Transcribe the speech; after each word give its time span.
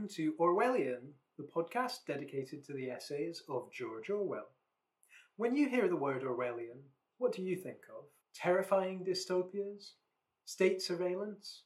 Welcome 0.00 0.16
to 0.16 0.32
Orwellian, 0.40 1.12
the 1.36 1.46
podcast 1.54 2.06
dedicated 2.06 2.64
to 2.64 2.72
the 2.72 2.88
essays 2.88 3.42
of 3.50 3.70
George 3.70 4.08
Orwell. 4.08 4.48
When 5.36 5.54
you 5.54 5.68
hear 5.68 5.88
the 5.88 5.96
word 5.96 6.22
Orwellian, 6.22 6.80
what 7.18 7.34
do 7.34 7.42
you 7.42 7.54
think 7.54 7.80
of? 7.94 8.04
Terrifying 8.34 9.04
dystopias? 9.04 9.90
State 10.46 10.80
surveillance? 10.80 11.64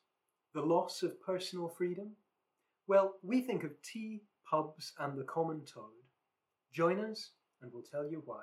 The 0.53 0.63
loss 0.63 1.05
of 1.05 1.23
personal 1.23 1.69
freedom? 1.69 2.11
Well, 2.89 3.15
we 3.23 3.41
think 3.41 3.63
of 3.63 3.81
tea, 3.83 4.23
pubs, 4.51 4.95
and 4.99 5.17
the 5.17 5.23
common 5.23 5.61
toad. 5.65 5.93
Join 6.73 6.99
us, 7.05 7.31
and 7.63 7.71
we'll 7.73 7.85
tell 7.85 8.05
you 8.05 8.21
why. 8.25 8.43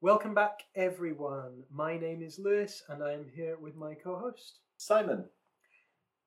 Welcome 0.00 0.32
back, 0.32 0.60
everyone. 0.74 1.64
My 1.70 1.98
name 1.98 2.22
is 2.22 2.38
Lewis, 2.38 2.82
and 2.88 3.04
I 3.04 3.12
am 3.12 3.26
here 3.36 3.58
with 3.60 3.76
my 3.76 3.92
co 3.92 4.16
host. 4.16 4.60
Simon. 4.78 5.26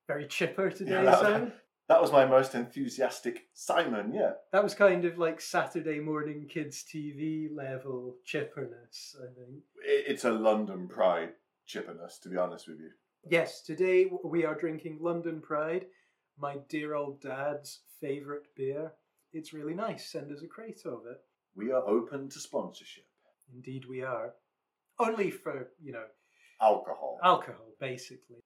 Very 0.07 0.27
chipper 0.27 0.69
today, 0.69 1.03
Yeah, 1.03 1.19
Simon. 1.19 1.53
That 1.87 2.01
was 2.01 2.11
my 2.11 2.25
most 2.25 2.55
enthusiastic 2.55 3.47
Simon, 3.53 4.11
yeah. 4.13 4.31
That 4.51 4.63
was 4.63 4.73
kind 4.73 5.05
of 5.05 5.17
like 5.17 5.39
Saturday 5.39 5.99
morning 5.99 6.47
kids 6.49 6.83
TV 6.83 7.47
level 7.55 8.15
chipperness, 8.25 9.15
I 9.21 9.27
think. 9.35 9.63
It's 9.85 10.25
a 10.25 10.31
London 10.31 10.87
pride 10.87 11.29
chipperness, 11.67 12.19
to 12.23 12.29
be 12.29 12.37
honest 12.37 12.67
with 12.67 12.79
you. 12.79 12.89
Yes, 13.29 13.61
today 13.61 14.07
we 14.23 14.45
are 14.45 14.53
drinking 14.55 14.99
London 15.01 15.41
Pride, 15.41 15.85
my 16.39 16.57
dear 16.69 16.93
old 16.93 17.21
dad's 17.21 17.81
favourite 17.99 18.45
beer. 18.55 18.91
It's 19.33 19.51
really 19.53 19.73
nice. 19.73 20.11
Send 20.11 20.31
us 20.31 20.43
a 20.43 20.47
crate 20.47 20.81
of 20.85 21.01
it. 21.09 21.17
We 21.55 21.71
are 21.71 21.87
open 21.87 22.29
to 22.29 22.39
sponsorship. 22.39 23.05
Indeed, 23.53 23.85
we 23.89 24.03
are. 24.03 24.33
Only 24.99 25.31
for, 25.31 25.71
you 25.81 25.91
know, 25.91 26.05
Alcohol. 26.61 27.17
alcohol, 27.23 27.73
basically. 27.79 28.37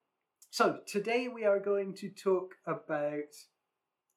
So, 0.51 0.79
today 0.87 1.27
we 1.27 1.45
are 1.45 1.59
going 1.59 1.93
to 1.97 2.09
talk 2.09 2.55
about 2.65 3.35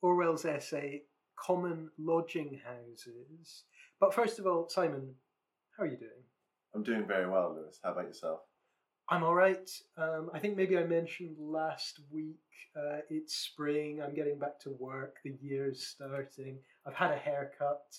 Orwell's 0.00 0.46
essay, 0.46 1.02
Common 1.36 1.90
Lodging 1.98 2.58
Houses. 2.64 3.64
But 4.00 4.14
first 4.14 4.38
of 4.38 4.46
all, 4.46 4.66
Simon, 4.70 5.14
how 5.76 5.84
are 5.84 5.86
you 5.86 5.98
doing? 5.98 6.24
I'm 6.74 6.82
doing 6.82 7.06
very 7.06 7.28
well, 7.28 7.54
Lewis. 7.54 7.78
How 7.84 7.92
about 7.92 8.06
yourself? 8.06 8.40
I'm 9.10 9.22
all 9.22 9.34
right. 9.34 9.70
Um, 9.98 10.30
I 10.32 10.38
think 10.38 10.56
maybe 10.56 10.78
I 10.78 10.84
mentioned 10.84 11.36
last 11.38 12.00
week 12.10 12.40
uh, 12.74 13.00
it's 13.10 13.36
spring. 13.36 14.00
I'm 14.02 14.14
getting 14.14 14.38
back 14.38 14.58
to 14.60 14.70
work. 14.70 15.16
The 15.24 15.36
year's 15.42 15.86
starting. 15.86 16.60
I've 16.86 16.94
had 16.94 17.12
a 17.12 17.18
haircut. 17.18 17.94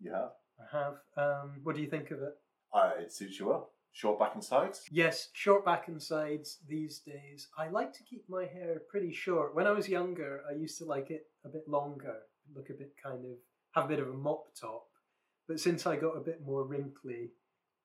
You 0.00 0.12
have? 0.12 0.30
I 0.58 0.78
have. 0.78 0.94
Um, 1.18 1.60
what 1.62 1.76
do 1.76 1.82
you 1.82 1.90
think 1.90 2.10
of 2.10 2.22
it? 2.22 2.38
Uh, 2.72 2.92
it 2.98 3.12
suits 3.12 3.38
you 3.38 3.48
well. 3.48 3.70
Short 3.96 4.18
back 4.18 4.34
and 4.34 4.44
sides? 4.44 4.82
Yes, 4.90 5.30
short 5.32 5.64
back 5.64 5.88
and 5.88 6.02
sides 6.02 6.58
these 6.68 6.98
days. 6.98 7.48
I 7.56 7.68
like 7.68 7.94
to 7.94 8.02
keep 8.02 8.28
my 8.28 8.44
hair 8.44 8.82
pretty 8.90 9.10
short. 9.10 9.54
When 9.54 9.66
I 9.66 9.70
was 9.70 9.88
younger, 9.88 10.42
I 10.46 10.52
used 10.54 10.76
to 10.78 10.84
like 10.84 11.10
it 11.10 11.22
a 11.46 11.48
bit 11.48 11.66
longer, 11.66 12.16
look 12.54 12.68
a 12.68 12.74
bit 12.74 12.92
kind 13.02 13.24
of, 13.24 13.38
have 13.74 13.86
a 13.86 13.88
bit 13.88 14.00
of 14.00 14.08
a 14.08 14.12
mop 14.12 14.48
top. 14.54 14.84
But 15.48 15.60
since 15.60 15.86
I 15.86 15.96
got 15.96 16.14
a 16.14 16.20
bit 16.20 16.42
more 16.44 16.64
wrinkly, 16.64 17.30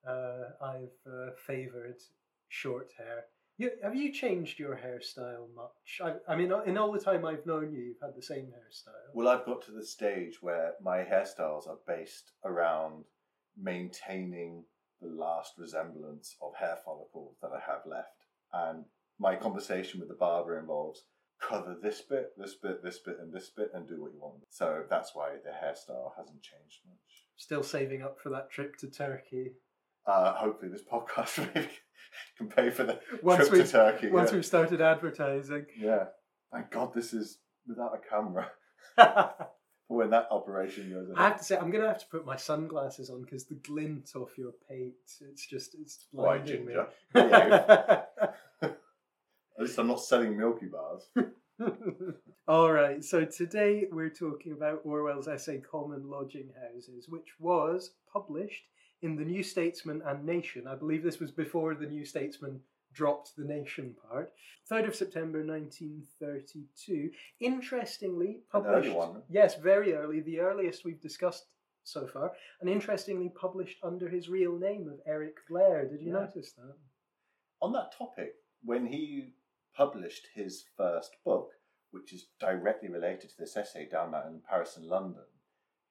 uh, 0.05 0.49
I've 0.61 0.99
uh, 1.09 1.31
favoured 1.47 2.01
short 2.49 2.89
hair. 2.97 3.27
You, 3.57 3.71
have 3.81 3.95
you 3.95 4.11
changed 4.11 4.59
your 4.59 4.75
hairstyle 4.75 5.47
much? 5.55 6.01
I, 6.03 6.15
I 6.29 6.35
mean, 6.35 6.51
in 6.65 6.77
all 6.77 6.91
the 6.91 6.99
time 6.99 7.23
I've 7.23 7.45
known 7.45 7.71
you, 7.71 7.83
you've 7.83 8.01
had 8.01 8.17
the 8.17 8.21
same 8.21 8.47
hairstyle. 8.47 9.13
Well, 9.13 9.29
I've 9.29 9.45
got 9.45 9.61
to 9.67 9.71
the 9.71 9.85
stage 9.85 10.39
where 10.41 10.73
my 10.81 11.05
hairstyles 11.05 11.69
are 11.69 11.79
based 11.87 12.33
around 12.43 13.05
maintaining 13.57 14.65
the 15.01 15.07
last 15.07 15.53
resemblance 15.57 16.35
of 16.41 16.55
hair 16.55 16.77
follicles 16.85 17.37
that 17.41 17.51
I 17.51 17.59
have 17.59 17.81
left. 17.85 18.25
And 18.53 18.85
my 19.19 19.35
conversation 19.35 19.99
with 19.99 20.09
the 20.09 20.15
barber 20.15 20.59
involves 20.59 21.03
cover 21.41 21.75
this 21.81 22.01
bit, 22.01 22.31
this 22.37 22.55
bit, 22.55 22.83
this 22.83 22.99
bit, 22.99 23.17
and 23.19 23.33
this 23.33 23.49
bit, 23.49 23.71
and 23.73 23.87
do 23.87 24.01
what 24.01 24.13
you 24.13 24.19
want. 24.19 24.41
So 24.49 24.83
that's 24.89 25.11
why 25.13 25.31
the 25.43 25.49
hairstyle 25.49 26.11
hasn't 26.17 26.41
changed 26.41 26.79
much. 26.87 27.25
Still 27.37 27.63
saving 27.63 28.01
up 28.01 28.17
for 28.21 28.29
that 28.29 28.51
trip 28.51 28.77
to 28.77 28.87
Turkey. 28.87 29.53
Uh, 30.05 30.33
hopefully, 30.33 30.71
this 30.71 30.83
podcast 30.83 31.51
can 32.37 32.47
pay 32.47 32.69
for 32.69 32.83
the 32.83 32.99
Once 33.21 33.47
trip 33.47 33.65
to 33.65 33.71
Turkey. 33.71 34.09
Once 34.09 34.29
yeah. 34.29 34.35
we've 34.35 34.45
started 34.45 34.81
advertising. 34.81 35.65
yeah. 35.77 36.05
Thank 36.53 36.71
God 36.71 36.93
this 36.93 37.13
is 37.13 37.37
without 37.65 37.93
a 37.95 38.09
camera 38.09 38.51
when 39.91 40.09
that 40.11 40.27
operation 40.31 40.89
goes 40.89 41.07
I 41.15 41.27
have 41.27 41.37
to 41.37 41.43
say, 41.43 41.57
I'm 41.57 41.69
going 41.69 41.83
to 41.83 41.87
have 41.87 41.99
to 41.99 42.07
put 42.07 42.25
my 42.25 42.35
sunglasses 42.35 43.09
on 43.09 43.23
because 43.23 43.45
the 43.45 43.55
glint 43.55 44.11
off 44.15 44.37
your 44.37 44.53
paint, 44.69 44.93
it's 45.21 45.45
just, 45.45 45.75
it's 45.75 46.05
blinding 46.13 46.65
me. 46.65 46.73
ginger? 46.73 46.87
At 48.61 48.77
least 49.59 49.77
I'm 49.77 49.87
not 49.87 50.01
selling 50.01 50.37
Milky 50.37 50.67
Bars. 50.67 51.09
All 52.47 52.71
right, 52.71 53.03
so 53.03 53.25
today 53.25 53.87
we're 53.91 54.09
talking 54.09 54.53
about 54.53 54.81
Orwell's 54.83 55.27
essay 55.27 55.59
Common 55.59 56.09
Lodging 56.09 56.49
Houses, 56.59 57.07
which 57.07 57.27
was 57.39 57.91
published 58.11 58.63
in 59.01 59.15
the 59.15 59.25
New 59.25 59.43
Statesman 59.43 60.01
and 60.05 60.25
Nation. 60.25 60.67
I 60.67 60.75
believe 60.75 61.03
this 61.03 61.19
was 61.19 61.31
before 61.31 61.75
the 61.75 61.85
New 61.85 62.05
Statesman 62.05 62.61
dropped 62.93 63.35
the 63.35 63.43
Nation 63.45 63.95
part. 64.09 64.31
3rd 64.69 64.87
of 64.87 64.95
September 64.95 65.43
1932. 65.45 67.11
Interestingly, 67.39 68.43
An 68.53 68.65
early 68.65 68.89
published. 68.89 68.95
one. 68.95 69.23
Yes, 69.29 69.55
very 69.55 69.93
early, 69.93 70.21
the 70.21 70.39
earliest 70.39 70.85
we've 70.85 71.01
discussed 71.01 71.45
so 71.83 72.07
far, 72.07 72.31
and 72.59 72.69
interestingly 72.69 73.29
published 73.29 73.77
under 73.83 74.07
his 74.07 74.29
real 74.29 74.57
name 74.57 74.87
of 74.87 74.99
Eric 75.05 75.35
Blair. 75.49 75.87
Did 75.87 76.01
you 76.01 76.07
Yeah. 76.13 76.25
notice 76.25 76.53
that? 76.53 76.77
On 77.61 77.71
that 77.73 77.91
topic, 77.91 78.35
when 78.63 78.85
he 78.87 79.35
published 79.73 80.27
his 80.33 80.63
first 80.77 81.15
book, 81.23 81.51
which 81.91 82.13
is 82.13 82.27
directly 82.39 82.89
related 82.89 83.29
to 83.31 83.37
this 83.37 83.57
essay 83.57 83.87
down 83.87 84.11
there 84.11 84.27
in 84.27 84.41
Paris 84.41 84.77
and 84.77 84.85
London, 84.85 85.25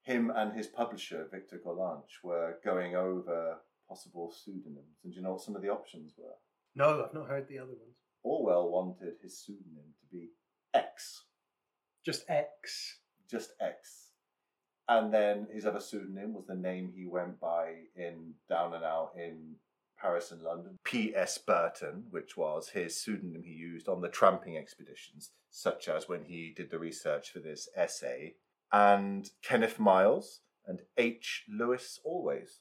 him 0.03 0.31
and 0.31 0.53
his 0.53 0.67
publisher, 0.69 1.25
Victor 1.27 1.59
Gollancz, 1.59 2.22
were 2.22 2.59
going 2.65 2.94
over 2.94 3.61
possible 3.88 4.31
pseudonyms. 4.32 5.00
And 5.03 5.12
do 5.12 5.17
you 5.17 5.22
know 5.22 5.32
what 5.32 5.43
some 5.43 5.56
of 5.56 5.62
the 5.62 5.69
options 5.69 6.17
were? 6.17 6.37
No, 6.75 7.04
I've 7.04 7.14
not 7.14 7.28
heard 7.28 7.48
the 7.48 7.58
other 7.58 7.69
ones. 7.69 7.97
Orwell 8.22 8.70
wanted 8.70 9.14
his 9.22 9.38
pseudonym 9.38 9.94
to 10.00 10.06
be 10.10 10.31
X, 10.75 11.25
Just 12.04 12.25
X. 12.28 12.98
just 13.31 13.53
X. 13.60 14.10
And 14.88 15.12
then 15.12 15.47
his 15.53 15.66
other 15.66 15.81
pseudonym 15.81 16.34
was 16.34 16.47
the 16.47 16.54
name 16.54 16.92
he 16.94 17.06
went 17.06 17.41
by 17.41 17.75
in 17.94 18.34
Down 18.48 18.75
and 18.75 18.84
Out 18.84 19.12
in 19.16 19.54
Paris 20.00 20.32
and 20.32 20.42
London. 20.42 20.78
P.S. 20.84 21.38
Burton, 21.38 22.04
which 22.10 22.36
was 22.36 22.70
his 22.70 22.97
pseudonym 22.97 23.42
he 23.44 23.52
used 23.52 23.88
on 23.88 24.00
the 24.00 24.08
tramping 24.08 24.56
expeditions, 24.56 25.31
such 25.50 25.88
as 25.88 26.08
when 26.08 26.25
he 26.25 26.52
did 26.56 26.70
the 26.70 26.78
research 26.78 27.31
for 27.31 27.38
this 27.38 27.69
essay, 27.76 28.34
and 28.72 29.31
Kenneth 29.42 29.78
Miles 29.78 30.41
and 30.66 30.81
H. 30.97 31.44
Lewis 31.48 32.00
Allways. 32.04 32.60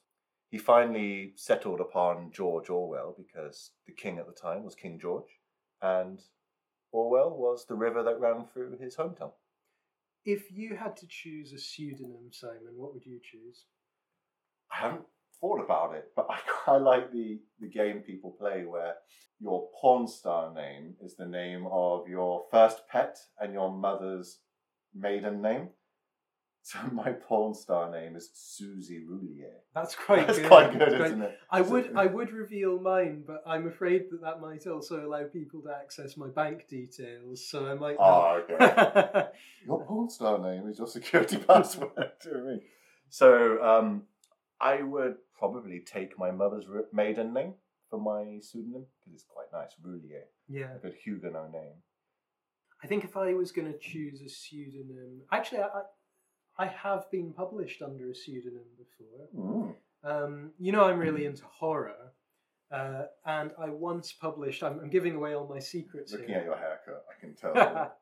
He 0.50 0.58
finally 0.58 1.32
settled 1.36 1.80
upon 1.80 2.32
George 2.32 2.68
Orwell 2.70 3.14
because 3.16 3.70
the 3.86 3.92
king 3.92 4.18
at 4.18 4.26
the 4.26 4.32
time 4.32 4.64
was 4.64 4.74
King 4.74 4.98
George, 5.00 5.38
and 5.80 6.20
Orwell 6.92 7.30
was 7.30 7.66
the 7.66 7.76
river 7.76 8.02
that 8.02 8.18
ran 8.18 8.46
through 8.46 8.78
his 8.78 8.96
hometown. 8.96 9.32
If 10.24 10.50
you 10.50 10.76
had 10.76 10.96
to 10.98 11.06
choose 11.06 11.52
a 11.52 11.58
pseudonym, 11.58 12.30
Simon, 12.32 12.74
what 12.76 12.92
would 12.92 13.06
you 13.06 13.20
choose? 13.22 13.64
I 14.72 14.78
haven't 14.78 15.06
thought 15.40 15.64
about 15.64 15.94
it, 15.94 16.10
but 16.16 16.26
I, 16.66 16.72
I 16.72 16.76
like 16.78 17.12
the, 17.12 17.40
the 17.60 17.68
game 17.68 18.00
people 18.00 18.32
play 18.32 18.64
where 18.64 18.94
your 19.38 19.68
porn 19.80 20.08
star 20.08 20.52
name 20.52 20.96
is 21.00 21.14
the 21.14 21.26
name 21.26 21.66
of 21.70 22.08
your 22.08 22.44
first 22.50 22.82
pet 22.90 23.18
and 23.38 23.52
your 23.52 23.72
mother's 23.72 24.40
maiden 24.94 25.40
name. 25.40 25.68
So 26.62 26.78
my 26.92 27.12
porn 27.12 27.54
star 27.54 27.90
name 27.90 28.16
is 28.16 28.30
Susie 28.34 29.00
Roulier. 29.00 29.52
That's 29.74 29.94
quite 29.94 30.26
That's 30.26 30.38
good. 30.38 30.48
quite 30.48 30.78
good, 30.78 31.00
isn't 31.00 31.22
it? 31.22 31.38
I 31.50 31.60
would 31.60 31.96
I 31.96 32.06
would 32.16 32.32
reveal 32.32 32.80
mine, 32.80 33.24
but 33.26 33.42
I'm 33.46 33.66
afraid 33.66 34.10
that 34.10 34.20
that 34.22 34.40
might 34.40 34.66
also 34.66 35.04
allow 35.06 35.24
people 35.24 35.62
to 35.62 35.70
access 35.70 36.16
my 36.16 36.28
bank 36.28 36.68
details. 36.68 37.46
So 37.48 37.66
I 37.66 37.74
might. 37.74 37.96
Oh, 37.98 38.42
okay. 38.50 39.26
your 39.66 39.84
porn 39.84 40.10
star 40.10 40.38
name 40.38 40.68
is 40.68 40.78
your 40.78 40.88
security 40.88 41.38
password. 41.38 41.90
Do 42.22 42.28
you 42.28 42.34
know 42.34 42.40
what 42.40 42.48
I 42.48 42.52
mean? 42.52 42.60
So 43.08 43.62
um, 43.62 44.02
I 44.60 44.82
would 44.82 45.16
probably 45.38 45.80
take 45.80 46.18
my 46.18 46.30
mother's 46.30 46.64
maiden 46.92 47.32
name 47.32 47.54
for 47.88 47.98
my 47.98 48.38
pseudonym 48.40 48.86
because 49.00 49.14
it's 49.14 49.24
quite 49.24 49.46
nice, 49.52 49.74
Roulier, 49.84 50.22
yeah, 50.48 50.76
a 50.76 50.78
good 50.78 50.94
Huguenot 51.04 51.50
name. 51.50 51.72
I 52.82 52.86
think 52.86 53.04
if 53.04 53.16
I 53.16 53.34
was 53.34 53.50
going 53.50 53.70
to 53.70 53.78
choose 53.78 54.22
a 54.22 54.28
pseudonym, 54.28 55.22
actually, 55.32 55.58
I 55.58 55.66
I 55.66 55.82
I 56.58 56.66
have 56.66 57.10
been 57.10 57.32
published 57.32 57.82
under 57.82 58.10
a 58.10 58.14
pseudonym 58.14 58.64
before. 58.78 59.28
Mm. 59.36 59.74
Um, 60.02 60.50
you 60.58 60.72
know, 60.72 60.84
I'm 60.84 60.98
really 60.98 61.24
into 61.26 61.44
horror. 61.44 62.12
Uh, 62.70 63.04
and 63.26 63.50
I 63.60 63.68
once 63.70 64.12
published, 64.12 64.62
I'm, 64.62 64.78
I'm 64.80 64.90
giving 64.90 65.16
away 65.16 65.34
all 65.34 65.48
my 65.48 65.58
secrets 65.58 66.12
Looking 66.12 66.28
here. 66.28 66.38
at 66.38 66.44
your 66.44 66.56
haircut, 66.56 67.04
I 67.10 67.20
can 67.20 67.34
tell. 67.40 67.92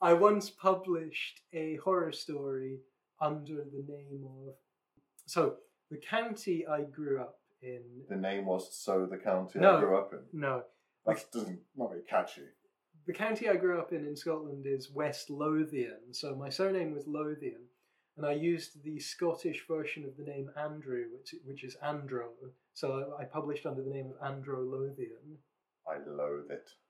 I 0.00 0.12
once 0.12 0.50
published 0.50 1.40
a 1.52 1.76
horror 1.76 2.12
story 2.12 2.80
under 3.20 3.56
the 3.64 3.84
name 3.88 4.24
of. 4.24 4.54
So, 5.26 5.56
the 5.90 5.96
county 5.98 6.66
I 6.66 6.82
grew 6.82 7.20
up 7.20 7.38
in. 7.62 7.82
the 8.08 8.16
name 8.16 8.46
was 8.46 8.76
So 8.76 9.06
the 9.06 9.16
County 9.16 9.60
No. 9.60 9.76
I 9.76 9.80
grew 9.80 9.96
up 9.96 10.12
in. 10.12 10.18
No, 10.38 10.62
That 11.06 11.24
doesn't 11.32 11.60
not 11.76 11.90
very 11.90 12.02
catchy. 12.02 12.42
The 13.06 13.12
county 13.12 13.48
I 13.48 13.56
grew 13.56 13.78
up 13.78 13.92
in 13.92 14.04
in 14.04 14.16
Scotland 14.16 14.66
is 14.66 14.90
West 14.90 15.30
Lothian, 15.30 16.12
so 16.12 16.34
my 16.34 16.48
surname 16.48 16.92
was 16.92 17.06
Lothian, 17.06 17.62
and 18.16 18.26
I 18.26 18.32
used 18.32 18.82
the 18.82 18.98
Scottish 18.98 19.64
version 19.68 20.04
of 20.04 20.16
the 20.16 20.24
name 20.24 20.50
Andrew, 20.56 21.04
which 21.16 21.34
which 21.44 21.64
is 21.64 21.76
Andro. 21.84 22.28
So 22.74 23.14
I 23.18 23.24
published 23.24 23.66
under 23.66 23.82
the 23.82 23.90
name 23.90 24.12
of 24.12 24.20
Andro 24.28 24.58
Lothian. 24.70 25.38
I 25.86 25.96
loathe 26.06 26.50
it. 26.50 26.68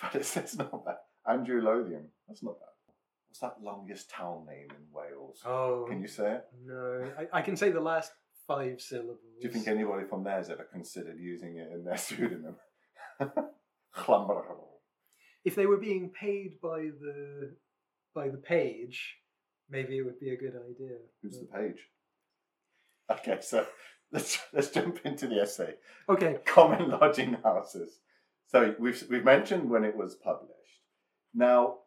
But 0.00 0.14
it's, 0.14 0.34
it's 0.38 0.56
not 0.56 0.82
bad. 0.86 0.96
Andrew 1.28 1.60
Lothian. 1.60 2.08
That's 2.26 2.42
not 2.42 2.58
bad. 2.58 2.94
What's 3.28 3.40
that 3.40 3.62
longest 3.62 4.08
town 4.08 4.46
name 4.46 4.68
in 4.70 4.84
Wales? 4.92 5.42
Oh 5.44 5.84
Can 5.88 6.00
you 6.00 6.08
say 6.08 6.36
it? 6.36 6.44
no, 6.64 7.12
I, 7.18 7.38
I 7.38 7.42
can 7.42 7.54
say 7.54 7.70
the 7.70 7.80
last 7.80 8.12
five 8.46 8.80
syllables. 8.80 9.18
Do 9.40 9.46
you 9.46 9.52
think 9.52 9.68
anybody 9.68 10.06
from 10.08 10.24
there 10.24 10.36
has 10.36 10.48
ever 10.48 10.66
considered 10.72 11.18
using 11.20 11.58
it 11.58 11.70
in 11.72 11.84
their 11.84 11.96
pseudonym? 12.04 12.56
if 15.44 15.54
they 15.54 15.66
were 15.66 15.76
being 15.76 16.10
paid 16.10 16.60
by 16.60 16.88
the 17.00 17.54
by 18.14 18.28
the 18.28 18.38
page, 18.38 19.16
maybe 19.68 19.98
it 19.98 20.02
would 20.02 20.20
be 20.20 20.30
a 20.30 20.36
good 20.36 20.54
idea. 20.54 20.96
Who's 21.22 21.38
the 21.38 21.46
page? 21.46 21.78
Okay, 23.10 23.38
so 23.40 23.66
let's 24.12 24.38
let's 24.52 24.70
jump 24.70 25.00
into 25.04 25.26
the 25.26 25.40
essay. 25.40 25.74
Okay, 26.08 26.38
Common 26.44 26.90
lodging 26.90 27.36
houses. 27.44 28.00
So 28.48 28.74
we've 28.78 29.02
we've 29.08 29.24
mentioned 29.24 29.70
when 29.70 29.84
it 29.84 29.96
was 29.96 30.16
published. 30.16 30.54
Now, 31.34 31.78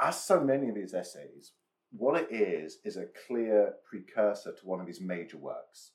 as 0.00 0.22
so 0.22 0.42
many 0.42 0.68
of 0.68 0.76
his 0.76 0.94
essays, 0.94 1.52
what 1.92 2.20
it 2.20 2.32
is 2.32 2.78
is 2.84 2.96
a 2.96 3.06
clear 3.26 3.74
precursor 3.88 4.52
to 4.52 4.66
one 4.66 4.80
of 4.80 4.86
his 4.86 5.00
major 5.00 5.36
works. 5.36 5.92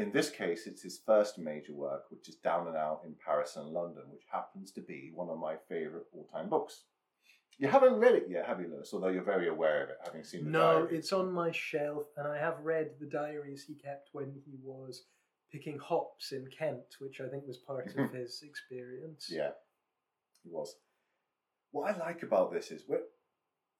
In 0.00 0.12
this 0.12 0.30
case, 0.30 0.66
it's 0.66 0.82
his 0.82 0.98
first 1.04 1.38
major 1.38 1.74
work, 1.74 2.04
which 2.10 2.28
is 2.28 2.36
Down 2.36 2.66
and 2.68 2.76
Out 2.76 3.02
in 3.04 3.14
Paris 3.22 3.56
and 3.56 3.68
London, 3.68 4.04
which 4.10 4.22
happens 4.32 4.72
to 4.72 4.80
be 4.80 5.10
one 5.14 5.28
of 5.28 5.38
my 5.38 5.56
favourite 5.68 6.06
all-time 6.12 6.48
books. 6.48 6.84
You 7.58 7.68
haven't 7.68 7.96
read 7.96 8.14
it 8.14 8.26
yet, 8.26 8.46
have 8.46 8.60
you, 8.60 8.68
Lewis? 8.68 8.90
Although 8.94 9.08
you're 9.08 9.22
very 9.22 9.48
aware 9.48 9.84
of 9.84 9.90
it, 9.90 9.96
having 10.02 10.24
seen 10.24 10.44
the 10.44 10.50
no, 10.50 10.84
diary. 10.84 10.96
it's 10.96 11.12
on 11.12 11.30
my 11.30 11.52
shelf, 11.52 12.04
and 12.16 12.26
I 12.26 12.38
have 12.38 12.60
read 12.62 12.92
the 12.98 13.06
diaries 13.06 13.64
he 13.68 13.74
kept 13.74 14.08
when 14.12 14.32
he 14.46 14.56
was 14.64 15.04
picking 15.52 15.78
hops 15.78 16.32
in 16.32 16.46
Kent, 16.46 16.96
which 17.00 17.20
I 17.20 17.28
think 17.28 17.46
was 17.46 17.58
part 17.58 17.94
of 17.94 18.10
his 18.14 18.42
experience. 18.42 19.28
Yeah, 19.30 19.48
it 19.48 20.50
was. 20.50 20.76
What 21.72 21.94
I 21.94 21.98
like 21.98 22.22
about 22.22 22.50
this 22.50 22.70
is, 22.70 22.84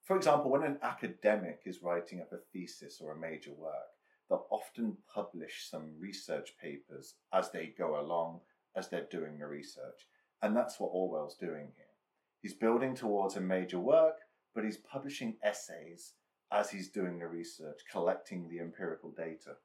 for 0.05 0.17
example, 0.17 0.51
when 0.51 0.65
an 0.65 0.79
academic 0.83 1.63
is 1.65 1.83
writing 1.83 2.21
up 2.21 2.33
a 2.33 2.39
thesis 2.53 3.01
or 3.01 3.13
a 3.13 3.19
major 3.19 3.53
work, 3.53 3.89
they'll 4.31 4.47
often 4.51 4.97
publish 5.13 5.69
some 5.69 5.91
research 5.99 6.55
papers 6.63 7.17
as 7.35 7.51
they 7.51 7.75
go 7.77 8.01
along, 8.01 8.41
as 8.77 8.89
they're 8.89 9.09
doing 9.11 9.39
the 9.39 9.47
research. 9.47 10.07
And 10.41 10.57
that's 10.57 10.79
what 10.79 10.93
Orwell's 10.95 11.37
doing 11.37 11.73
here. 11.77 11.87
He's 12.41 12.55
building 12.55 12.95
towards 12.95 13.37
a 13.37 13.41
major 13.41 13.81
work, 13.81 14.15
but 14.55 14.65
he's 14.65 14.79
publishing 14.79 15.37
essays 15.43 16.15
as 16.53 16.71
he's 16.71 16.89
doing 16.89 17.19
the 17.19 17.27
research, 17.27 17.81
collecting 17.91 18.49
the 18.49 18.61
empirical 18.61 19.11
data. 19.11 19.57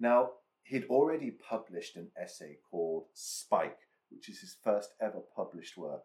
Now, 0.00 0.30
he'd 0.64 0.86
already 0.86 1.30
published 1.30 1.96
an 1.96 2.08
essay 2.20 2.58
called 2.70 3.04
Spike, 3.14 3.78
which 4.10 4.28
is 4.28 4.40
his 4.40 4.56
first 4.64 4.90
ever 5.00 5.20
published 5.36 5.76
work. 5.76 6.02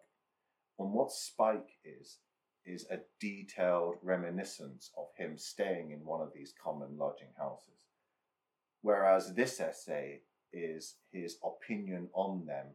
And 0.78 0.94
what 0.94 1.12
Spike 1.12 1.72
is, 1.84 2.20
is 2.68 2.86
a 2.92 3.00
detailed 3.20 3.96
reminiscence 4.04 4.92
of 4.98 5.08
him 5.18 5.38
staying 5.38 5.92
in 5.92 6.06
one 6.06 6.22
of 6.22 6.34
these 6.34 6.54
common 6.62 6.98
lodging 6.98 7.30
houses. 7.38 7.86
Whereas 8.82 9.34
this 9.34 9.60
essay 9.60 10.22
is 10.54 10.96
his 11.12 11.38
opinion 11.44 12.10
on 12.14 12.46
them 12.46 12.68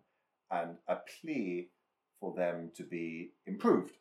and 0.50 0.77
a 0.89 0.97
plea 0.97 1.69
for 2.21 2.35
them 2.35 2.71
to 2.77 2.83
be 2.85 3.33
improved. 3.47 3.97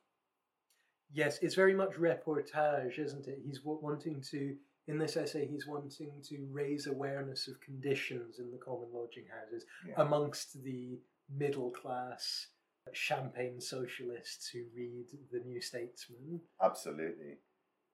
Yes, 1.13 1.39
it's 1.41 1.55
very 1.55 1.73
much 1.73 1.93
reportage, 1.93 2.97
isn't 2.97 3.27
it? 3.27 3.39
He's 3.45 3.59
wanting 3.63 4.21
to, 4.31 4.55
in 4.87 4.97
this 4.97 5.17
essay, 5.17 5.45
he's 5.45 5.67
wanting 5.67 6.21
to 6.23 6.47
raise 6.51 6.87
awareness 6.87 7.47
of 7.47 7.59
conditions 7.59 8.39
in 8.39 8.49
the 8.51 8.57
common 8.57 8.87
lodging 8.93 9.25
houses 9.27 9.65
Yeah. 9.85 9.95
amongst 9.97 10.63
the 10.63 10.99
middle 11.29 11.71
class 11.71 12.47
champagne 12.93 13.59
socialists 13.61 14.49
who 14.49 14.63
read 14.75 15.05
the 15.31 15.39
New 15.39 15.61
Statesman. 15.61 16.41
Absolutely. 16.61 17.37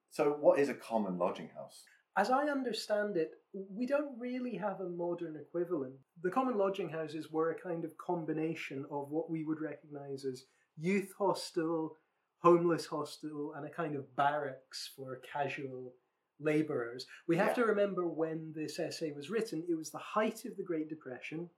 So, 0.10 0.38
what 0.40 0.60
is 0.60 0.70
a 0.70 0.74
common 0.74 1.18
lodging 1.18 1.50
house? 1.56 1.84
As 2.18 2.32
I 2.32 2.46
understand 2.46 3.16
it, 3.16 3.32
we 3.54 3.86
don't 3.86 4.18
really 4.18 4.56
have 4.56 4.80
a 4.80 4.90
modern 4.90 5.36
equivalent. 5.36 5.94
The 6.24 6.32
common 6.32 6.58
lodging 6.58 6.90
houses 6.90 7.32
were 7.32 7.52
a 7.52 7.60
kind 7.62 7.86
of 7.86 7.96
combination 7.98 8.86
of 8.90 9.10
what 9.10 9.30
we 9.30 9.44
would 9.44 9.62
recognise 9.62 10.26
as 10.26 10.46
youth 10.78 11.12
hostel, 11.18 11.96
homeless 12.40 12.88
hostel, 12.88 13.54
and 13.56 13.68
a 13.68 13.70
kind 13.70 13.96
of 13.96 14.16
barracks 14.16 14.90
for 14.96 15.20
casual 15.32 15.94
labourers. 16.40 17.06
We 17.28 17.38
have 17.38 17.50
Yeah. 17.50 17.54
to 17.56 17.66
remember 17.66 18.08
when 18.08 18.52
this 18.54 18.80
essay 18.80 19.12
was 19.12 19.30
written, 19.30 19.64
it 19.70 19.76
was 19.76 19.92
the 19.92 19.98
height 20.00 20.46
of 20.46 20.56
the 20.58 20.64
Great 20.64 20.88
Depression. 20.90 21.50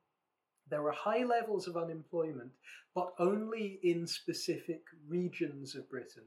There 0.70 0.82
were 0.82 0.92
high 0.92 1.24
levels 1.24 1.68
of 1.68 1.78
unemployment, 1.78 2.52
but 2.96 3.14
only 3.20 3.80
in 3.84 4.06
specific 4.08 4.82
regions 5.08 5.76
of 5.76 5.90
Britain, 5.90 6.24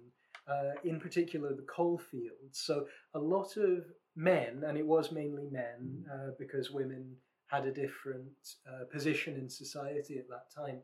uh, 0.49 0.73
in 0.85 1.01
particular 1.01 1.55
the 1.55 1.63
coal 1.63 1.99
fields. 1.99 2.59
So 2.59 2.87
a 3.15 3.19
lot 3.19 3.57
of 3.57 3.85
men, 4.17 4.65
and 4.67 4.77
it 4.77 4.87
was 4.87 5.13
mainly 5.13 5.47
men 5.51 6.05
uh, 6.13 6.31
because 6.39 6.71
women 6.71 7.17
had 7.47 7.67
a 7.67 7.73
different 7.73 8.33
uh, 8.67 8.85
position 8.91 9.37
in 9.37 9.49
society 9.49 10.19
at 10.19 10.29
that 10.29 10.51
time. 10.55 10.81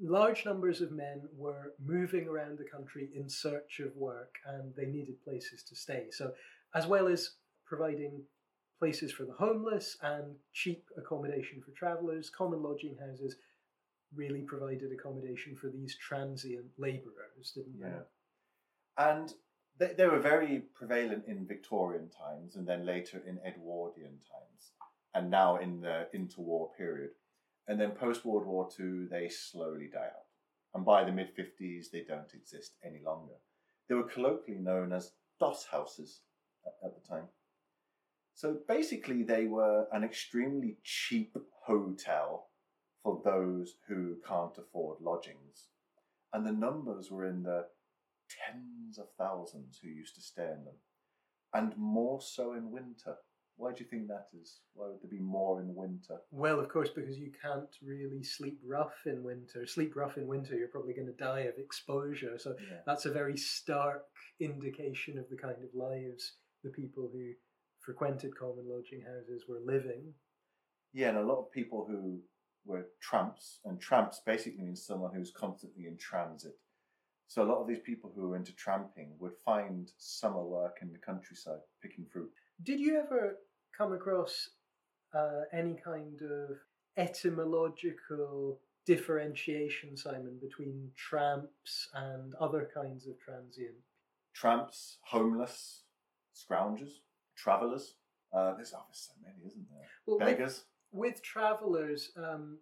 Large 0.00 0.44
numbers 0.44 0.80
of 0.80 0.92
men 0.92 1.22
were 1.36 1.72
moving 1.82 2.28
around 2.28 2.58
the 2.58 2.64
country 2.64 3.08
in 3.14 3.28
search 3.28 3.80
of 3.80 3.96
work 3.96 4.34
and 4.46 4.74
they 4.74 4.86
needed 4.86 5.22
places 5.22 5.62
to 5.64 5.76
stay. 5.76 6.06
So, 6.10 6.32
as 6.74 6.86
well 6.86 7.08
as 7.08 7.30
providing 7.66 8.22
places 8.82 9.12
for 9.12 9.22
the 9.22 9.32
homeless 9.34 9.96
and 10.02 10.34
cheap 10.52 10.88
accommodation 10.98 11.62
for 11.64 11.70
travellers, 11.70 12.28
common 12.28 12.60
lodging 12.60 12.96
houses 12.96 13.36
really 14.12 14.40
provided 14.40 14.90
accommodation 14.90 15.54
for 15.54 15.70
these 15.70 15.96
transient 15.98 16.66
labourers, 16.78 17.52
didn't 17.54 17.78
they? 17.80 17.86
Yeah. 17.86 18.02
And 18.98 19.32
they, 19.78 19.92
they 19.96 20.08
were 20.08 20.18
very 20.18 20.64
prevalent 20.74 21.26
in 21.28 21.46
Victorian 21.46 22.08
times 22.10 22.56
and 22.56 22.66
then 22.66 22.84
later 22.84 23.22
in 23.24 23.38
Edwardian 23.46 24.18
times 24.28 24.72
and 25.14 25.30
now 25.30 25.58
in 25.58 25.80
the 25.80 26.08
interwar 26.12 26.76
period. 26.76 27.10
And 27.68 27.80
then 27.80 27.92
post 27.92 28.24
World 28.24 28.46
War 28.46 28.68
II, 28.80 29.06
they 29.08 29.28
slowly 29.28 29.90
die 29.92 30.00
out. 30.00 30.26
And 30.74 30.84
by 30.84 31.04
the 31.04 31.12
mid 31.12 31.28
50s, 31.36 31.92
they 31.92 32.02
don't 32.02 32.34
exist 32.34 32.72
any 32.84 32.98
longer. 33.06 33.34
They 33.88 33.94
were 33.94 34.02
colloquially 34.02 34.58
known 34.58 34.92
as 34.92 35.12
doss 35.38 35.66
houses 35.70 36.22
at, 36.66 36.72
at 36.84 37.00
the 37.00 37.08
time. 37.08 37.28
So 38.34 38.58
basically, 38.68 39.22
they 39.22 39.46
were 39.46 39.86
an 39.92 40.04
extremely 40.04 40.78
cheap 40.82 41.36
hotel 41.64 42.48
for 43.02 43.20
those 43.24 43.76
who 43.88 44.16
can't 44.26 44.56
afford 44.58 45.00
lodgings. 45.00 45.68
And 46.32 46.46
the 46.46 46.52
numbers 46.52 47.10
were 47.10 47.26
in 47.26 47.42
the 47.42 47.66
tens 48.30 48.98
of 48.98 49.06
thousands 49.18 49.78
who 49.82 49.88
used 49.88 50.14
to 50.14 50.22
stay 50.22 50.44
in 50.44 50.64
them, 50.64 50.76
and 51.54 51.76
more 51.76 52.20
so 52.20 52.54
in 52.54 52.70
winter. 52.70 53.16
Why 53.56 53.72
do 53.72 53.84
you 53.84 53.90
think 53.90 54.08
that 54.08 54.28
is? 54.32 54.60
Why 54.72 54.88
would 54.88 55.02
there 55.02 55.10
be 55.10 55.22
more 55.22 55.60
in 55.60 55.74
winter? 55.74 56.18
Well, 56.30 56.58
of 56.58 56.70
course, 56.70 56.88
because 56.88 57.18
you 57.18 57.30
can't 57.42 57.68
really 57.82 58.22
sleep 58.22 58.58
rough 58.64 58.94
in 59.04 59.22
winter. 59.22 59.66
Sleep 59.66 59.94
rough 59.94 60.16
in 60.16 60.26
winter, 60.26 60.56
you're 60.56 60.68
probably 60.68 60.94
going 60.94 61.06
to 61.06 61.12
die 61.12 61.40
of 61.40 61.58
exposure. 61.58 62.38
So 62.38 62.56
Yeah. 62.58 62.80
that's 62.86 63.04
a 63.04 63.12
very 63.12 63.36
stark 63.36 64.06
indication 64.40 65.18
of 65.18 65.28
the 65.28 65.36
kind 65.36 65.62
of 65.62 65.74
lives 65.74 66.38
the 66.64 66.70
people 66.70 67.10
who 67.12 67.34
frequented 67.84 68.36
common 68.36 68.68
lodging 68.68 69.02
houses 69.02 69.44
were 69.48 69.60
living. 69.64 70.14
Yeah, 70.92 71.08
and 71.10 71.18
a 71.18 71.22
lot 71.22 71.40
of 71.40 71.52
people 71.52 71.86
who 71.88 72.20
were 72.64 72.86
tramps, 73.00 73.60
and 73.64 73.80
tramps 73.80 74.20
basically 74.24 74.62
means 74.62 74.84
someone 74.84 75.14
who's 75.14 75.32
constantly 75.32 75.86
in 75.86 75.96
transit. 75.96 76.56
So 77.28 77.42
a 77.42 77.48
lot 77.48 77.60
of 77.60 77.66
these 77.66 77.80
people 77.84 78.12
who 78.14 78.28
were 78.28 78.36
into 78.36 78.54
tramping 78.54 79.14
would 79.18 79.32
find 79.44 79.90
summer 79.96 80.42
work 80.42 80.78
in 80.82 80.92
the 80.92 80.98
countryside, 80.98 81.60
picking 81.82 82.06
fruit. 82.12 82.30
Did 82.62 82.78
you 82.78 83.00
ever 83.00 83.38
come 83.76 83.92
across 83.92 84.50
uh, 85.14 85.42
any 85.52 85.74
kind 85.82 86.20
of 86.22 86.58
etymological 86.96 88.60
differentiation, 88.84 89.96
Simon, 89.96 90.38
between 90.40 90.90
tramps 90.94 91.88
and 91.94 92.34
other 92.34 92.68
kinds 92.74 93.06
of 93.06 93.18
transient? 93.18 93.76
Tramps, 94.34 94.98
homeless, 95.02 95.84
scroungers, 96.34 97.00
travellers. 97.36 97.94
Uh, 98.32 98.54
there's 98.54 98.70
there's 98.70 98.82
so 98.92 99.12
many, 99.22 99.46
isn't 99.46 99.66
there? 99.70 99.88
Well, 100.06 100.18
with- 100.18 100.26
Beggars. 100.26 100.64
with 100.90 101.22
travelers, 101.22 102.10
um, 102.16 102.58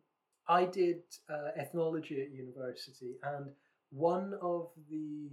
I 0.49 0.65
did 0.65 1.03
uh, 1.29 1.51
ethnology 1.57 2.21
at 2.23 2.33
university, 2.33 3.17
and 3.23 3.51
one 3.91 4.35
of 4.43 4.71
the 4.91 5.29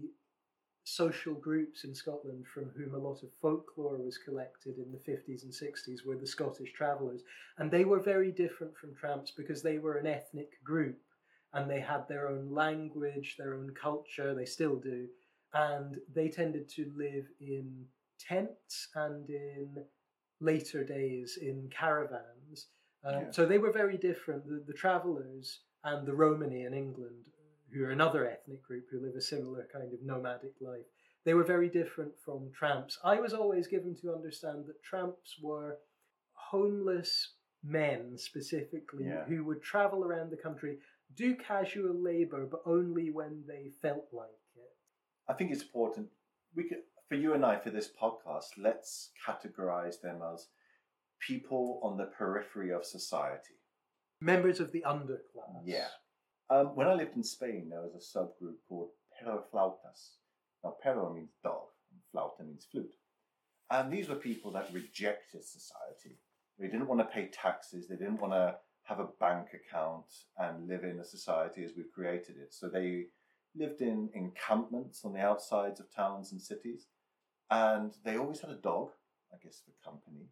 social 0.84 1.34
groups 1.34 1.84
in 1.84 1.94
Scotland 1.94 2.46
from 2.54 2.70
whom 2.78 2.94
a 2.94 2.98
lot 2.98 3.22
of 3.24 3.30
folklore 3.42 3.98
was 3.98 4.18
collected 4.18 4.78
in 4.78 4.92
the 4.92 5.12
50s 5.12 5.44
and 5.44 5.52
60s 5.52 6.06
were 6.06 6.16
the 6.16 6.26
Scottish 6.26 6.72
travellers. 6.74 7.24
And 7.58 7.70
they 7.70 7.84
were 7.84 8.00
very 8.00 8.32
different 8.32 8.78
from 8.78 8.96
tramps 8.96 9.32
because 9.32 9.62
they 9.62 9.80
were 9.80 9.98
an 9.98 10.08
ethnic 10.08 10.52
group. 10.64 10.98
and 11.54 11.70
they 11.72 11.80
had 11.80 12.08
their 12.08 12.28
own 12.30 12.54
language, 12.54 13.36
their 13.38 13.54
own 13.56 13.72
culture, 13.74 14.34
they 14.36 14.46
still 14.46 14.76
do, 14.76 15.08
and 15.54 15.98
they 16.14 16.28
tended 16.30 16.68
to 16.70 16.92
live 16.96 17.26
in 17.40 17.86
tents 18.20 18.90
and 18.96 19.30
in 19.30 19.84
later 20.40 20.84
days 20.84 21.38
in 21.42 21.70
caravans. 21.70 22.68
Um, 23.04 23.14
Yeah. 23.22 23.32
So 23.32 23.46
they 23.46 23.58
were 23.58 23.72
very 23.72 23.98
different. 23.98 24.48
The, 24.48 24.64
the 24.66 24.74
travellers 24.74 25.62
and 25.84 26.08
the 26.08 26.14
Romani 26.14 26.64
in 26.64 26.74
England, 26.74 27.26
who 27.72 27.84
are 27.86 27.92
another 27.92 28.30
ethnic 28.30 28.64
group 28.64 28.86
who 28.92 29.00
live 29.00 29.16
a 29.16 29.22
similar 29.22 29.68
kind 29.72 29.94
of 29.94 30.02
nomadic 30.04 30.54
life, 30.62 30.86
they 31.26 31.34
were 31.34 31.44
very 31.44 31.70
different 31.70 32.14
from 32.24 32.52
tramps. 32.54 32.98
I 33.04 33.20
was 33.20 33.34
always 33.34 33.68
given 33.68 33.96
to 34.02 34.14
understand 34.14 34.66
that 34.68 34.82
tramps 34.84 35.36
were 35.42 35.78
homeless 36.34 37.34
men 37.64 38.18
specifically 38.18 39.06
Yeah. 39.06 39.26
who 39.26 39.44
would 39.46 39.62
travel 39.62 40.04
around 40.06 40.30
the 40.32 40.38
country, 40.38 40.80
do 41.16 41.36
casual 41.36 41.96
labour, 41.96 42.46
but 42.46 42.62
only 42.66 43.10
when 43.12 43.44
they 43.48 43.72
felt 43.82 44.08
like 44.14 44.30
it. 44.56 44.76
I 45.28 45.34
think 45.34 45.52
it's 45.52 45.64
important. 45.64 46.10
We 46.56 46.64
could, 46.70 46.84
for 47.08 47.16
you 47.16 47.34
and 47.34 47.46
I, 47.46 47.58
for 47.58 47.70
this 47.70 47.90
podcast, 48.02 48.58
let's 48.58 49.12
categorize 49.26 50.02
them 50.02 50.20
as 50.34 50.48
people 51.20 51.80
on 51.84 51.98
the 51.98 52.06
periphery 52.06 52.72
of 52.72 52.86
society. 52.86 53.56
Members 54.22 54.60
of 54.60 54.72
the 54.72 54.84
underclass. 54.86 55.64
Yeah. 55.66 55.88
Um, 56.50 56.76
when 56.76 56.88
I 56.88 56.94
lived 56.94 57.16
in 57.16 57.24
Spain, 57.24 57.70
there 57.70 57.82
was 57.82 57.94
a 57.96 58.18
subgroup 58.18 58.56
called 58.68 58.90
Perroflautas. 59.22 60.16
Now, 60.64 60.76
perro 60.82 61.14
means 61.14 61.32
dog, 61.44 61.68
and 61.92 62.02
flauta 62.14 62.46
means 62.46 62.68
flute. 62.72 62.96
And 63.70 63.92
these 63.92 64.10
were 64.10 64.16
people 64.16 64.52
that 64.54 64.74
rejected 64.74 65.44
society. 65.44 66.18
They 66.60 66.68
didn't 66.68 66.88
want 66.88 67.02
to 67.02 67.14
pay 67.14 67.30
taxes, 67.32 67.88
they 67.88 67.96
didn't 67.96 68.22
want 68.22 68.34
to 68.34 68.56
have 68.84 69.00
a 69.00 69.10
bank 69.20 69.48
account 69.54 70.06
and 70.38 70.68
live 70.68 70.84
in 70.84 71.00
a 71.00 71.06
society 71.06 71.64
as 71.64 71.72
we've 71.76 71.92
created 71.94 72.36
it. 72.38 72.54
So 72.54 72.70
they 72.70 73.08
lived 73.56 73.82
in 73.82 74.10
encampments 74.14 75.04
on 75.04 75.14
the 75.14 75.20
outsides 75.20 75.80
of 75.80 75.94
towns 75.94 76.32
and 76.32 76.42
cities. 76.42 76.88
And 77.50 77.94
they 78.04 78.18
always 78.18 78.42
had 78.42 78.50
a 78.52 78.56
dog, 78.56 78.90
I 79.34 79.38
guess 79.44 79.62
for 79.64 79.90
company. 79.90 80.26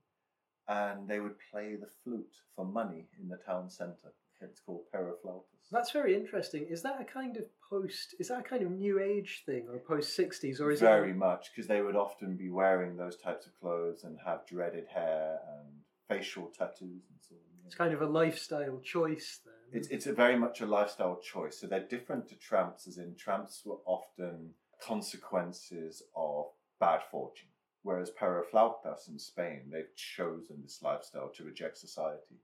And 0.67 1.07
they 1.07 1.19
would 1.19 1.35
play 1.51 1.75
the 1.75 1.87
flute 2.03 2.33
for 2.55 2.65
money 2.65 3.07
in 3.21 3.29
the 3.29 3.37
town 3.37 3.69
centre. 3.69 4.13
It's 4.41 4.59
called 4.59 4.81
Perroflautas. 4.93 5.69
That's 5.71 5.91
very 5.91 6.13
interesting. 6.13 6.67
Is 6.69 6.83
that 6.83 6.99
a 6.99 7.05
kind 7.05 7.37
of 7.37 7.45
post? 7.69 8.15
Is 8.19 8.27
that 8.27 8.39
a 8.39 8.43
kind 8.43 8.63
of 8.63 8.71
new 8.71 8.99
age 8.99 9.43
thing 9.45 9.67
or 9.71 9.79
post 9.79 10.13
sixties, 10.15 10.59
or 10.59 10.71
is 10.71 10.81
very 10.81 11.11
it? 11.11 11.15
much 11.15 11.51
because 11.51 11.67
they 11.67 11.81
would 11.81 11.95
often 11.95 12.35
be 12.35 12.49
wearing 12.49 12.97
those 12.97 13.15
types 13.15 13.47
of 13.47 13.57
clothes 13.59 14.03
and 14.03 14.17
have 14.25 14.45
dreaded 14.45 14.87
hair 14.93 15.39
and 15.57 15.67
facial 16.09 16.47
tattoos 16.47 17.05
and 17.09 17.19
so 17.21 17.35
on. 17.35 17.65
It's 17.65 17.75
kind 17.75 17.93
of 17.93 18.01
a 18.01 18.05
lifestyle 18.05 18.79
choice 18.83 19.39
then. 19.45 19.79
It's 19.79 19.87
it's 19.87 20.05
a 20.05 20.13
very 20.13 20.37
much 20.37 20.61
a 20.61 20.65
lifestyle 20.65 21.19
choice. 21.21 21.57
So 21.59 21.67
they're 21.67 21.79
different 21.79 22.27
to 22.29 22.35
tramps, 22.35 22.87
as 22.87 22.97
in 22.97 23.15
tramps 23.15 23.63
were 23.65 23.79
often 23.85 24.51
consequences 24.81 26.03
of 26.15 26.47
bad 26.79 27.01
fortune, 27.11 27.49
whereas 27.83 28.11
perroflautas 28.11 29.07
in 29.09 29.19
Spain 29.19 29.69
they've 29.71 29.95
chosen 29.95 30.61
this 30.61 30.79
lifestyle 30.81 31.29
to 31.35 31.43
reject 31.43 31.77
society. 31.77 32.41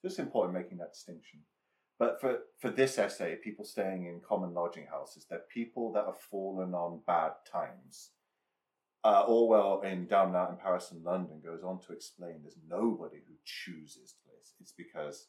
So 0.00 0.06
it's 0.06 0.18
important 0.18 0.54
making 0.54 0.78
that 0.78 0.92
distinction. 0.92 1.40
But 1.98 2.20
for, 2.20 2.40
for 2.58 2.70
this 2.70 2.98
essay, 2.98 3.36
people 3.42 3.64
staying 3.64 4.04
in 4.04 4.20
common 4.26 4.52
lodging 4.52 4.86
houses, 4.86 5.26
they're 5.28 5.40
people 5.52 5.92
that 5.92 6.04
have 6.04 6.20
fallen 6.20 6.74
on 6.74 7.00
bad 7.06 7.32
times. 7.50 8.10
Uh, 9.02 9.22
Orwell 9.26 9.80
in 9.82 10.06
Down 10.06 10.28
and 10.28 10.36
Out 10.36 10.50
in 10.50 10.56
Paris 10.56 10.90
and 10.90 11.02
London 11.04 11.40
goes 11.42 11.62
on 11.62 11.80
to 11.80 11.92
explain 11.92 12.40
there's 12.42 12.58
nobody 12.68 13.18
who 13.26 13.34
chooses 13.44 14.16
this. 14.26 14.54
It's 14.60 14.72
because 14.72 15.28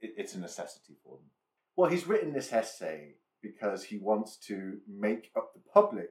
it, 0.00 0.12
it's 0.16 0.34
a 0.34 0.40
necessity 0.40 0.94
for 1.02 1.16
them. 1.16 1.30
Well, 1.76 1.90
he's 1.90 2.06
written 2.06 2.32
this 2.32 2.52
essay 2.52 3.14
because 3.40 3.84
he 3.84 3.96
wants 3.96 4.36
to 4.48 4.78
make 4.88 5.30
up 5.36 5.52
the 5.54 5.62
public, 5.72 6.10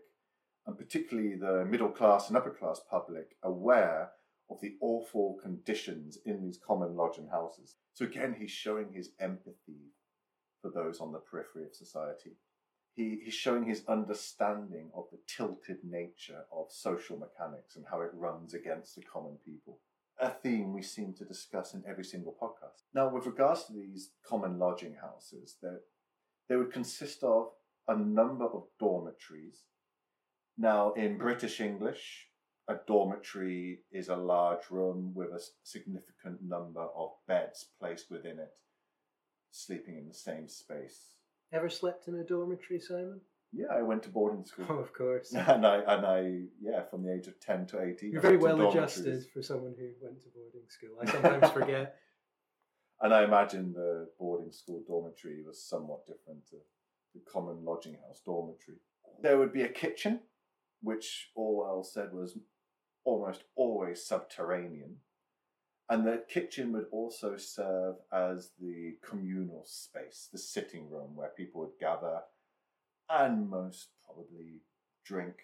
and 0.65 0.77
particularly 0.77 1.35
the 1.35 1.65
middle 1.65 1.89
class 1.89 2.27
and 2.27 2.37
upper 2.37 2.51
class 2.51 2.81
public, 2.89 3.35
aware 3.43 4.11
of 4.49 4.59
the 4.61 4.75
awful 4.81 5.39
conditions 5.41 6.17
in 6.25 6.41
these 6.41 6.57
common 6.57 6.95
lodging 6.95 7.27
houses. 7.27 7.75
So 7.93 8.05
again, 8.05 8.35
he's 8.37 8.51
showing 8.51 8.91
his 8.91 9.11
empathy 9.19 9.93
for 10.61 10.69
those 10.69 10.99
on 10.99 11.11
the 11.11 11.19
periphery 11.19 11.65
of 11.65 11.73
society. 11.73 12.31
He, 12.93 13.21
he's 13.23 13.33
showing 13.33 13.65
his 13.65 13.83
understanding 13.87 14.91
of 14.93 15.05
the 15.11 15.19
tilted 15.25 15.77
nature 15.83 16.43
of 16.51 16.65
social 16.69 17.17
mechanics 17.17 17.77
and 17.77 17.85
how 17.89 18.01
it 18.01 18.11
runs 18.13 18.53
against 18.53 18.95
the 18.95 19.01
common 19.01 19.37
people. 19.45 19.79
A 20.19 20.29
theme 20.29 20.73
we 20.73 20.83
seem 20.83 21.13
to 21.13 21.25
discuss 21.25 21.73
in 21.73 21.83
every 21.87 22.03
single 22.03 22.35
podcast. 22.39 22.83
Now, 22.93 23.09
with 23.09 23.25
regards 23.25 23.63
to 23.65 23.73
these 23.73 24.11
common 24.23 24.59
lodging 24.59 24.95
houses, 25.01 25.55
they 26.47 26.55
would 26.55 26.73
consist 26.73 27.23
of 27.23 27.47
a 27.87 27.95
number 27.95 28.45
of 28.45 28.65
dormitories. 28.77 29.63
Now, 30.57 30.93
in 30.93 31.17
British 31.17 31.59
English, 31.59 32.27
a 32.67 32.75
dormitory 32.87 33.79
is 33.91 34.09
a 34.09 34.15
large 34.15 34.69
room 34.69 35.13
with 35.15 35.29
a 35.29 35.41
significant 35.63 36.41
number 36.41 36.87
of 36.95 37.11
beds 37.27 37.65
placed 37.79 38.11
within 38.11 38.39
it, 38.39 38.51
sleeping 39.51 39.97
in 39.97 40.07
the 40.07 40.13
same 40.13 40.47
space. 40.47 41.15
Ever 41.53 41.69
slept 41.69 42.07
in 42.07 42.15
a 42.15 42.23
dormitory, 42.23 42.79
Simon? 42.79 43.21
Yeah, 43.53 43.67
I 43.73 43.81
went 43.81 44.03
to 44.03 44.09
boarding 44.09 44.45
school. 44.45 44.65
Oh, 44.69 44.75
of 44.75 44.93
course. 44.93 45.33
and 45.35 45.65
I 45.65 45.79
and 45.79 46.05
I 46.05 46.43
yeah, 46.61 46.83
from 46.89 47.03
the 47.03 47.13
age 47.13 47.27
of 47.27 47.39
ten 47.41 47.65
to 47.67 47.81
eighteen. 47.81 48.11
You're 48.13 48.21
very 48.21 48.37
well 48.37 48.69
adjusted 48.69 49.25
for 49.33 49.41
someone 49.41 49.75
who 49.77 49.89
went 50.01 50.21
to 50.23 50.29
boarding 50.33 50.69
school. 50.69 50.97
I 51.01 51.11
sometimes 51.11 51.51
forget. 51.59 51.95
And 53.01 53.13
I 53.13 53.23
imagine 53.23 53.73
the 53.73 54.07
boarding 54.19 54.51
school 54.51 54.83
dormitory 54.87 55.43
was 55.45 55.61
somewhat 55.61 56.05
different 56.05 56.45
to 56.51 56.57
the 57.13 57.21
common 57.29 57.65
lodging 57.65 57.97
house 58.07 58.21
dormitory. 58.23 58.77
There 59.21 59.37
would 59.37 59.51
be 59.51 59.63
a 59.63 59.69
kitchen, 59.69 60.21
which 60.81 61.29
Orwell 61.35 61.83
said 61.83 62.13
was 62.13 62.37
almost 63.03 63.43
always 63.55 64.03
subterranean. 64.03 64.97
And 65.89 66.07
the 66.07 66.23
kitchen 66.29 66.71
would 66.71 66.85
also 66.91 67.35
serve 67.35 67.95
as 68.13 68.51
the 68.59 68.95
communal 69.03 69.63
space, 69.65 70.29
the 70.31 70.37
sitting 70.37 70.89
room 70.89 71.15
where 71.15 71.31
people 71.35 71.61
would 71.61 71.79
gather 71.79 72.21
and 73.09 73.49
most 73.49 73.89
probably 74.05 74.61
drink 75.05 75.35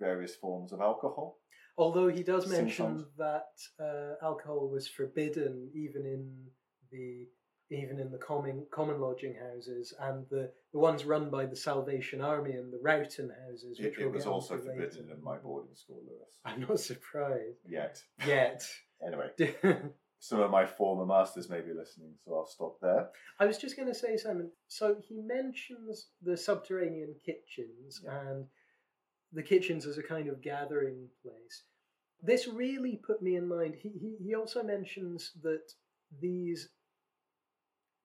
various 0.00 0.34
forms 0.34 0.72
of 0.72 0.80
alcohol. 0.80 1.38
Although 1.78 2.08
he 2.08 2.22
does 2.22 2.48
mention 2.48 2.98
songs. 2.98 3.04
that 3.18 3.52
uh, 3.80 4.14
alcohol 4.24 4.68
was 4.68 4.88
forbidden 4.88 5.70
even 5.74 6.04
in 6.04 6.46
the 6.90 7.28
even 7.72 7.98
in 7.98 8.10
the 8.10 8.18
common 8.18 8.66
common 8.70 9.00
lodging 9.00 9.34
houses 9.34 9.92
and 10.00 10.24
the, 10.30 10.50
the 10.72 10.78
ones 10.78 11.04
run 11.04 11.30
by 11.30 11.46
the 11.46 11.56
Salvation 11.56 12.20
Army 12.20 12.52
and 12.52 12.72
the 12.72 12.78
Rowton 12.82 13.30
houses, 13.46 13.78
which 13.80 13.98
It, 13.98 14.02
it 14.02 14.12
was 14.12 14.26
also 14.26 14.58
forbidden 14.58 15.10
in 15.10 15.22
my 15.22 15.36
boarding 15.38 15.74
school, 15.74 16.02
Lewis. 16.06 16.38
I'm 16.44 16.60
not 16.68 16.80
surprised 16.80 17.58
Yet. 17.68 18.02
yet. 18.26 18.64
Anyway, 19.04 19.30
some 20.20 20.38
of 20.38 20.52
my 20.52 20.64
former 20.64 21.04
masters 21.04 21.50
may 21.50 21.60
be 21.60 21.72
listening, 21.72 22.12
so 22.24 22.36
I'll 22.36 22.46
stop 22.46 22.76
there. 22.80 23.08
I 23.40 23.46
was 23.46 23.58
just 23.58 23.74
going 23.74 23.88
to 23.88 23.94
say, 23.96 24.16
Simon. 24.16 24.52
So 24.68 24.94
he 25.02 25.20
mentions 25.20 26.06
the 26.22 26.36
subterranean 26.36 27.16
kitchens 27.26 28.00
Yeah. 28.04 28.20
and 28.28 28.46
the 29.32 29.42
kitchens 29.42 29.86
as 29.86 29.98
a 29.98 30.04
kind 30.04 30.28
of 30.28 30.40
gathering 30.40 31.08
place. 31.20 31.64
This 32.22 32.46
really 32.46 33.00
put 33.04 33.22
me 33.22 33.34
in 33.34 33.48
mind. 33.48 33.74
He, 33.82 33.88
he, 33.88 34.16
he 34.22 34.34
also 34.36 34.62
mentions 34.62 35.32
that 35.42 35.64
these 36.20 36.68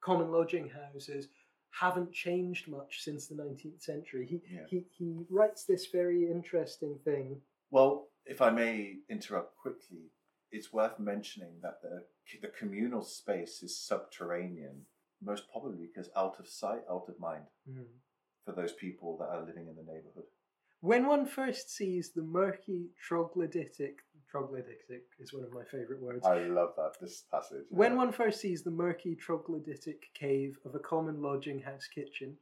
common 0.08 0.32
lodging 0.32 0.70
houses 0.70 1.28
haven't 1.72 2.14
changed 2.14 2.70
much 2.70 3.04
since 3.04 3.28
the 3.28 3.36
19th 3.36 3.82
century. 3.82 4.26
He, 4.26 4.42
Yeah. 4.50 4.66
he, 4.70 4.86
he 4.98 5.26
writes 5.30 5.66
this 5.66 5.88
very 5.88 6.32
interesting 6.32 6.98
thing. 7.04 7.42
Well, 7.72 8.08
if 8.26 8.42
I 8.42 8.50
may 8.50 9.00
interrupt 9.10 9.58
quickly, 9.58 10.12
it's 10.50 10.72
worth 10.72 10.98
mentioning 10.98 11.60
that 11.62 11.82
the 11.82 12.06
the 12.42 12.48
communal 12.60 13.04
space 13.04 13.64
is 13.64 13.86
subterranean, 13.90 14.86
most 15.22 15.44
probably 15.52 15.78
because 15.88 16.10
out 16.16 16.40
of 16.40 16.48
sight, 16.48 16.84
out 16.90 17.08
of 17.10 17.20
mind 17.20 17.46
hmm. 17.70 17.84
for 18.46 18.54
those 18.54 18.74
people 18.74 19.18
that 19.18 19.30
are 19.34 19.46
living 19.46 19.68
in 19.68 19.76
the 19.76 19.92
neighbourhood. 19.92 20.30
When 20.80 21.06
one 21.08 21.26
first 21.26 21.70
sees 21.70 22.12
the 22.12 22.22
murky 22.22 22.92
troglodytic, 23.10 23.96
troglodytic 24.34 25.04
is 25.20 25.34
one 25.34 25.44
of 25.44 25.54
my 25.54 25.64
favourite 25.64 26.02
words. 26.02 26.26
I 26.26 26.46
love 26.46 26.74
that 26.78 26.94
this 27.00 27.24
passage. 27.32 27.66
When 27.70 27.96
one 27.96 28.12
first 28.12 28.42
sees 28.42 28.64
the 28.64 28.72
murky 28.72 29.16
troglodytic 29.16 30.14
cave 30.14 30.58
of 30.66 30.76
a 30.76 30.80
common 30.80 31.22
lodging 31.22 31.62
house 31.62 31.88
kitchen, 31.88 32.38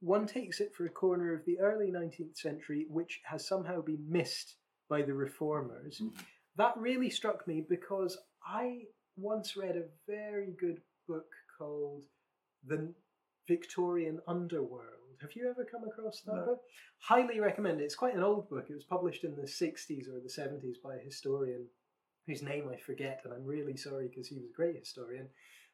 one 0.00 0.26
takes 0.26 0.60
it 0.60 0.74
for 0.74 0.86
a 0.86 0.90
corner 0.90 1.34
of 1.34 1.44
the 1.44 1.58
early 1.60 1.90
19th 1.90 2.36
century, 2.36 2.86
which 2.88 3.20
has 3.24 3.46
somehow 3.46 3.80
been 3.80 4.04
missed 4.08 4.56
by 4.88 5.02
the 5.02 5.14
reformers. 5.14 6.00
Mhm. 6.00 6.24
That 6.56 6.76
really 6.76 7.10
struck 7.10 7.46
me 7.46 7.60
because 7.60 8.18
I 8.42 8.86
once 9.16 9.56
read 9.56 9.76
a 9.76 9.88
very 10.06 10.52
good 10.52 10.82
book 11.06 11.30
called 11.58 12.04
The 12.64 12.94
Victorian 13.46 14.20
Underworld. 14.26 14.95
Have 15.20 15.34
you 15.34 15.48
ever 15.48 15.64
come 15.64 15.84
across 15.84 16.20
that 16.22 16.34
No. 16.34 16.44
book? 16.44 16.64
Highly 16.98 17.40
recommend 17.40 17.80
it. 17.80 17.84
It's 17.84 17.94
quite 17.94 18.14
an 18.14 18.22
old 18.22 18.48
book. 18.48 18.68
It 18.70 18.74
was 18.74 18.84
published 18.84 19.24
in 19.24 19.34
the 19.36 19.46
60s 19.46 20.08
or 20.08 20.20
the 20.20 20.28
70s 20.28 20.78
by 20.78 20.96
a 20.96 21.00
historian 21.00 21.68
whose 22.26 22.42
name 22.42 22.68
I 22.68 22.76
forget, 22.76 23.22
and 23.24 23.32
I'm 23.32 23.44
really 23.44 23.76
sorry 23.76 24.08
because 24.08 24.28
he 24.28 24.36
was 24.36 24.46
a 24.46 24.52
great 24.52 24.76
historian. 24.76 25.28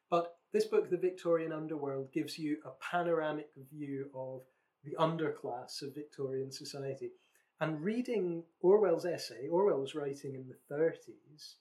But 0.09 0.37
this 0.51 0.65
book, 0.65 0.89
The 0.89 0.97
Victorian 0.97 1.51
Underworld, 1.51 2.11
gives 2.11 2.37
you 2.37 2.57
a 2.63 2.71
panoramic 2.71 3.49
view 3.71 4.11
of 4.13 4.43
the 4.83 4.95
underclass 4.99 5.81
of 5.81 5.95
Victorian 5.95 6.51
society. 6.51 7.11
And 7.59 7.83
reading 7.83 8.43
Orwell's 8.61 9.05
essay, 9.05 9.47
Orwell 9.47 9.79
was 9.79 9.95
writing 9.95 10.35
in 10.35 10.47
the 10.47 10.75
30s, 10.75 11.55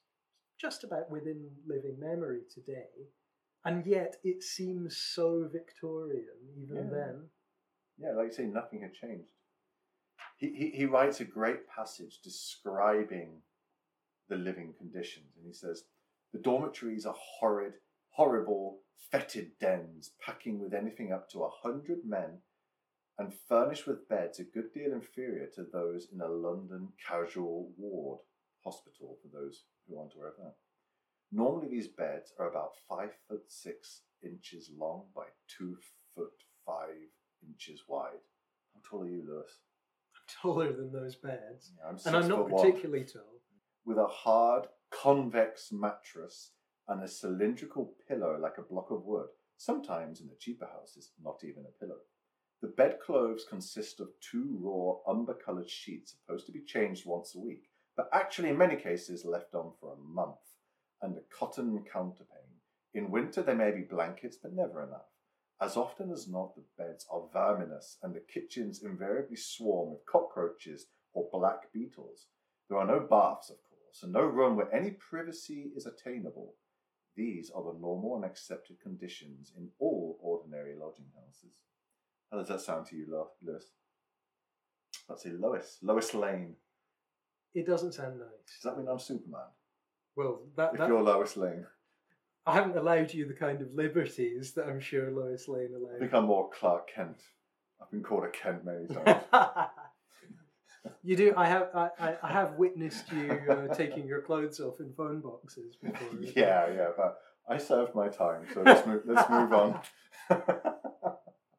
just 0.58 0.84
about 0.84 1.10
within 1.10 1.50
living 1.66 1.98
memory 1.98 2.42
today, 2.52 3.08
and 3.64 3.86
yet 3.86 4.16
it 4.24 4.42
seems 4.42 4.96
so 4.96 5.48
Victorian 5.50 6.36
even 6.56 6.76
Yeah. 6.76 6.90
then. 6.90 7.30
Yeah, 7.98 8.12
like 8.12 8.28
you 8.28 8.32
say, 8.32 8.44
nothing 8.44 8.82
had 8.82 8.94
changed. 8.94 9.28
He, 10.36 10.48
he, 10.48 10.70
he 10.78 10.84
writes 10.86 11.20
a 11.20 11.24
great 11.24 11.68
passage 11.68 12.20
describing 12.22 13.42
the 14.28 14.36
living 14.36 14.74
conditions, 14.78 15.36
and 15.36 15.46
he 15.46 15.52
says, 15.52 15.84
The 16.32 16.40
dormitories 16.40 17.06
are 17.06 17.14
horrid, 17.16 17.74
horrible, 18.10 18.80
fetid 19.10 19.52
dens, 19.60 20.12
packing 20.24 20.58
with 20.58 20.74
anything 20.74 21.12
up 21.12 21.30
to 21.30 21.44
a 21.44 21.50
hundred 21.50 22.04
men, 22.04 22.38
and 23.18 23.34
furnished 23.48 23.86
with 23.86 24.08
beds 24.08 24.40
a 24.40 24.44
good 24.44 24.72
deal 24.72 24.92
inferior 24.92 25.46
to 25.54 25.64
those 25.70 26.08
in 26.12 26.20
a 26.20 26.28
London 26.28 26.88
casual 27.06 27.70
ward 27.76 28.20
hospital, 28.64 29.18
for 29.22 29.28
those 29.28 29.64
who 29.86 29.98
aren't 29.98 30.14
aware 30.14 30.28
of 30.28 30.36
that. 30.38 30.54
Normally, 31.30 31.68
these 31.68 31.88
beds 31.88 32.32
are 32.38 32.48
about 32.48 32.72
five 32.88 33.10
foot 33.28 33.44
six 33.48 34.02
inches 34.22 34.70
long 34.76 35.04
by 35.14 35.24
two 35.46 35.76
foot 36.14 36.32
five 36.64 37.08
inches 37.46 37.82
wide. 37.88 38.22
How 38.74 38.80
tall 38.88 39.02
are 39.04 39.08
you, 39.08 39.22
Lewis? 39.26 39.58
I'm 40.16 40.42
taller 40.42 40.72
than 40.72 40.92
those 40.92 41.16
beds. 41.16 41.72
Yeah, 41.76 41.88
I'm 41.88 41.98
And 42.06 42.16
I'm 42.16 42.28
not 42.28 42.38
foot 42.38 42.50
one. 42.50 42.64
particularly 42.64 43.04
tall. 43.04 43.40
With 43.84 43.98
a 43.98 44.06
hard, 44.06 44.66
convex 44.90 45.70
mattress 45.72 46.52
and 46.88 47.02
a 47.02 47.08
cylindrical 47.08 47.94
pillow 48.08 48.38
like 48.40 48.58
a 48.58 48.62
block 48.62 48.90
of 48.90 49.04
wood. 49.04 49.26
Sometimes 49.56 50.20
in 50.20 50.28
the 50.28 50.36
cheaper 50.38 50.66
houses, 50.66 51.10
not 51.22 51.40
even 51.44 51.64
a 51.64 51.78
pillow. 51.78 51.98
The 52.60 52.68
bedclothes 52.68 53.44
consist 53.48 54.00
of 54.00 54.08
two 54.20 54.56
raw, 54.60 55.12
umber 55.12 55.34
coloured 55.34 55.68
sheets 55.68 56.14
supposed 56.14 56.46
to 56.46 56.52
be 56.52 56.62
changed 56.64 57.04
once 57.06 57.34
a 57.34 57.40
week, 57.40 57.64
but 57.96 58.08
actually 58.12 58.50
in 58.50 58.58
many 58.58 58.76
cases 58.76 59.24
left 59.24 59.54
on 59.54 59.72
for 59.80 59.92
a 59.94 59.98
month, 59.98 60.38
and 61.00 61.16
a 61.16 61.20
cotton 61.36 61.84
counterpane. 61.92 62.60
In 62.94 63.10
winter 63.10 63.42
there 63.42 63.56
may 63.56 63.72
be 63.72 63.82
blankets, 63.82 64.36
but 64.40 64.52
never 64.52 64.82
enough. 64.84 65.08
As 65.60 65.76
often 65.76 66.10
as 66.10 66.28
not, 66.28 66.54
the 66.56 66.64
beds 66.76 67.06
are 67.10 67.28
verminous, 67.32 67.98
and 68.02 68.14
the 68.14 68.20
kitchens 68.20 68.82
invariably 68.82 69.36
swarm 69.36 69.92
with 69.92 70.06
cockroaches 70.06 70.86
or 71.12 71.28
black 71.32 71.72
beetles. 71.72 72.26
There 72.68 72.78
are 72.78 72.86
no 72.86 73.00
baths, 73.00 73.50
of 73.50 73.56
course, 73.68 74.02
and 74.02 74.12
no 74.12 74.22
room 74.22 74.56
where 74.56 74.74
any 74.74 74.92
privacy 74.92 75.70
is 75.76 75.86
attainable. 75.86 76.54
These 77.16 77.50
are 77.54 77.62
the 77.62 77.78
normal 77.78 78.16
and 78.16 78.24
accepted 78.24 78.80
conditions 78.80 79.52
in 79.56 79.68
all 79.78 80.18
ordinary 80.20 80.74
lodging 80.74 81.10
houses. 81.14 81.52
How 82.30 82.38
does 82.38 82.48
that 82.48 82.62
sound 82.62 82.86
to 82.86 82.96
you, 82.96 83.06
Lewis? 83.42 83.66
Let's 85.08 85.22
say 85.22 85.30
Lois. 85.30 85.78
Lois 85.82 86.14
Lane. 86.14 86.54
It 87.54 87.66
doesn't 87.66 87.92
sound 87.92 88.18
nice. 88.18 88.28
Does 88.46 88.62
that 88.64 88.78
mean 88.78 88.88
I'm 88.88 88.98
Superman? 88.98 89.50
Well, 90.16 90.40
that, 90.56 90.72
If 90.72 90.78
that 90.78 90.88
you're 90.88 91.02
Lois 91.02 91.36
Lane, 91.36 91.66
I 92.46 92.54
haven't 92.54 92.76
allowed 92.76 93.14
you 93.14 93.26
the 93.26 93.34
kind 93.34 93.62
of 93.62 93.72
liberties 93.74 94.52
that 94.54 94.66
I'm 94.66 94.80
sure 94.80 95.10
Lois 95.10 95.46
Lane 95.48 95.70
I 95.74 95.76
allowed. 95.76 95.98
think 96.00 96.12
I'm 96.14 96.24
more 96.26 96.50
Clark 96.50 96.90
Kent. 96.92 97.18
I've 97.80 97.90
been 97.90 98.02
called 98.02 98.24
a 98.24 98.30
Kent 98.30 98.64
many 98.64 98.86
times. 98.92 99.22
you 101.04 101.16
do. 101.16 101.34
I 101.36 101.46
have. 101.46 101.68
I, 101.74 101.88
I, 101.98 102.16
I 102.22 102.32
have 102.32 102.54
witnessed 102.54 103.12
you 103.12 103.38
uh, 103.48 103.72
taking 103.74 104.06
your 104.06 104.22
clothes 104.22 104.58
off 104.60 104.80
in 104.80 104.92
phone 104.92 105.20
boxes 105.20 105.76
before. 105.76 106.08
yeah, 106.36 106.68
yeah, 106.72 106.88
but 106.96 107.18
I 107.48 107.58
served 107.58 107.94
my 107.94 108.08
time, 108.08 108.46
so 108.52 108.62
let's 108.62 108.86
move, 108.86 109.02
let's 109.04 109.28
move 109.30 109.52
on. 109.52 109.80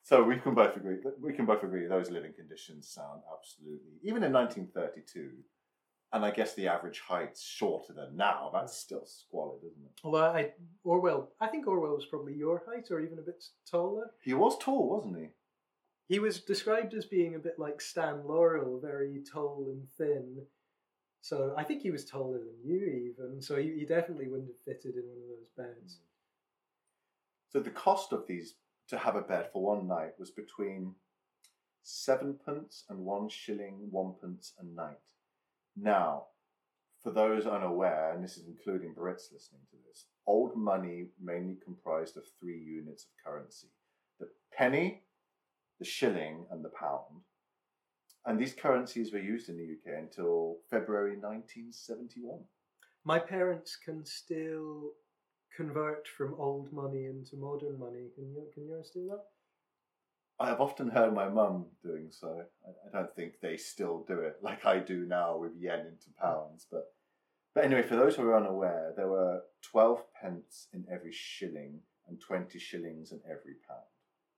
so 0.03 0.23
we 0.23 0.37
can 0.37 0.53
both 0.53 0.75
agree. 0.75 0.97
We 1.21 1.33
can 1.33 1.45
both 1.45 1.63
agree 1.63 1.87
those 1.87 2.11
living 2.11 2.33
conditions 2.33 2.89
sound 2.89 3.21
absolutely, 3.33 3.99
even 4.03 4.23
in 4.23 4.33
1932, 4.33 5.29
and 6.13 6.23
I 6.23 6.31
guess 6.31 6.53
the 6.53 6.67
average 6.67 7.01
height's 7.01 7.43
shorter 7.43 7.91
than 7.91 8.15
now. 8.15 8.51
That's 8.53 8.77
still 8.77 9.05
squalid, 9.05 9.61
isn't 9.63 9.83
it? 9.83 9.99
Although 10.03 10.25
I 10.25 10.51
Orwell, 10.83 11.31
I 11.41 11.47
think 11.47 11.67
Orwell 11.67 11.95
was 11.95 12.05
probably 12.05 12.35
your 12.35 12.61
height 12.67 12.91
or 12.91 12.99
even 12.99 13.17
a 13.17 13.23
bit 13.23 13.43
taller. 13.69 14.11
He 14.21 14.35
was 14.35 14.57
tall, 14.59 14.89
wasn't 14.89 15.17
he? 15.17 15.29
He 16.07 16.19
was 16.19 16.39
described 16.39 16.93
as 16.93 17.05
being 17.05 17.33
a 17.33 17.39
bit 17.39 17.57
like 17.57 17.81
Stan 17.81 18.27
Laurel, 18.27 18.79
very 18.79 19.23
tall 19.31 19.65
and 19.69 19.87
thin. 19.97 20.43
So 21.21 21.55
I 21.57 21.63
think 21.63 21.81
he 21.81 21.89
was 21.89 22.05
taller 22.05 22.37
than 22.37 22.57
you 22.63 23.11
even. 23.11 23.41
So 23.41 23.55
he, 23.55 23.73
he 23.79 23.85
definitely 23.85 24.27
wouldn't 24.27 24.49
have 24.49 24.75
fitted 24.75 24.95
in 24.95 25.03
one 25.07 25.17
of 25.23 25.29
those 25.29 25.49
beds. 25.57 25.95
Hmm. 25.95 26.07
So 27.49 27.59
the 27.59 27.71
cost 27.71 28.13
of 28.13 28.27
these 28.27 28.55
to 28.89 28.97
have 28.97 29.15
a 29.15 29.21
bed 29.21 29.49
for 29.51 29.63
one 29.63 29.87
night 29.87 30.13
was 30.19 30.29
between 30.29 30.93
sevenpence 31.81 32.83
and 32.89 32.99
one 32.99 33.29
shilling, 33.29 33.87
one 33.89 34.13
pence 34.21 34.53
a 34.59 34.63
night. 34.63 34.99
Now, 35.75 36.25
for 37.01 37.11
those 37.11 37.45
unaware, 37.45 38.13
and 38.13 38.23
this 38.23 38.37
is 38.37 38.47
including 38.47 38.93
Brits 38.93 39.31
listening 39.31 39.61
to 39.71 39.77
this, 39.87 40.05
old 40.25 40.55
money 40.55 41.07
mainly 41.21 41.57
comprised 41.63 42.15
of 42.17 42.23
three 42.39 42.59
units 42.59 43.05
of 43.05 43.23
currency 43.23 43.67
the 44.19 44.29
penny, 44.55 45.01
the 45.79 45.85
shilling, 45.85 46.45
and 46.51 46.63
the 46.63 46.69
pound. 46.69 47.21
And 48.25 48.39
these 48.39 48.53
currencies 48.53 49.11
were 49.11 49.19
used 49.19 49.49
in 49.49 49.57
the 49.57 49.63
UK 49.73 49.99
until 49.99 50.57
February 50.69 51.17
1971. 51.17 52.39
My 53.03 53.19
parents 53.19 53.75
can 53.83 54.05
still 54.05 54.91
convert 55.55 56.07
from 56.07 56.35
old 56.35 56.71
money 56.71 57.05
into 57.05 57.35
modern 57.35 57.77
money. 57.77 58.07
Can 58.15 58.31
you 58.31 58.49
can 58.53 58.65
yours 58.65 58.91
do 58.93 59.07
that? 59.09 59.23
I 60.39 60.47
have 60.47 60.61
often 60.61 60.89
heard 60.89 61.13
my 61.13 61.29
mum 61.29 61.65
doing 61.83 62.07
so. 62.09 62.43
I, 62.67 62.69
I 62.69 63.01
don't 63.01 63.15
think 63.15 63.33
they 63.41 63.57
still 63.57 64.03
do 64.07 64.19
it 64.19 64.37
like 64.41 64.65
I 64.65 64.79
do 64.79 65.05
now 65.05 65.37
with 65.37 65.51
yen 65.57 65.79
into 65.79 66.09
pounds. 66.19 66.67
But 66.69 66.85
but 67.53 67.65
anyway, 67.65 67.83
for 67.83 67.95
those 67.95 68.15
who 68.15 68.23
are 68.23 68.37
unaware, 68.37 68.93
there 68.95 69.07
were 69.07 69.41
twelve 69.61 70.03
pence 70.19 70.67
in 70.73 70.85
every 70.91 71.11
shilling 71.11 71.79
and 72.07 72.19
twenty 72.19 72.59
shillings 72.59 73.11
in 73.11 73.19
every 73.25 73.55
pound. 73.67 73.83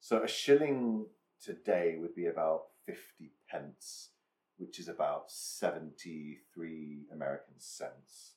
So 0.01 0.23
a 0.23 0.27
shilling 0.27 1.05
today 1.41 1.95
would 1.99 2.13
be 2.13 2.25
about 2.27 2.63
fifty 2.85 3.31
pence, 3.49 4.09
which 4.57 4.79
is 4.79 4.89
about 4.89 5.31
seventy-three 5.31 7.05
American 7.13 7.55
cents. 7.57 8.33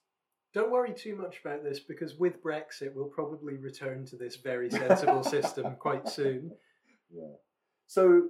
Don't 0.55 0.71
worry 0.71 0.95
too 0.95 1.15
much 1.15 1.41
about 1.45 1.63
this 1.63 1.81
because 1.81 2.15
with 2.15 2.43
Brexit 2.43 2.95
we'll 2.95 3.07
probably 3.07 3.57
return 3.57 4.07
to 4.07 4.17
this 4.17 4.37
very 4.37 4.71
sensible 4.71 5.23
system 5.25 5.77
quite 5.79 6.09
soon. 6.09 6.53
Yeah. 7.15 7.35
So 7.89 8.29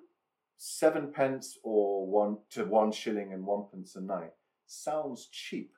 seven 0.57 1.13
pence 1.13 1.59
or 1.63 2.07
one 2.07 2.39
to 2.51 2.65
one 2.65 2.93
shilling 2.93 3.33
and 3.33 3.45
one 3.45 3.65
pence 3.71 3.97
a 3.97 4.01
night 4.01 4.33
sounds 4.67 5.29
cheap, 5.33 5.73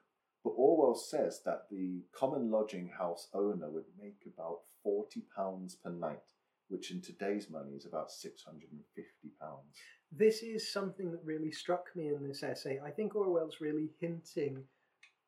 but 0.44 0.50
Orwell 0.50 0.94
says 0.94 1.40
that 1.44 1.62
the 1.70 2.02
common 2.12 2.50
lodging 2.50 2.90
house 2.98 3.28
owner 3.34 3.70
would 3.70 3.86
make 4.00 4.22
about 4.26 4.58
forty 4.84 5.24
pounds 5.34 5.76
per 5.82 5.90
night, 5.90 6.34
which 6.68 6.90
in 6.90 7.00
today's 7.00 7.48
money 7.50 7.72
is 7.72 7.86
about 7.86 8.10
six 8.10 8.42
hundred 8.42 8.70
and 8.70 8.82
fifty 8.94 9.34
pounds. 9.40 9.76
This 10.12 10.42
is 10.42 10.72
something 10.72 11.10
that 11.12 11.24
really 11.24 11.50
struck 11.50 11.86
me 11.96 12.08
in 12.08 12.26
this 12.26 12.42
essay. 12.42 12.80
I 12.84 12.90
think 12.90 13.14
Orwell's 13.14 13.60
really 13.60 13.90
hinting 13.98 14.64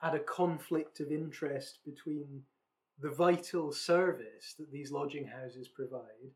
at 0.03 0.15
a 0.15 0.19
conflict 0.19 1.01
of 1.01 1.11
interest 1.11 1.79
between 1.85 2.43
the 3.01 3.11
vital 3.11 3.73
service 3.73 4.55
that 4.59 4.71
these 4.71 4.93
lodging 4.93 5.27
houses 5.27 5.69
provide, 5.69 6.33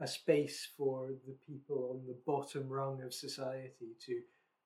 a 0.00 0.06
space 0.06 0.68
for 0.76 1.08
the 1.26 1.34
people 1.46 1.90
on 1.92 2.06
the 2.06 2.16
bottom 2.26 2.68
rung 2.68 3.02
of 3.02 3.12
society 3.12 3.96
to 4.06 4.20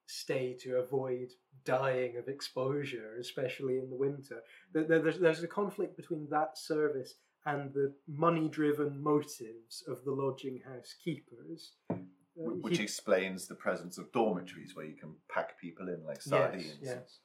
stay 0.06 0.54
to 0.60 0.76
avoid 0.76 1.28
dying 1.64 2.16
of 2.18 2.28
exposure, 2.28 3.16
especially 3.18 3.78
in 3.78 3.88
the 3.88 3.96
winter. 3.96 4.42
There- 4.72 4.84
there- 4.84 5.00
There's, 5.00 5.18
there's 5.18 5.42
a 5.42 5.48
conflict 5.48 5.96
between 5.96 6.28
that 6.30 6.58
service 6.58 7.14
and 7.46 7.72
the 7.72 7.94
money 8.06 8.48
driven 8.48 9.02
motives 9.02 9.82
of 9.88 10.04
the 10.04 10.12
lodging 10.12 10.60
house 10.60 10.94
keepers. 11.02 11.72
Uh, 11.90 11.96
Which 12.36 12.78
he- 12.78 12.82
explains 12.84 13.46
the 13.48 13.54
presence 13.54 13.98
of 13.98 14.10
dormitories 14.12 14.74
where 14.74 14.86
you 14.86 14.96
can 14.96 15.14
pack 15.28 15.58
people 15.58 15.88
in 15.88 16.02
like 16.04 16.16
Yes, 16.16 16.24
sardines. 16.24 16.78
yes. 16.82 17.18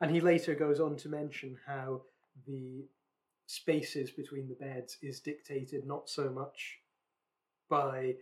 And 0.00 0.10
he 0.10 0.20
later 0.20 0.54
goes 0.54 0.80
on 0.80 0.96
to 0.96 1.08
mention 1.08 1.58
how 1.66 2.02
the 2.46 2.86
spaces 3.46 4.10
between 4.10 4.48
the 4.48 4.54
beds 4.54 4.96
is 5.02 5.20
dictated 5.20 5.86
not 5.86 6.08
so 6.08 6.30
much 6.30 6.80
by 7.74 8.14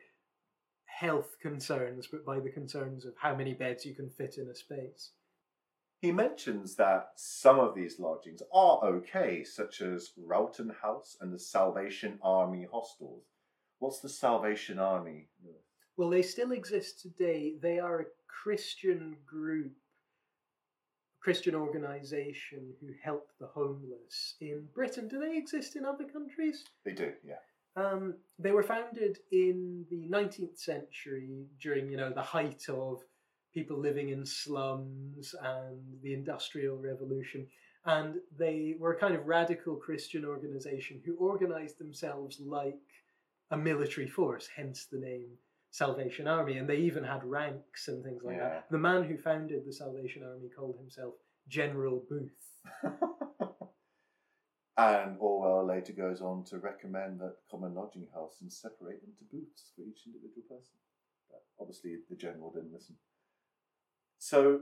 health 0.87 1.37
concerns, 1.43 2.09
but 2.11 2.25
by 2.25 2.41
the 2.41 2.49
concerns 2.49 3.05
of 3.05 3.13
how 3.19 3.35
many 3.35 3.53
beds 3.53 3.85
you 3.85 3.95
can 3.95 4.09
fit 4.09 4.39
in 4.39 4.49
a 4.49 4.55
space. 4.55 5.11
He 6.01 6.11
mentions 6.11 6.75
that 6.77 7.11
some 7.17 7.61
of 7.61 7.75
these 7.75 8.01
lodgings 8.01 8.43
are 8.53 8.81
okay, 8.83 9.45
such 9.45 9.83
as 9.83 10.13
Rowton 10.17 10.73
House 10.81 11.19
and 11.21 11.33
the 11.33 11.39
Salvation 11.39 12.19
Army 12.23 12.67
hostels. 12.73 13.25
What's 13.79 14.01
the 14.01 14.09
Salvation 14.09 14.79
Army? 14.79 15.29
Well, 15.99 16.09
they 16.09 16.23
still 16.23 16.53
exist 16.53 17.03
today. 17.03 17.55
They 17.61 17.79
are 17.79 18.01
a 18.01 18.07
Christian 18.27 19.17
group 19.27 19.73
Christian 21.21 21.55
organisation 21.55 22.73
who 22.81 22.89
help 23.01 23.29
the 23.39 23.47
homeless 23.47 24.35
in 24.41 24.67
Britain. 24.75 25.07
Do 25.07 25.21
they 25.21 25.37
exist 25.37 25.77
in 25.77 25.85
other 25.85 26.05
countries? 26.05 26.65
They 26.85 26.93
do, 26.93 27.13
yeah. 27.25 27.37
Um, 27.77 28.15
they 28.39 28.53
were 28.53 28.63
founded 28.63 29.19
in 29.31 29.85
the 29.91 30.07
19th 30.11 30.59
century 30.59 31.47
during, 31.61 31.91
you 31.91 31.97
know, 31.97 32.11
the 32.13 32.23
height 32.23 32.65
of 32.69 33.01
people 33.55 33.79
living 33.79 34.11
in 34.11 34.25
slums 34.27 35.35
and 35.43 35.79
the 36.03 36.13
Industrial 36.15 36.77
Revolution. 36.77 37.47
And 37.85 38.17
they 38.39 38.75
were 38.79 38.93
a 38.93 38.99
kind 38.99 39.15
of 39.15 39.27
radical 39.27 39.77
Christian 39.77 40.25
organization 40.25 41.01
who 41.05 41.17
organized 41.17 41.79
themselves 41.79 42.39
like 42.41 42.79
a 43.51 43.57
military 43.57 44.09
force, 44.09 44.49
hence 44.55 44.87
the 44.91 44.99
name 44.99 45.27
Salvation 45.71 46.29
Army. 46.29 46.59
And 46.59 46.69
they 46.69 46.77
even 46.77 47.05
had 47.05 47.25
ranks 47.25 47.89
and 47.89 48.05
things 48.05 48.23
like 48.23 48.37
Yeah. 48.37 48.49
that. 48.49 48.71
The 48.71 48.79
man 48.79 49.05
who 49.05 49.17
founded 49.17 49.65
the 49.65 49.73
Salvation 49.73 50.23
Army 50.23 50.49
called 50.55 50.77
himself 50.79 51.15
General 51.49 52.05
Booth. 52.09 52.37
and 54.77 55.17
Orwell 55.19 55.67
later 55.67 55.93
goes 55.93 56.23
on 56.23 56.45
to 56.45 56.59
recommend 56.59 57.21
that 57.21 57.37
common 57.51 57.75
lodging 57.75 58.09
houses 58.15 58.59
separate 58.61 59.03
into 59.05 59.25
booths 59.31 59.73
for 59.77 59.83
each 59.83 60.07
individual 60.07 60.45
person. 60.49 60.77
But 61.31 61.43
obviously, 61.61 61.97
the 62.09 62.17
general 62.17 62.53
didn't 62.53 62.73
listen. 62.73 62.97
So, 64.19 64.61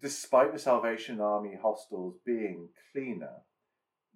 despite 0.00 0.52
the 0.52 0.58
Salvation 0.58 1.20
Army 1.20 1.56
hostels 1.60 2.16
being 2.24 2.68
cleaner, 2.92 3.42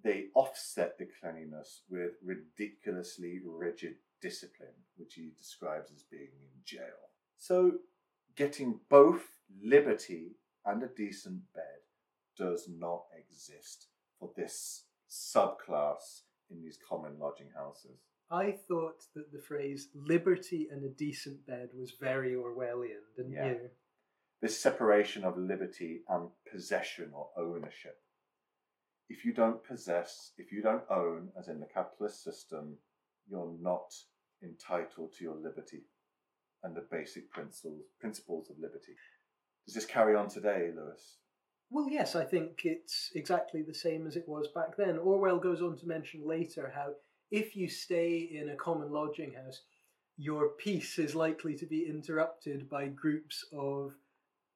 they 0.03 0.27
offset 0.33 0.97
the 0.97 1.07
cleanliness 1.19 1.81
with 1.89 2.11
ridiculously 2.23 3.41
rigid 3.43 3.95
discipline, 4.21 4.75
which 4.95 5.15
he 5.15 5.31
describes 5.37 5.91
as 5.91 6.03
being 6.03 6.29
in 6.39 6.61
jail. 6.63 7.11
So, 7.37 7.79
getting 8.35 8.79
both 8.89 9.23
liberty 9.61 10.37
and 10.65 10.83
a 10.83 10.87
decent 10.87 11.41
bed 11.53 11.63
does 12.37 12.69
not 12.69 13.05
exist 13.17 13.87
for 14.19 14.31
this 14.37 14.83
subclass 15.09 16.21
in 16.49 16.61
these 16.61 16.77
common 16.87 17.17
lodging 17.19 17.49
houses. 17.55 17.99
I 18.29 18.51
thought 18.67 19.03
that 19.15 19.31
the 19.31 19.39
phrase 19.39 19.89
liberty 19.93 20.67
and 20.71 20.83
a 20.83 20.89
decent 20.89 21.45
bed 21.47 21.69
was 21.73 21.91
very 21.99 22.33
Orwellian, 22.33 23.01
didn't 23.15 23.31
Yeah. 23.33 23.51
you? 23.51 23.69
This 24.41 24.59
separation 24.59 25.23
of 25.23 25.37
liberty 25.37 26.03
and 26.09 26.29
possession 26.51 27.11
or 27.13 27.31
ownership. 27.37 28.01
If 29.09 29.23
you 29.23 29.33
don't 29.33 29.63
possess, 29.63 30.33
if 30.37 30.51
you 30.51 30.61
don't 30.61 30.83
own, 30.91 31.31
as 31.37 31.47
in 31.47 31.59
the 31.59 31.65
capitalist 31.65 32.21
system, 32.23 32.77
you're 33.27 33.57
not 33.59 33.93
entitled 34.43 35.13
to 35.13 35.23
your 35.23 35.35
liberty 35.35 35.85
and 36.63 36.75
the 36.75 36.81
basic 36.81 37.29
principles 37.31 37.83
principles 37.99 38.49
of 38.49 38.59
liberty. 38.59 38.95
Does 39.65 39.75
this 39.75 39.85
carry 39.85 40.15
on 40.15 40.27
today, 40.29 40.71
Lewis? 40.75 41.17
Well, 41.69 41.89
yes, 41.89 42.15
I 42.15 42.23
think 42.23 42.61
it's 42.63 43.11
exactly 43.15 43.61
the 43.61 43.73
same 43.73 44.07
as 44.07 44.15
it 44.15 44.27
was 44.27 44.47
back 44.47 44.77
then. 44.77 44.97
Orwell 44.97 45.37
goes 45.37 45.61
on 45.61 45.75
to 45.77 45.87
mention 45.87 46.25
later 46.25 46.71
how 46.73 46.93
if 47.29 47.55
you 47.55 47.67
stay 47.67 48.17
in 48.17 48.49
a 48.49 48.55
common 48.55 48.91
lodging 48.91 49.33
house, 49.33 49.61
your 50.17 50.49
peace 50.49 50.97
is 50.97 51.13
likely 51.13 51.55
to 51.55 51.65
be 51.65 51.85
interrupted 51.87 52.69
by 52.69 52.87
groups 52.87 53.45
of 53.51 53.93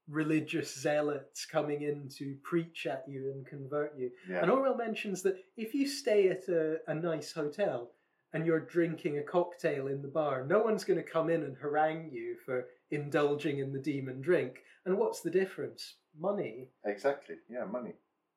religious 0.07 0.73
zealots 0.73 1.45
coming 1.45 1.83
in 1.83 2.09
to 2.09 2.35
preach 2.43 2.87
at 2.87 3.03
you 3.07 3.31
and 3.31 3.45
convert 3.45 3.97
you. 3.97 4.09
Yeah. 4.29 4.41
And 4.41 4.49
Orwell 4.51 4.75
mentions 4.75 5.21
that 5.23 5.37
if 5.57 5.73
you 5.73 5.87
stay 5.87 6.29
at 6.29 6.47
a, 6.47 6.77
a 6.87 6.95
nice 6.95 7.31
hotel 7.31 7.91
and 8.33 8.45
you're 8.45 8.61
drinking 8.61 9.17
a 9.17 9.23
cocktail 9.23 9.87
in 9.87 10.01
the 10.01 10.07
bar, 10.07 10.45
no 10.45 10.59
one's 10.59 10.83
going 10.83 11.01
to 11.01 11.09
come 11.09 11.29
in 11.29 11.43
and 11.43 11.55
harangue 11.57 12.09
you 12.11 12.37
for 12.45 12.67
indulging 12.89 13.59
in 13.59 13.71
the 13.71 13.79
demon 13.79 14.21
drink. 14.21 14.63
And 14.85 14.97
what's 14.97 15.21
the 15.21 15.29
difference? 15.29 15.95
Money. 16.19 16.69
Exactly. 16.85 17.35
Yeah, 17.49 17.65
money. 17.65 17.93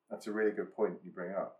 That's 0.09 0.27
a 0.27 0.31
really 0.31 0.51
good 0.51 0.73
point 0.75 0.99
you 1.03 1.11
bring 1.11 1.33
up. 1.33 1.57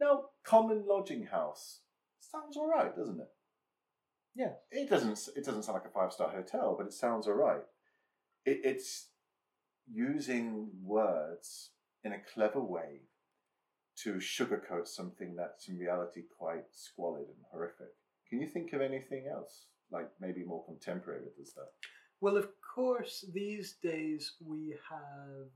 Now, 0.00 0.26
common 0.44 0.84
lodging 0.86 1.26
house 1.26 1.80
sounds 2.20 2.56
all 2.56 2.68
right, 2.68 2.94
doesn't 2.96 3.20
it? 3.20 3.30
Yeah. 4.34 4.52
It 4.70 4.88
doesn't. 4.88 5.18
It 5.36 5.44
doesn't 5.44 5.64
sound 5.64 5.74
like 5.74 5.86
a 5.86 5.92
five 5.92 6.12
star 6.12 6.30
hotel, 6.30 6.74
but 6.78 6.86
it 6.86 6.92
sounds 6.92 7.26
all 7.26 7.34
right. 7.34 7.62
It, 8.44 8.60
it's 8.64 9.08
using 9.90 10.68
words 10.82 11.70
in 12.04 12.12
a 12.12 12.20
clever 12.32 12.60
way 12.60 13.02
to 14.02 14.14
sugarcoat 14.14 14.86
something 14.86 15.34
that's 15.34 15.68
in 15.68 15.78
reality 15.78 16.22
quite 16.38 16.66
squalid 16.72 17.26
and 17.26 17.44
horrific. 17.50 17.88
Can 18.28 18.40
you 18.40 18.48
think 18.48 18.72
of 18.72 18.80
anything 18.80 19.26
else, 19.32 19.66
like 19.90 20.08
maybe 20.20 20.44
more 20.44 20.64
contemporary 20.64 21.22
with 21.24 21.36
this 21.36 21.50
stuff? 21.50 21.66
Well, 22.20 22.36
of 22.36 22.48
course, 22.74 23.24
these 23.32 23.76
days 23.82 24.32
we 24.44 24.74
have 24.90 25.46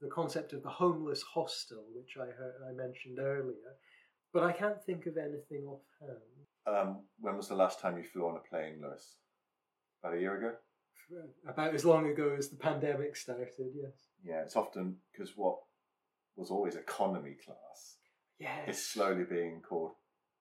the 0.00 0.08
concept 0.08 0.52
of 0.52 0.62
the 0.62 0.68
homeless 0.68 1.22
hostel, 1.22 1.84
which 1.94 2.16
I 2.16 2.26
heard, 2.26 2.54
I 2.68 2.72
mentioned 2.72 3.18
earlier, 3.18 3.76
but 4.32 4.42
I 4.42 4.52
can't 4.52 4.82
think 4.84 5.06
of 5.06 5.16
anything 5.16 5.66
offhand. 5.66 6.20
Um, 6.66 7.04
when 7.20 7.36
was 7.36 7.48
the 7.48 7.54
last 7.54 7.80
time 7.80 7.96
you 7.96 8.04
flew 8.04 8.26
on 8.28 8.36
a 8.36 8.48
plane, 8.48 8.80
Lewis? 8.82 9.16
About 10.02 10.16
a 10.16 10.20
year 10.20 10.36
ago? 10.36 10.56
About 11.48 11.74
as 11.74 11.84
long 11.84 12.08
ago 12.08 12.34
as 12.36 12.48
the 12.48 12.56
pandemic 12.56 13.16
started, 13.16 13.48
yes. 13.58 13.92
Yeah, 14.24 14.42
it's 14.42 14.56
often 14.56 14.96
because 15.12 15.32
what 15.36 15.56
was 16.36 16.50
always 16.50 16.74
economy 16.76 17.36
class 17.44 17.96
Yes. 18.38 18.68
is 18.68 18.86
slowly 18.86 19.24
being 19.24 19.62
called 19.66 19.92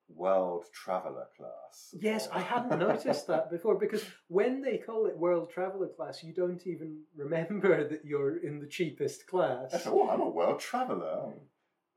world 0.07 0.65
traveller 0.73 1.27
class. 1.37 1.93
Yes, 1.99 2.27
I 2.31 2.39
hadn't 2.39 2.79
noticed 2.79 3.27
that 3.27 3.49
before 3.49 3.75
because 3.75 4.03
when 4.27 4.61
they 4.61 4.77
call 4.77 5.05
it 5.07 5.17
world 5.17 5.49
traveller 5.49 5.87
class, 5.87 6.23
you 6.23 6.33
don't 6.33 6.65
even 6.67 7.01
remember 7.15 7.87
that 7.89 8.05
you're 8.05 8.37
in 8.37 8.59
the 8.59 8.67
cheapest 8.67 9.27
class. 9.27 9.73
I 9.73 9.77
thought, 9.77 9.93
oh, 9.93 10.09
I'm 10.09 10.21
a 10.21 10.29
world 10.29 10.59
traveller. 10.59 11.33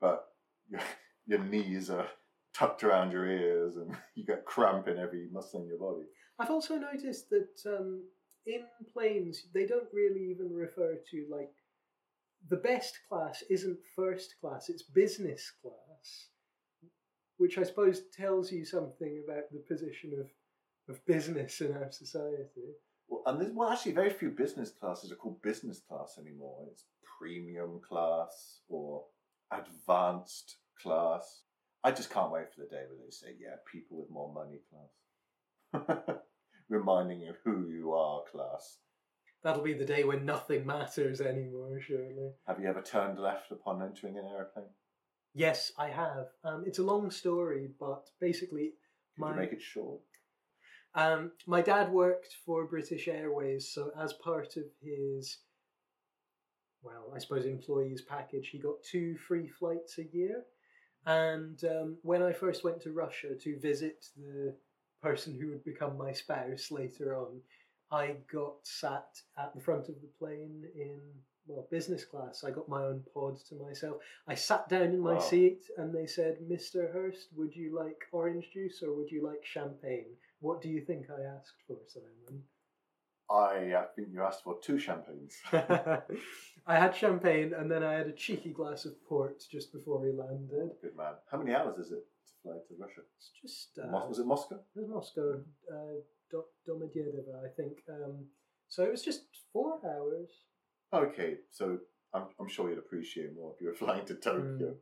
But 0.01 0.25
your, 0.69 0.81
your 1.27 1.39
knees 1.39 1.89
are 1.89 2.07
tucked 2.53 2.83
around 2.83 3.11
your 3.11 3.27
ears 3.27 3.75
and 3.77 3.95
you 4.15 4.25
get 4.25 4.45
cramp 4.45 4.87
in 4.87 4.97
every 4.97 5.27
muscle 5.31 5.61
in 5.61 5.67
your 5.67 5.79
body. 5.79 6.05
I've 6.39 6.51
also 6.51 6.77
noticed 6.77 7.29
that 7.29 7.61
um, 7.65 8.03
in 8.45 8.63
planes 8.93 9.43
they 9.53 9.65
don't 9.65 9.87
really 9.93 10.29
even 10.31 10.53
refer 10.53 10.95
to 11.11 11.27
like 11.29 11.51
the 12.49 12.57
best 12.57 12.97
class 13.07 13.43
isn't 13.49 13.77
first 13.95 14.35
class; 14.39 14.69
it's 14.69 14.83
business 14.83 15.51
class, 15.61 16.27
which 17.39 17.57
I 17.57 17.63
suppose 17.63 18.01
tells 18.15 18.51
you 18.51 18.63
something 18.63 19.23
about 19.25 19.45
the 19.51 19.59
position 19.67 20.13
of 20.19 20.27
of 20.89 21.05
business 21.05 21.61
in 21.61 21.71
our 21.73 21.91
society. 21.91 22.75
Well, 23.07 23.21
and 23.25 23.39
there's, 23.39 23.51
well, 23.53 23.69
actually, 23.69 23.93
very 23.93 24.09
few 24.09 24.29
business 24.29 24.71
classes 24.71 25.11
are 25.11 25.15
called 25.15 25.41
business 25.41 25.79
class 25.79 26.17
anymore. 26.19 26.65
It's 26.71 26.85
premium 27.19 27.79
class 27.87 28.61
or 28.67 29.03
advanced 29.51 30.57
class. 30.81 31.43
I 31.83 31.91
just 31.91 32.09
can't 32.09 32.31
wait 32.31 32.53
for 32.53 32.61
the 32.61 32.67
day 32.67 32.83
where 32.87 32.99
they 33.03 33.11
say, 33.11 33.35
yeah, 33.39 33.55
people 33.71 33.97
with 33.97 34.09
more 34.09 34.33
money 34.33 34.61
class. 34.69 36.17
Reminding 36.69 37.21
you 37.21 37.31
of 37.31 37.37
who 37.43 37.69
you 37.69 37.93
are, 37.93 38.23
class. 38.31 38.77
That'll 39.43 39.63
be 39.63 39.73
the 39.73 39.85
day 39.85 40.03
when 40.03 40.25
nothing 40.25 40.65
matters 40.65 41.21
anymore, 41.21 41.79
surely. 41.79 42.33
Have 42.47 42.59
you 42.59 42.67
ever 42.67 42.81
turned 42.81 43.19
left 43.19 43.51
upon 43.51 43.81
entering 43.81 44.17
an 44.17 44.25
aeroplane? 44.25 44.65
Yes, 45.33 45.71
I 45.77 45.89
have. 45.89 46.27
Um, 46.43 46.63
it's 46.65 46.79
a 46.79 46.83
long 46.83 47.11
story, 47.11 47.69
but 47.79 48.09
basically, 48.19 48.73
Could 49.15 49.21
My- 49.21 49.29
you 49.31 49.39
make 49.41 49.53
it 49.53 49.61
short? 49.61 50.01
Um, 50.95 51.33
my 51.45 51.61
dad 51.61 51.91
worked 51.91 52.33
for 52.45 52.65
British 52.65 53.07
Airways, 53.07 53.69
so 53.69 53.91
as 53.97 54.13
part 54.13 54.55
of 54.57 54.63
his, 54.81 55.37
well, 56.81 57.11
I 57.13 57.19
suppose 57.19 57.45
employees 57.45 58.01
package, 58.01 58.49
he 58.49 58.59
got 58.59 58.81
two 58.81 59.17
free 59.17 59.47
flights 59.47 59.97
a 59.99 60.03
year. 60.05 60.45
And 61.05 61.63
um, 61.63 61.97
when 62.01 62.23
I 62.23 62.33
first 62.33 62.63
went 62.63 62.81
to 62.81 62.91
Russia 62.91 63.35
to 63.35 63.59
visit 63.59 64.05
the 64.15 64.55
person 65.01 65.33
who 65.39 65.49
would 65.49 65.63
become 65.63 65.97
my 65.97 66.11
spouse 66.11 66.71
later 66.71 67.15
on, 67.15 67.41
I 67.91 68.17
got 68.31 68.65
sat 68.65 69.21
at 69.37 69.53
the 69.53 69.61
front 69.61 69.89
of 69.89 70.01
the 70.01 70.07
plane 70.17 70.63
in 70.75 70.99
well 71.49 71.67
business 71.71 72.05
class. 72.05 72.43
I 72.43 72.51
got 72.51 72.69
my 72.69 72.83
own 72.83 73.03
pod 73.13 73.37
to 73.49 73.55
myself. 73.55 73.97
I 74.27 74.35
sat 74.35 74.69
down 74.69 74.83
in 74.93 74.99
my 74.99 75.13
Wow. 75.15 75.19
seat, 75.19 75.61
and 75.77 75.93
they 75.93 76.05
said, 76.05 76.37
"Mr. 76.47 76.91
Hurst, 76.93 77.27
would 77.35 77.55
you 77.55 77.75
like 77.75 78.01
orange 78.11 78.51
juice 78.53 78.81
or 78.83 78.93
would 78.93 79.11
you 79.11 79.23
like 79.25 79.43
champagne?" 79.43 80.15
What 80.39 80.61
do 80.61 80.69
you 80.69 80.81
think 80.85 81.07
I 81.09 81.21
asked 81.23 81.59
for, 81.67 81.77
Simon? 81.87 82.43
I 83.29 83.73
uh, 83.73 83.85
think 83.95 84.07
you 84.11 84.21
asked 84.23 84.43
for 84.43 84.57
two 84.59 84.79
champagnes. 84.79 85.35
I 85.53 86.75
had 86.83 86.95
champagne 86.95 87.53
and 87.53 87.69
then 87.69 87.83
I 87.83 87.93
had 87.93 88.07
a 88.07 88.11
cheeky 88.13 88.51
glass 88.51 88.85
of 88.85 88.93
port 89.07 89.43
just 89.51 89.71
before 89.71 89.99
we 89.99 90.11
landed. 90.11 90.71
Good 90.81 90.95
man. 90.95 91.13
How 91.31 91.37
many 91.37 91.53
hours 91.53 91.77
is 91.77 91.91
it 91.91 92.05
to 92.27 92.33
fly 92.41 92.53
to 92.67 92.73
Russia? 92.79 93.01
It's 93.17 93.31
just 93.41 93.77
uh, 93.83 93.87
Mos- 93.91 94.09
was 94.09 94.19
it 94.19 94.25
Moscow? 94.25 94.55
it 94.55 94.79
was 94.79 94.89
Moscow, 94.89 95.41
uh, 95.71 95.97
Domodedovo, 96.67 97.35
I 97.45 97.49
think. 97.55 97.73
Um, 97.89 98.25
so 98.67 98.83
it 98.83 98.91
was 98.91 99.03
just 99.03 99.21
four 99.53 99.79
hours. 99.85 100.29
Okay, 100.93 101.35
so 101.51 101.77
I'm, 102.13 102.23
I'm 102.39 102.47
sure 102.47 102.69
you'd 102.69 102.79
appreciate 102.79 103.35
more 103.35 103.53
if 103.53 103.61
you 103.61 103.67
were 103.67 103.73
flying 103.85 104.05
to 104.05 104.15
Tokyo. 104.15 104.71
Mm. 104.71 104.75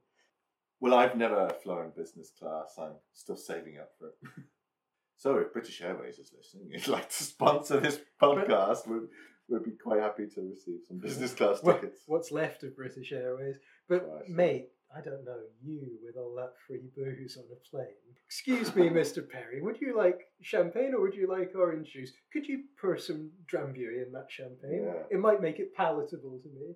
Well, 0.79 0.93
I've 0.93 1.17
never 1.17 1.49
flown 1.63 1.91
business 1.95 2.31
class. 2.37 2.75
I'm 2.79 2.93
still 3.13 3.37
saving 3.37 3.77
up 3.79 3.89
for 3.97 4.07
it. 4.07 4.15
So 5.19 5.37
if 5.37 5.51
British 5.51 5.81
Airways 5.81 6.19
is 6.19 6.31
listening, 6.37 6.69
you'd 6.71 6.87
like 6.87 7.09
to 7.09 7.23
sponsor 7.23 7.79
this 7.79 7.99
podcast, 8.21 8.87
we'd, 8.87 9.07
we'd 9.49 9.63
be 9.63 9.71
quite 9.71 9.99
happy 9.99 10.27
to 10.35 10.41
receive 10.41 10.81
some 10.87 10.99
business 10.99 11.33
class 11.33 11.59
tickets. 11.59 12.03
what's 12.05 12.31
left 12.31 12.63
of 12.63 12.75
British 12.75 13.11
Airways. 13.11 13.57
But 13.89 14.29
mate, 14.29 14.67
I 14.95 15.01
don't 15.01 15.25
know 15.25 15.39
you 15.61 15.97
with 16.03 16.15
all 16.15 16.33
that 16.35 16.53
free 16.65 16.89
booze 16.95 17.37
on 17.37 17.43
a 17.51 17.69
plane. 17.69 17.87
Excuse 18.25 18.73
me, 18.75 18.89
Mr. 18.89 19.27
Perry. 19.27 19.61
Would 19.61 19.81
you 19.81 19.97
like 19.97 20.21
champagne 20.41 20.93
or 20.93 21.01
would 21.01 21.13
you 21.13 21.27
like 21.27 21.51
orange 21.55 21.91
juice? 21.91 22.11
Could 22.31 22.47
you 22.47 22.63
pour 22.79 22.97
some 22.97 23.31
Drambuie 23.51 24.05
in 24.05 24.11
that 24.13 24.27
champagne? 24.29 24.83
Yeah. 24.85 25.03
It 25.11 25.19
might 25.19 25.41
make 25.41 25.59
it 25.59 25.75
palatable 25.75 26.39
to 26.43 26.49
me. 26.49 26.75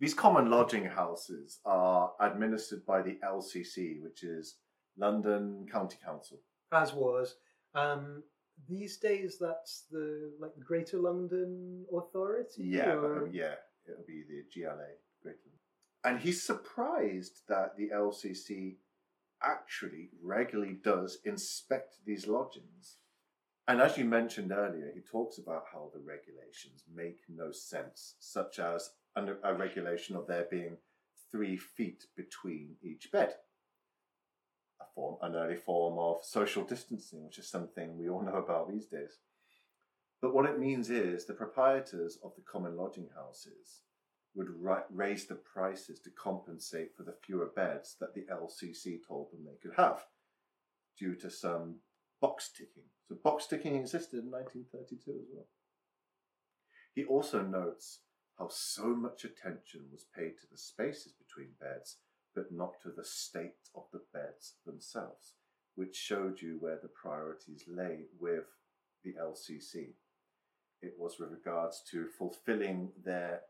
These 0.00 0.14
common 0.14 0.50
lodging 0.50 0.86
houses 0.86 1.58
are 1.66 2.12
administered 2.20 2.86
by 2.86 3.02
the 3.02 3.18
LCC, 3.22 4.02
which 4.02 4.22
is 4.22 4.56
London 4.96 5.66
County 5.70 5.98
Council. 6.02 6.38
As 6.72 6.94
was. 6.94 7.34
Um, 7.74 8.22
these 8.68 8.96
days, 8.96 9.36
that's 9.40 9.84
the 9.90 10.32
like 10.40 10.54
the 10.54 10.64
Greater 10.64 10.98
London 10.98 11.84
Authority. 11.94 12.64
Yeah, 12.64 12.92
or- 12.94 13.28
yeah, 13.30 13.54
it'll 13.86 14.04
be 14.06 14.22
the 14.28 14.42
GLA. 14.62 14.86
And 16.02 16.20
he's 16.20 16.42
surprised 16.42 17.42
that 17.48 17.76
the 17.76 17.90
LCC 17.94 18.76
actually 19.42 20.10
regularly 20.22 20.78
does 20.82 21.18
inspect 21.24 21.96
these 22.06 22.26
lodgings. 22.26 22.96
And 23.68 23.80
as 23.80 23.96
you 23.98 24.04
mentioned 24.04 24.50
earlier, 24.50 24.90
he 24.94 25.00
talks 25.00 25.38
about 25.38 25.64
how 25.72 25.90
the 25.92 26.00
regulations 26.00 26.84
make 26.92 27.20
no 27.28 27.52
sense, 27.52 28.14
such 28.18 28.58
as 28.58 28.90
a 29.14 29.54
regulation 29.54 30.16
of 30.16 30.26
there 30.26 30.46
being 30.50 30.78
three 31.30 31.56
feet 31.56 32.06
between 32.16 32.76
each 32.82 33.12
bed. 33.12 33.34
A 34.80 34.84
form, 34.94 35.16
an 35.22 35.36
early 35.36 35.56
form 35.56 35.98
of 35.98 36.24
social 36.24 36.64
distancing, 36.64 37.24
which 37.24 37.38
is 37.38 37.48
something 37.48 37.98
we 37.98 38.08
all 38.08 38.22
know 38.22 38.36
about 38.36 38.70
these 38.70 38.86
days. 38.86 39.18
But 40.20 40.34
what 40.34 40.46
it 40.46 40.58
means 40.58 40.90
is 40.90 41.26
the 41.26 41.34
proprietors 41.34 42.18
of 42.24 42.34
the 42.34 42.42
common 42.42 42.76
lodging 42.76 43.08
houses 43.14 43.82
would 44.34 44.48
ri- 44.60 44.84
raise 44.90 45.26
the 45.26 45.34
prices 45.34 46.00
to 46.00 46.10
compensate 46.10 46.96
for 46.96 47.02
the 47.02 47.16
fewer 47.24 47.50
beds 47.54 47.96
that 48.00 48.14
the 48.14 48.26
LCC 48.32 48.98
told 49.06 49.32
them 49.32 49.44
they 49.44 49.58
could 49.60 49.76
have 49.76 50.04
due 50.98 51.14
to 51.16 51.30
some 51.30 51.76
box 52.20 52.50
ticking. 52.56 52.84
So, 53.08 53.16
box 53.22 53.46
ticking 53.46 53.76
existed 53.76 54.20
in 54.20 54.30
1932 54.30 55.10
as 55.10 55.28
well. 55.32 55.46
He 56.94 57.04
also 57.04 57.42
notes 57.42 58.00
how 58.38 58.48
so 58.50 58.88
much 58.88 59.24
attention 59.24 59.82
was 59.92 60.06
paid 60.16 60.38
to 60.38 60.46
the 60.50 60.58
spaces 60.58 61.12
between 61.12 61.50
beds, 61.60 61.98
but 62.34 62.52
not 62.52 62.80
to 62.82 62.90
the 62.90 63.04
state 63.04 63.68
of 63.74 63.84
the 63.92 64.02
beds 64.12 64.54
themselves, 64.64 65.34
which 65.74 65.94
showed 65.96 66.40
you 66.40 66.56
where 66.58 66.78
the 66.80 66.88
priorities 66.88 67.64
lay 67.68 68.06
with 68.18 68.46
the 69.04 69.14
LCC. 69.20 69.94
It 70.82 70.94
was 70.98 71.18
with 71.18 71.30
regards 71.30 71.82
to 71.90 72.06
fulfilling 72.06 72.92
their 73.04 73.42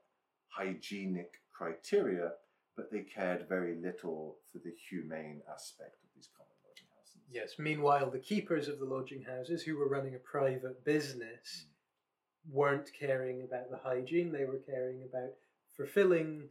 hygienic 0.51 1.33
criteria, 1.53 2.33
but 2.77 2.91
they 2.91 3.01
cared 3.01 3.49
very 3.49 3.77
little 3.77 4.37
for 4.51 4.59
the 4.59 4.73
humane 4.89 5.43
aspect 5.53 5.97
of 6.03 6.09
these 6.15 6.29
common 6.37 6.53
lodging 6.65 6.87
houses. 6.97 7.23
Yes. 7.31 7.55
Meanwhile, 7.59 8.11
the 8.11 8.19
keepers 8.19 8.69
of 8.69 8.79
the 8.79 8.85
lodging 8.85 9.23
houses, 9.23 9.63
who 9.63 9.77
were 9.77 9.89
running 9.89 10.15
a 10.15 10.19
private 10.19 10.85
business, 10.85 11.67
mm. 11.67 12.53
weren't 12.53 12.91
caring 12.99 13.43
about 13.43 13.71
the 13.71 13.79
hygiene. 13.79 14.33
They 14.33 14.45
were 14.45 14.63
caring 14.67 15.03
about 15.03 15.31
fulfilling 15.77 16.49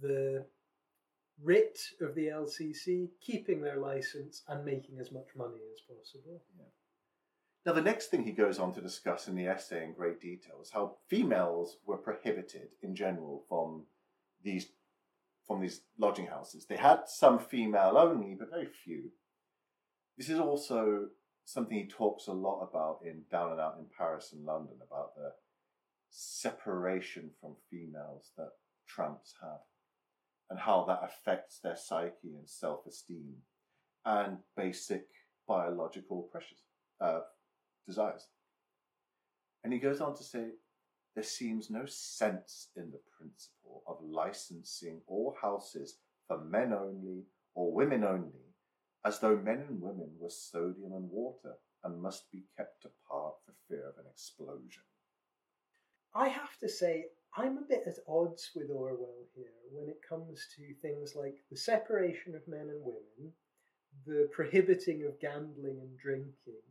the 0.00 0.44
writ 1.42 1.78
of 2.00 2.14
the 2.14 2.26
LCC, 2.26 3.08
keeping 3.20 3.60
their 3.60 3.78
license, 3.78 4.42
and 4.48 4.64
making 4.64 4.98
as 4.98 5.12
much 5.12 5.28
money 5.36 5.60
as 5.72 5.80
possible. 5.80 6.42
Now, 7.66 7.72
the 7.72 7.82
next 7.82 8.06
thing 8.06 8.24
he 8.24 8.32
goes 8.32 8.58
on 8.58 8.72
to 8.74 8.80
discuss 8.80 9.28
in 9.28 9.34
the 9.34 9.46
essay 9.46 9.84
in 9.84 9.92
great 9.92 10.20
detail 10.20 10.60
is 10.62 10.70
how 10.70 10.96
females 11.08 11.76
were 11.84 11.98
prohibited 11.98 12.68
in 12.82 12.94
general 12.94 13.44
from 13.48 13.84
these 14.42 14.66
from 15.46 15.60
these 15.62 15.80
lodging 15.98 16.26
houses. 16.26 16.66
They 16.66 16.76
had 16.76 17.08
some 17.08 17.38
female 17.38 17.96
only, 17.96 18.34
but 18.34 18.50
very 18.50 18.68
few. 18.84 19.10
This 20.18 20.28
is 20.28 20.38
also 20.38 21.08
something 21.46 21.78
he 21.78 21.86
talks 21.86 22.26
a 22.26 22.32
lot 22.32 22.60
about 22.60 23.00
in 23.02 23.22
Down 23.30 23.52
and 23.52 23.60
Out 23.60 23.76
in 23.78 23.86
Paris 23.96 24.32
and 24.32 24.44
London 24.44 24.76
about 24.86 25.14
the 25.16 25.32
separation 26.10 27.30
from 27.40 27.56
females 27.70 28.32
that 28.36 28.50
tramps 28.86 29.34
have 29.40 29.60
and 30.50 30.58
how 30.58 30.84
that 30.84 31.00
affects 31.02 31.58
their 31.58 31.76
psyche 31.76 32.34
and 32.36 32.48
self 32.48 32.86
esteem 32.86 33.36
and 34.04 34.38
basic 34.56 35.06
biological 35.46 36.28
pressures, 36.30 36.64
uh, 37.00 37.20
desires. 37.88 38.28
And 39.64 39.72
he 39.72 39.80
goes 39.80 40.00
on 40.00 40.14
to 40.16 40.22
say 40.22 40.50
there 41.14 41.24
seems 41.24 41.70
no 41.70 41.84
sense 41.86 42.68
in 42.76 42.92
the 42.92 43.00
principle 43.18 43.82
of 43.88 43.96
licensing 44.00 45.00
all 45.08 45.36
houses 45.42 45.96
for 46.28 46.38
men 46.38 46.72
only 46.72 47.24
or 47.54 47.72
women 47.72 48.04
only, 48.04 48.54
as 49.04 49.18
though 49.18 49.36
men 49.36 49.64
and 49.68 49.80
women 49.80 50.10
were 50.18 50.30
sodium 50.30 50.92
and 50.92 51.10
water 51.10 51.54
and 51.82 52.00
must 52.00 52.30
be 52.30 52.44
kept 52.56 52.84
apart 52.84 53.34
for 53.44 53.52
fear 53.66 53.88
of 53.88 53.98
an 53.98 54.10
explosion. 54.10 54.82
I 56.14 56.28
have 56.28 56.56
to 56.60 56.68
say, 56.68 57.06
I'm 57.36 57.58
a 57.58 57.68
bit 57.68 57.84
at 57.86 57.98
odds 58.08 58.50
with 58.54 58.70
Orwell 58.70 59.26
here 59.34 59.46
when 59.72 59.88
it 59.88 60.00
comes 60.08 60.46
to 60.56 60.74
things 60.80 61.14
like 61.16 61.36
the 61.50 61.56
separation 61.56 62.34
of 62.34 62.46
men 62.48 62.68
and 62.68 62.82
women, 62.82 63.32
the 64.06 64.28
prohibiting 64.32 65.04
of 65.04 65.20
gambling 65.20 65.78
and 65.80 65.98
drinking, 65.98 66.62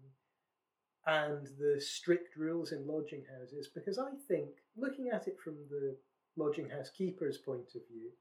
and 1.08 1.48
the 1.58 1.82
strict 1.82 2.38
rules 2.38 2.72
in 2.72 2.86
lodging 2.86 3.24
houses, 3.40 3.70
because 3.74 3.98
I 3.98 4.12
think, 4.28 4.50
looking 4.76 5.10
at 5.12 5.28
it 5.28 5.38
from 5.44 5.56
the 5.70 5.98
lodging 6.36 6.70
house 6.70 6.92
keeper's 6.96 7.38
point 7.38 7.72
of 7.76 7.82
view, 7.92 8.12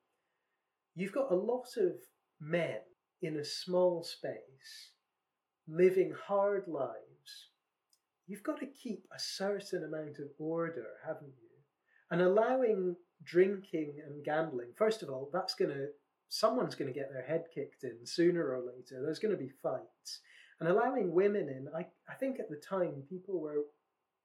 you've 0.94 1.12
got 1.12 1.30
a 1.30 1.34
lot 1.34 1.66
of 1.76 1.92
men 2.40 2.78
in 3.20 3.36
a 3.36 3.44
small 3.44 4.02
space 4.02 4.92
living 5.68 6.14
hard 6.26 6.64
lives 6.68 7.50
you've 8.26 8.42
got 8.42 8.58
to 8.60 8.66
keep 8.66 9.04
a 9.14 9.18
certain 9.18 9.84
amount 9.84 10.18
of 10.18 10.28
order, 10.38 10.86
haven't 11.06 11.34
you? 11.40 11.48
And 12.10 12.20
allowing 12.20 12.96
drinking 13.24 13.94
and 14.06 14.24
gambling, 14.24 14.68
first 14.76 15.02
of 15.02 15.10
all, 15.10 15.30
that's 15.32 15.54
going 15.54 15.70
to, 15.70 15.86
someone's 16.28 16.74
going 16.74 16.92
to 16.92 16.98
get 16.98 17.12
their 17.12 17.24
head 17.24 17.44
kicked 17.54 17.84
in 17.84 18.04
sooner 18.04 18.54
or 18.54 18.58
later. 18.58 19.02
There's 19.02 19.18
going 19.18 19.36
to 19.36 19.42
be 19.42 19.52
fights. 19.62 20.20
And 20.60 20.68
allowing 20.68 21.12
women 21.12 21.48
in, 21.48 21.68
I, 21.76 21.86
I 22.08 22.14
think 22.14 22.35
the 22.56 22.66
time 22.66 23.02
people 23.08 23.40
were, 23.40 23.64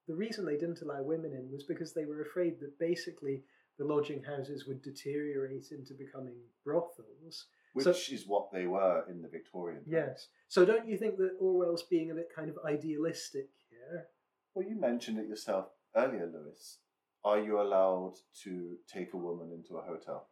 the 0.08 0.14
reason 0.14 0.44
they 0.44 0.56
didn't 0.56 0.82
allow 0.82 1.02
women 1.02 1.32
in 1.32 1.50
was 1.52 1.64
because 1.64 1.92
they 1.92 2.04
were 2.04 2.22
afraid 2.22 2.58
that 2.60 2.78
basically 2.78 3.42
the 3.78 3.84
lodging 3.84 4.22
houses 4.22 4.66
would 4.66 4.82
deteriorate 4.82 5.66
into 5.70 5.94
becoming 5.94 6.36
brothels. 6.64 7.46
Which 7.74 7.84
So- 7.84 7.90
is 8.14 8.26
what 8.26 8.50
they 8.52 8.66
were 8.66 9.04
in 9.08 9.22
the 9.22 9.28
Victorian 9.28 9.84
times. 9.84 9.92
Yes. 9.92 10.28
So 10.48 10.64
don't 10.64 10.86
you 10.86 10.98
think 10.98 11.16
that 11.18 11.36
Orwell's 11.40 11.84
being 11.84 12.10
a 12.10 12.14
bit 12.14 12.28
kind 12.34 12.50
of 12.50 12.58
idealistic 12.64 13.48
here? 13.70 14.08
Well, 14.54 14.66
you 14.66 14.76
mentioned 14.76 15.18
it 15.18 15.26
yourself 15.26 15.70
earlier, 15.96 16.26
Lewis. 16.26 16.78
Are 17.24 17.38
you 17.40 17.60
allowed 17.60 18.14
to 18.42 18.78
take 18.86 19.14
a 19.14 19.16
woman 19.16 19.52
into 19.52 19.76
a 19.78 19.82
hotel? 19.82 20.28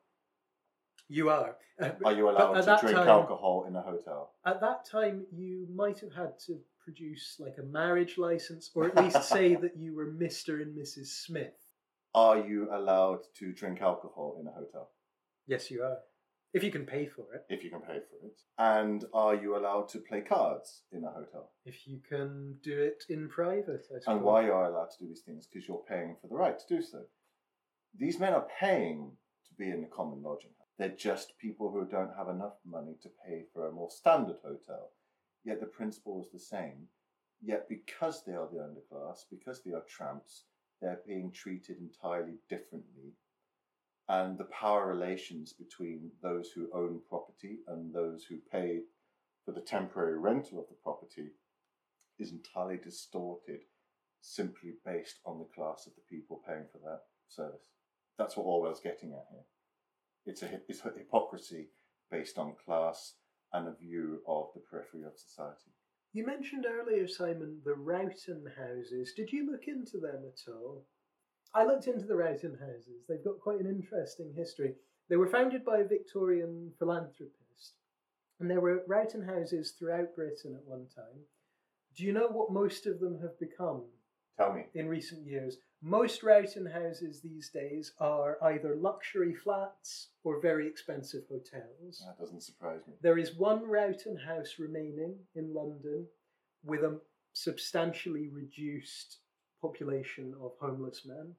You 1.08 1.30
are. 1.30 1.56
Uh, 1.80 1.90
Are 2.04 2.12
you 2.12 2.28
allowed 2.28 2.60
to 2.60 2.76
drink 2.80 2.96
time- 2.96 3.08
alcohol 3.08 3.64
in 3.66 3.74
a 3.74 3.80
hotel? 3.82 4.34
At 4.44 4.60
that 4.60 4.84
time, 4.84 5.26
you 5.32 5.66
might 5.72 5.98
have 6.00 6.12
had 6.12 6.38
to 6.40 6.60
produce 6.84 7.36
like 7.38 7.56
a 7.58 7.62
marriage 7.62 8.18
license, 8.18 8.70
or 8.74 8.86
at 8.86 8.96
least 8.96 9.28
say 9.28 9.54
that 9.62 9.76
you 9.76 9.94
were 9.94 10.06
Mr. 10.06 10.62
and 10.62 10.76
Mrs. 10.76 11.06
Smith. 11.06 11.54
Are 12.14 12.38
you 12.38 12.68
allowed 12.72 13.20
to 13.38 13.52
drink 13.52 13.80
alcohol 13.80 14.38
in 14.40 14.46
a 14.46 14.50
hotel? 14.50 14.90
Yes, 15.46 15.70
you 15.70 15.82
are. 15.82 15.98
If 16.52 16.64
you 16.64 16.72
can 16.72 16.84
pay 16.84 17.06
for 17.06 17.32
it. 17.34 17.44
If 17.48 17.62
you 17.62 17.70
can 17.70 17.80
pay 17.80 18.00
for 18.10 18.26
it. 18.26 18.36
And 18.58 19.04
are 19.14 19.36
you 19.36 19.56
allowed 19.56 19.88
to 19.90 19.98
play 20.00 20.20
cards 20.20 20.82
in 20.90 21.04
a 21.04 21.10
hotel? 21.10 21.50
If 21.64 21.86
you 21.86 22.00
can 22.08 22.56
do 22.64 22.76
it 22.76 23.04
in 23.08 23.28
private, 23.28 23.86
I 23.94 24.00
suppose. 24.00 24.02
And 24.08 24.22
why 24.22 24.44
you 24.46 24.52
are 24.52 24.68
allowed 24.68 24.90
to 24.90 24.98
do 25.04 25.08
these 25.08 25.20
things? 25.20 25.46
Because 25.46 25.68
you're 25.68 25.84
paying 25.88 26.16
for 26.20 26.26
the 26.26 26.34
right 26.34 26.58
to 26.58 26.76
do 26.76 26.82
so. 26.82 27.02
These 27.96 28.18
men 28.18 28.32
are 28.32 28.46
paying 28.58 29.12
to 29.48 29.54
be 29.54 29.70
in 29.70 29.80
the 29.80 29.86
common 29.86 30.22
lodging 30.22 30.50
house. 30.58 30.68
They're 30.78 30.88
just 30.88 31.38
people 31.38 31.70
who 31.70 31.84
don't 31.84 32.16
have 32.16 32.28
enough 32.28 32.54
money 32.66 32.96
to 33.02 33.10
pay 33.24 33.44
for 33.52 33.68
a 33.68 33.72
more 33.72 33.90
standard 33.90 34.36
hotel. 34.42 34.90
Yet 35.44 35.60
the 35.60 35.66
principle 35.66 36.20
is 36.20 36.30
the 36.32 36.38
same. 36.38 36.88
Yet 37.42 37.68
because 37.68 38.22
they 38.24 38.32
are 38.32 38.48
the 38.52 38.58
underclass, 38.58 39.20
because 39.30 39.62
they 39.62 39.72
are 39.72 39.84
tramps, 39.88 40.44
they're 40.80 41.00
being 41.06 41.30
treated 41.32 41.78
entirely 41.78 42.38
differently. 42.48 43.14
And 44.08 44.36
the 44.36 44.44
power 44.44 44.86
relations 44.86 45.52
between 45.52 46.10
those 46.22 46.50
who 46.50 46.68
own 46.74 47.00
property 47.08 47.58
and 47.68 47.94
those 47.94 48.24
who 48.24 48.38
pay 48.50 48.80
for 49.44 49.52
the 49.52 49.60
temporary 49.60 50.18
rental 50.18 50.58
of 50.58 50.68
the 50.68 50.74
property 50.82 51.30
is 52.18 52.32
entirely 52.32 52.76
distorted 52.76 53.60
simply 54.20 54.74
based 54.84 55.20
on 55.24 55.38
the 55.38 55.48
class 55.54 55.86
of 55.86 55.92
the 55.94 56.02
people 56.14 56.42
paying 56.46 56.66
for 56.70 56.78
that 56.78 57.02
service. 57.28 57.68
That's 58.18 58.36
what 58.36 58.44
Orwell's 58.44 58.80
getting 58.80 59.12
at 59.12 59.26
here. 59.30 59.44
It's 60.26 60.42
a, 60.42 60.60
it's 60.68 60.84
a 60.84 60.92
hypocrisy 60.96 61.68
based 62.10 62.36
on 62.36 62.54
class 62.62 63.14
and 63.52 63.68
a 63.68 63.74
view 63.74 64.20
of 64.26 64.48
the 64.54 64.60
periphery 64.60 65.02
of 65.02 65.16
society. 65.18 65.70
You 66.12 66.26
mentioned 66.26 66.66
earlier, 66.66 67.06
Simon, 67.06 67.60
the 67.64 67.74
Rowton 67.74 68.44
houses. 68.56 69.12
Did 69.14 69.32
you 69.32 69.50
look 69.50 69.68
into 69.68 69.98
them 69.98 70.22
at 70.26 70.52
all? 70.52 70.84
I 71.54 71.64
looked 71.64 71.86
into 71.86 72.06
the 72.06 72.14
Rowton 72.16 72.58
houses. 72.58 73.04
They've 73.08 73.24
got 73.24 73.40
quite 73.40 73.60
an 73.60 73.66
interesting 73.66 74.32
history. 74.36 74.74
They 75.08 75.16
were 75.16 75.28
founded 75.28 75.64
by 75.64 75.78
a 75.78 75.88
Victorian 75.88 76.72
philanthropist, 76.78 77.74
and 78.38 78.48
there 78.50 78.60
were 78.60 78.84
Rowton 78.88 79.24
houses 79.26 79.72
throughout 79.72 80.14
Britain 80.14 80.54
at 80.56 80.64
one 80.66 80.86
time. 80.94 81.20
Do 81.96 82.04
you 82.04 82.12
know 82.12 82.28
what 82.28 82.52
most 82.52 82.86
of 82.86 83.00
them 83.00 83.18
have 83.20 83.38
become 83.40 83.82
Tell 84.36 84.52
me. 84.52 84.66
in 84.74 84.88
recent 84.88 85.26
years? 85.26 85.56
Most 85.82 86.22
Rowton 86.22 86.70
houses 86.70 87.20
these 87.20 87.48
days 87.48 87.92
are 88.00 88.36
either 88.42 88.76
luxury 88.76 89.34
flats 89.34 90.08
or 90.24 90.40
very 90.40 90.66
expensive 90.66 91.24
hotels. 91.30 92.04
That 92.06 92.18
doesn't 92.18 92.42
surprise 92.42 92.80
me. 92.86 92.94
There 93.00 93.16
is 93.16 93.34
one 93.34 93.62
Rowton 93.66 94.16
house 94.18 94.56
remaining 94.58 95.14
in 95.34 95.54
London 95.54 96.06
with 96.62 96.80
a 96.80 97.00
substantially 97.32 98.28
reduced 98.28 99.18
population 99.62 100.34
of 100.42 100.52
homeless 100.60 101.06
men. 101.06 101.34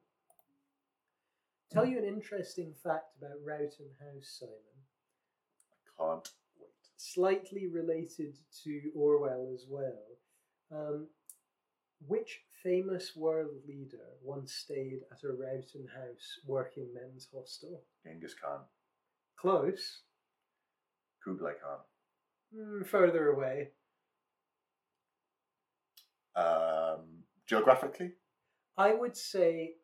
Tell 1.70 1.86
you 1.86 1.98
an 1.98 2.04
interesting 2.04 2.74
fact 2.82 3.14
about 3.18 3.38
Rowton 3.44 3.90
House, 4.00 4.40
Simon. 4.40 4.56
I 5.86 6.02
can't 6.02 6.28
wait. 6.60 6.68
Slightly 6.96 7.68
related 7.68 8.36
to 8.64 8.90
Orwell 8.94 9.52
as 9.54 9.66
well. 9.68 10.02
Um, 10.72 11.06
which 12.08 12.40
famous 12.62 13.16
world 13.16 13.50
leader 13.66 14.06
once 14.22 14.52
stayed 14.52 15.00
at 15.10 15.24
a 15.24 15.32
Rowton 15.32 15.86
House 15.88 16.38
working 16.46 16.88
men's 16.94 17.28
hostel? 17.32 17.82
Genghis 18.04 18.34
Khan. 18.34 18.60
Close. 19.36 20.02
Kublai 21.24 21.52
Khan. 21.62 21.78
Hmm, 22.54 22.82
further 22.84 23.28
away. 23.28 23.70
Um, 26.36 27.24
geographically? 27.46 28.12
I 28.76 28.94
would 28.94 29.16
say 29.16 29.74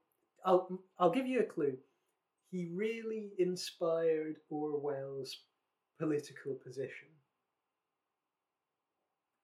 I'll 0.44 0.80
I'll 0.98 1.10
give 1.10 1.26
you 1.26 1.40
a 1.40 1.44
clue. 1.44 1.76
He 2.50 2.70
really 2.72 3.32
inspired 3.38 4.36
Orwell's 4.50 5.36
political 5.98 6.54
position. 6.54 7.08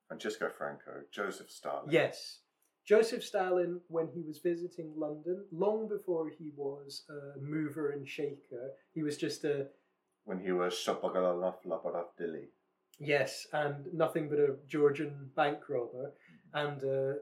Francisco 0.09 0.49
Franco. 0.57 1.03
Joseph 1.11 1.51
Stalin. 1.51 1.91
Yes. 1.91 2.39
Joseph 2.87 3.25
Stalin, 3.25 3.81
when 3.89 4.09
he 4.09 4.21
was 4.21 4.41
visiting 4.41 4.93
London, 4.97 5.45
long 5.51 5.89
before 5.89 6.29
he 6.29 6.51
was 6.55 7.05
a 7.09 7.41
mover 7.41 7.93
and 7.93 8.07
shaker, 8.07 8.73
he 8.93 9.03
was 9.03 9.17
just 9.17 9.45
a 9.45 9.69
When 10.25 10.39
he 10.39 10.53
was 10.53 10.79
Dili. 12.21 12.49
yes, 12.99 13.47
and 13.53 13.87
nothing 13.93 14.29
but 14.29 14.39
a 14.39 14.57
Georgian 14.69 15.31
bank 15.35 15.69
robber 15.69 16.13
mm-hmm. 16.13 16.67
and 16.67 16.83
a 16.83 17.15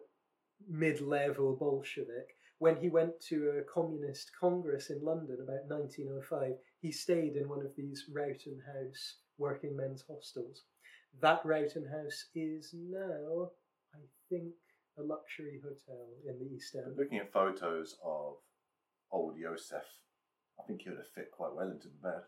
mid-level 0.68 1.56
Bolshevik. 1.56 2.36
When 2.58 2.76
he 2.76 2.88
went 2.88 3.20
to 3.28 3.58
a 3.58 3.72
communist 3.72 4.30
congress 4.38 4.90
in 4.90 5.04
London 5.04 5.38
about 5.42 5.66
1905, 5.68 6.52
he 6.80 6.92
stayed 6.92 7.36
in 7.36 7.48
one 7.48 7.64
of 7.64 7.74
these 7.76 8.04
Rowton 8.12 8.58
House 8.66 9.16
working 9.38 9.76
men's 9.76 10.04
hostels. 10.08 10.62
That 11.20 11.44
Rowton 11.44 11.86
House 11.90 12.26
is 12.34 12.72
now, 12.72 13.50
I 13.94 13.98
think, 14.28 14.54
a 14.98 15.02
luxury 15.02 15.60
hotel 15.62 16.06
in 16.26 16.38
the 16.38 16.54
East 16.54 16.74
End. 16.74 16.96
Looking 16.96 17.18
at 17.18 17.32
photos 17.32 17.96
of 18.04 18.36
old 19.10 19.36
Yosef, 19.36 19.84
I 20.58 20.66
think 20.66 20.82
he 20.82 20.90
would 20.90 20.98
have 20.98 21.08
fit 21.14 21.30
quite 21.32 21.54
well 21.54 21.70
into 21.70 21.88
the 21.88 22.08
bed. 22.08 22.22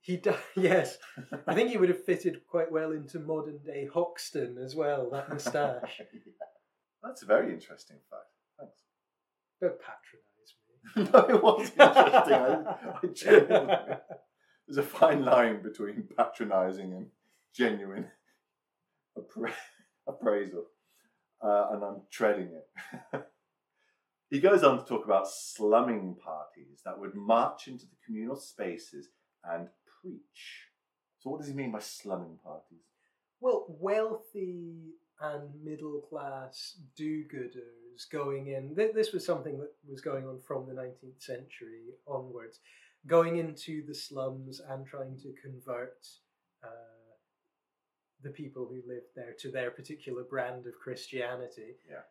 He 0.00 0.16
does, 0.16 0.36
yes. 0.56 0.98
I 1.46 1.54
think 1.54 1.70
he 1.70 1.76
would 1.76 1.88
have 1.88 2.04
fitted 2.04 2.46
quite 2.46 2.70
well 2.70 2.92
into 2.92 3.18
modern 3.18 3.58
day 3.58 3.88
Hoxton 3.92 4.58
as 4.58 4.74
well, 4.74 5.10
that 5.10 5.28
moustache. 5.30 6.00
Yeah. 6.12 6.32
That's 7.02 7.22
a 7.22 7.26
very 7.26 7.52
interesting 7.52 7.96
fact. 8.10 8.24
Thanks. 8.58 8.82
Don't 9.60 9.78
patronise 9.78 10.54
me. 10.66 11.10
no, 11.12 11.36
it 11.36 11.42
was 11.42 11.70
interesting. 11.70 12.34
I, 12.34 12.98
I 13.02 13.06
genuinely, 13.14 13.96
there's 14.66 14.78
a 14.78 14.82
fine 14.82 15.24
line 15.24 15.62
between 15.62 16.08
patronising 16.16 16.92
and 16.92 17.06
genuine 17.54 18.06
appra- 19.16 19.52
appraisal, 20.06 20.64
uh, 21.42 21.66
and 21.72 21.84
I'm 21.84 22.02
treading 22.10 22.50
it. 22.52 22.68
he 24.30 24.40
goes 24.40 24.62
on 24.64 24.78
to 24.78 24.84
talk 24.84 25.04
about 25.04 25.28
slumming 25.28 26.16
parties 26.22 26.80
that 26.84 26.98
would 26.98 27.14
march 27.14 27.68
into 27.68 27.86
the 27.86 27.96
communal 28.04 28.36
spaces 28.36 29.08
and 29.44 29.68
preach. 30.02 30.66
So, 31.18 31.30
what 31.30 31.40
does 31.40 31.48
he 31.48 31.54
mean 31.54 31.72
by 31.72 31.80
slumming 31.80 32.38
parties? 32.42 32.84
Well, 33.40 33.66
wealthy 33.68 34.94
and 35.20 35.50
middle 35.64 36.00
class 36.08 36.76
do 36.96 37.24
gooders 37.24 38.08
going 38.10 38.48
in. 38.48 38.74
th- 38.76 38.94
This 38.94 39.12
was 39.12 39.24
something 39.24 39.58
that 39.58 39.72
was 39.88 40.00
going 40.00 40.26
on 40.26 40.40
from 40.46 40.66
the 40.66 40.74
19th 40.74 41.20
century 41.22 41.94
onwards, 42.06 42.60
going 43.06 43.36
into 43.36 43.84
the 43.86 43.94
slums 43.94 44.60
and 44.68 44.86
trying 44.86 45.16
to 45.22 45.32
convert 45.42 46.06
uh, 46.64 46.68
the 48.22 48.30
people 48.30 48.66
who 48.66 48.82
lived 48.86 49.08
there 49.14 49.34
to 49.40 49.50
their 49.50 49.70
particular 49.70 50.22
brand 50.24 50.66
of 50.66 50.78
Christianity. 50.78 51.76
Yeah. 51.88 52.02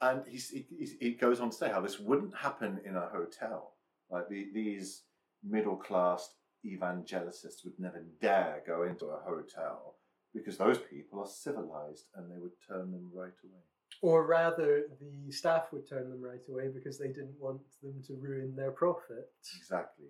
And 0.00 0.22
he's, 0.28 0.50
he, 0.50 0.66
he 1.00 1.10
goes 1.12 1.40
on 1.40 1.50
to 1.50 1.56
say 1.56 1.70
how 1.70 1.80
this 1.80 1.98
wouldn't 1.98 2.36
happen 2.36 2.80
in 2.84 2.96
a 2.96 3.08
hotel. 3.08 3.72
Like 4.10 4.28
the, 4.28 4.48
these 4.54 5.02
middle 5.42 5.76
class 5.76 6.34
evangelicists 6.64 7.64
would 7.64 7.78
never 7.78 8.04
dare 8.20 8.62
go 8.66 8.84
into 8.84 9.06
a 9.06 9.20
hotel 9.26 9.96
because 10.34 10.56
those 10.56 10.78
people 10.78 11.20
are 11.20 11.26
civilized 11.26 12.04
and 12.14 12.30
they 12.30 12.38
would 12.38 12.52
turn 12.66 12.92
them 12.92 13.10
right 13.12 13.32
away. 13.44 13.62
Or 14.02 14.26
rather, 14.26 14.84
the 15.00 15.32
staff 15.32 15.72
would 15.72 15.88
turn 15.88 16.08
them 16.10 16.22
right 16.22 16.42
away 16.48 16.68
because 16.68 16.98
they 16.98 17.08
didn't 17.08 17.40
want 17.40 17.60
them 17.82 18.00
to 18.06 18.14
ruin 18.14 18.54
their 18.54 18.70
profits. 18.70 19.56
Exactly. 19.56 20.06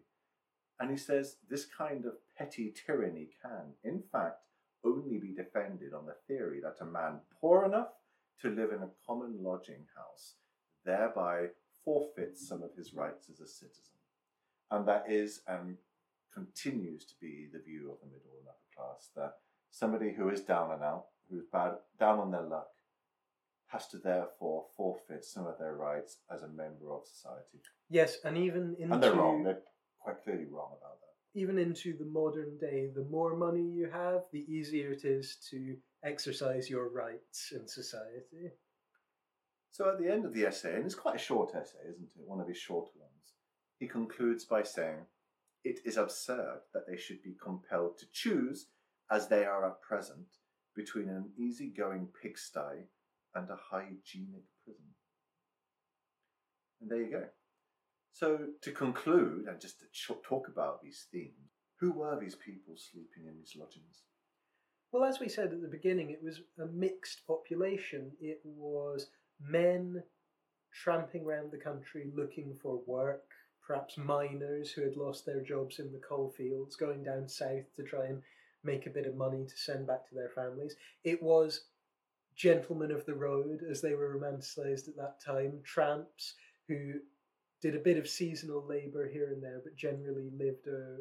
And 0.80 0.90
he 0.90 0.96
says 0.96 1.36
this 1.50 1.66
kind 1.66 2.04
of 2.04 2.14
petty 2.36 2.72
tyranny 2.86 3.28
can, 3.42 3.74
in 3.82 4.02
fact, 4.12 4.42
only 4.84 5.18
be 5.18 5.34
defended 5.34 5.92
on 5.92 6.06
the 6.06 6.14
theory 6.26 6.60
that 6.60 6.76
a 6.80 6.84
man 6.84 7.20
poor 7.40 7.64
enough 7.64 7.88
to 8.42 8.48
live 8.48 8.70
in 8.70 8.82
a 8.82 8.90
common 9.06 9.42
lodging 9.42 9.86
house 9.96 10.34
thereby 10.84 11.46
forfeits 11.84 12.46
some 12.46 12.62
of 12.62 12.74
his 12.76 12.94
rights 12.94 13.28
as 13.30 13.40
a 13.40 13.46
citizen. 13.46 13.98
And 14.70 14.86
that 14.86 15.06
is 15.08 15.40
and 15.48 15.76
continues 16.32 17.04
to 17.06 17.14
be 17.20 17.48
the 17.52 17.58
view 17.58 17.90
of 17.90 18.00
the 18.00 18.06
middle 18.06 18.36
and 18.38 18.48
upper 18.48 18.76
class 18.76 19.10
that 19.16 19.34
somebody 19.70 20.12
who 20.12 20.28
is 20.28 20.40
down 20.40 20.72
and 20.72 20.82
out, 20.82 21.06
who's 21.30 21.44
bad, 21.52 21.72
down 21.98 22.20
on 22.20 22.30
their 22.30 22.42
luck, 22.42 22.68
has 23.66 23.86
to 23.88 23.98
therefore 23.98 24.64
forfeit 24.76 25.24
some 25.24 25.46
of 25.46 25.58
their 25.58 25.74
rights 25.74 26.18
as 26.32 26.42
a 26.42 26.48
member 26.48 26.92
of 26.92 27.06
society. 27.06 27.60
Yes, 27.90 28.18
and 28.24 28.38
even 28.38 28.76
into 28.78 28.94
And 28.94 29.02
they're 29.02 29.14
wrong. 29.14 29.42
They're 29.42 29.60
quite 30.08 30.24
clearly 30.24 30.46
wrong 30.50 30.70
about 30.78 30.98
that. 31.00 31.38
even 31.38 31.58
into 31.58 31.96
the 31.98 32.04
modern 32.06 32.56
day, 32.58 32.88
the 32.94 33.04
more 33.10 33.36
money 33.36 33.62
you 33.62 33.88
have, 33.92 34.22
the 34.32 34.44
easier 34.50 34.92
it 34.92 35.04
is 35.04 35.36
to 35.50 35.76
exercise 36.02 36.70
your 36.70 36.88
rights 36.88 37.52
in 37.52 37.68
society. 37.68 38.50
So 39.70 39.90
at 39.90 39.98
the 39.98 40.10
end 40.10 40.24
of 40.24 40.32
the 40.32 40.46
essay, 40.46 40.74
and 40.74 40.86
it's 40.86 40.94
quite 40.94 41.16
a 41.16 41.18
short 41.30 41.54
essay, 41.54 41.90
isn't 41.90 42.10
it? 42.16 42.26
One 42.26 42.40
of 42.40 42.48
his 42.48 42.56
shorter 42.56 42.90
ones, 42.98 43.34
he 43.78 43.86
concludes 43.86 44.44
by 44.46 44.62
saying, 44.62 45.00
It 45.62 45.80
is 45.84 45.98
absurd 45.98 46.60
that 46.72 46.86
they 46.88 46.96
should 46.96 47.22
be 47.22 47.36
compelled 47.40 47.98
to 47.98 48.06
choose, 48.12 48.66
as 49.10 49.28
they 49.28 49.44
are 49.44 49.66
at 49.66 49.82
present, 49.82 50.38
between 50.74 51.08
an 51.10 51.30
easygoing 51.36 52.08
pigsty 52.20 52.88
and 53.34 53.48
a 53.50 53.58
hygienic 53.70 54.46
prison. 54.64 54.94
And 56.80 56.90
there 56.90 57.02
you 57.02 57.10
go. 57.10 57.24
So 58.18 58.38
to 58.62 58.72
conclude, 58.72 59.46
and 59.46 59.60
just 59.60 59.78
to 59.78 60.14
talk 60.28 60.48
about 60.48 60.82
these 60.82 61.06
themes, 61.12 61.52
who 61.78 61.92
were 61.92 62.18
these 62.18 62.34
people 62.34 62.74
sleeping 62.76 63.28
in 63.28 63.38
these 63.38 63.54
lodgings? 63.56 64.02
Well, 64.90 65.04
as 65.04 65.20
we 65.20 65.28
said 65.28 65.52
at 65.52 65.62
the 65.62 65.68
beginning, 65.68 66.10
it 66.10 66.20
was 66.20 66.40
a 66.60 66.66
mixed 66.66 67.24
population. 67.28 68.10
It 68.20 68.40
was 68.44 69.10
men 69.40 70.02
tramping 70.72 71.26
around 71.26 71.52
the 71.52 71.58
country 71.58 72.10
looking 72.12 72.56
for 72.60 72.82
work, 72.88 73.22
perhaps 73.64 73.96
miners 73.96 74.72
who 74.72 74.82
had 74.82 74.96
lost 74.96 75.24
their 75.24 75.40
jobs 75.40 75.78
in 75.78 75.92
the 75.92 76.00
coal 76.00 76.34
fields, 76.36 76.74
going 76.74 77.04
down 77.04 77.28
south 77.28 77.72
to 77.76 77.84
try 77.84 78.06
and 78.06 78.20
make 78.64 78.88
a 78.88 78.90
bit 78.90 79.06
of 79.06 79.14
money 79.14 79.44
to 79.44 79.56
send 79.56 79.86
back 79.86 80.08
to 80.08 80.16
their 80.16 80.30
families. 80.30 80.74
It 81.04 81.22
was 81.22 81.66
gentlemen 82.34 82.90
of 82.90 83.06
the 83.06 83.14
road, 83.14 83.60
as 83.70 83.80
they 83.80 83.94
were 83.94 84.18
romanticised 84.18 84.88
at 84.88 84.96
that 84.96 85.20
time, 85.24 85.60
tramps 85.62 86.34
who 86.66 86.94
did 87.60 87.74
a 87.74 87.80
bit 87.80 87.96
of 87.96 88.08
seasonal 88.08 88.64
labour 88.66 89.08
here 89.08 89.28
and 89.32 89.42
there, 89.42 89.60
but 89.62 89.76
generally 89.76 90.30
lived 90.38 90.66
a 90.66 90.98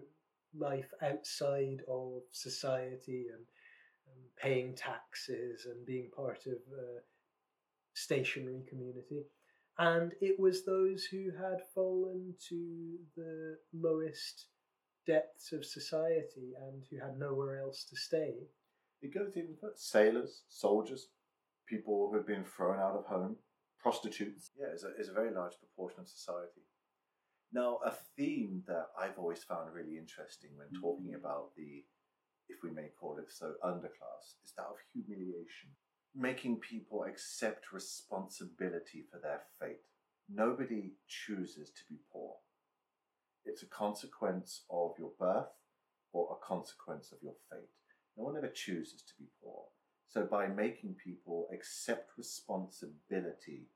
life 0.58 0.92
outside 1.02 1.82
of 1.88 2.22
society 2.32 3.26
and, 3.32 3.46
and 4.08 4.36
paying 4.42 4.76
taxes 4.76 5.66
and 5.66 5.86
being 5.86 6.10
part 6.16 6.46
of 6.48 6.54
a 6.54 7.02
stationary 7.94 8.64
community. 8.70 9.24
And 9.78 10.14
it 10.22 10.40
was 10.40 10.66
those 10.66 11.04
who 11.04 11.30
had 11.38 11.60
fallen 11.76 12.34
to 12.50 12.98
the 13.16 13.58
lowest 13.74 14.48
depths 15.06 15.52
of 15.52 15.64
society 15.64 16.54
and 16.60 16.84
who 16.90 16.98
had 16.98 17.20
nowhere 17.20 17.60
else 17.62 17.86
to 17.90 17.96
stay. 17.96 18.34
It 19.02 19.14
goes 19.14 19.38
even 19.38 19.56
further. 19.62 19.74
Sailors, 19.76 20.42
soldiers, 20.50 21.10
people 21.68 22.10
who 22.10 22.18
had 22.18 22.26
been 22.26 22.44
thrown 22.44 22.80
out 22.80 22.98
of 22.98 23.06
home, 23.06 23.36
prostitutes. 23.88 24.52
Yeah, 24.60 24.68
it's 24.74 24.84
a, 24.84 24.90
it's 25.00 25.10
a 25.10 25.14
very 25.14 25.34
large 25.34 25.54
proportion 25.60 26.02
of 26.02 26.10
society. 26.10 26.66
Now, 27.54 27.80
a 27.86 27.94
theme 28.18 28.64
that 28.68 28.88
I've 29.00 29.18
always 29.18 29.44
found 29.44 29.74
really 29.74 29.98
interesting 29.98 30.50
when 30.56 30.68
mm. 30.68 30.82
talking 30.82 31.16
about 31.16 31.56
the, 31.56 31.86
if 32.50 32.58
we 32.64 32.72
may 32.72 32.90
call 33.00 33.18
it 33.18 33.32
so, 33.32 33.54
underclass, 33.64 34.36
is 34.44 34.52
that 34.58 34.66
of 34.66 34.76
humiliation. 34.92 35.70
Making 36.14 36.58
people 36.58 37.04
accept 37.04 37.72
responsibility 37.72 39.06
for 39.10 39.20
their 39.20 39.44
fate. 39.60 39.80
Nobody 40.30 40.96
chooses 41.08 41.70
to 41.70 41.82
be 41.90 42.00
poor. 42.12 42.34
It's 43.46 43.64
a 43.64 43.68
consequence 43.68 44.64
of 44.70 44.96
your 45.00 45.12
birth 45.18 45.56
or 46.12 46.28
a 46.36 46.46
consequence 46.46 47.14
of 47.14 47.20
your 47.24 47.36
fate. 47.50 47.70
No 48.18 48.26
one 48.26 48.36
ever 48.36 48.50
chooses 48.54 49.02
to 49.04 49.14
be 49.18 49.28
poor. 49.42 49.64
So, 50.10 50.26
by 50.26 50.48
making 50.48 50.96
people 51.02 51.48
accept 51.54 52.18
responsibility 52.18 53.68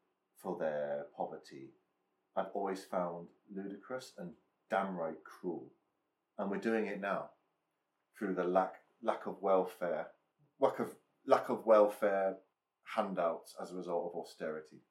for 0.41 0.57
their 0.57 1.05
poverty, 1.15 1.69
I've 2.35 2.51
always 2.53 2.83
found 2.83 3.27
ludicrous 3.53 4.13
and 4.17 4.31
downright 4.69 5.23
cruel. 5.23 5.71
And 6.37 6.49
we're 6.49 6.57
doing 6.57 6.87
it 6.87 7.01
now 7.01 7.29
through 8.17 8.35
the 8.35 8.43
lack 8.43 8.75
lack 9.03 9.25
of 9.25 9.41
welfare, 9.41 10.07
lack 10.59 10.79
of 10.79 10.95
lack 11.25 11.49
of 11.49 11.65
welfare 11.65 12.37
handouts 12.95 13.55
as 13.61 13.71
a 13.71 13.75
result 13.75 14.11
of 14.11 14.19
austerity, 14.19 14.81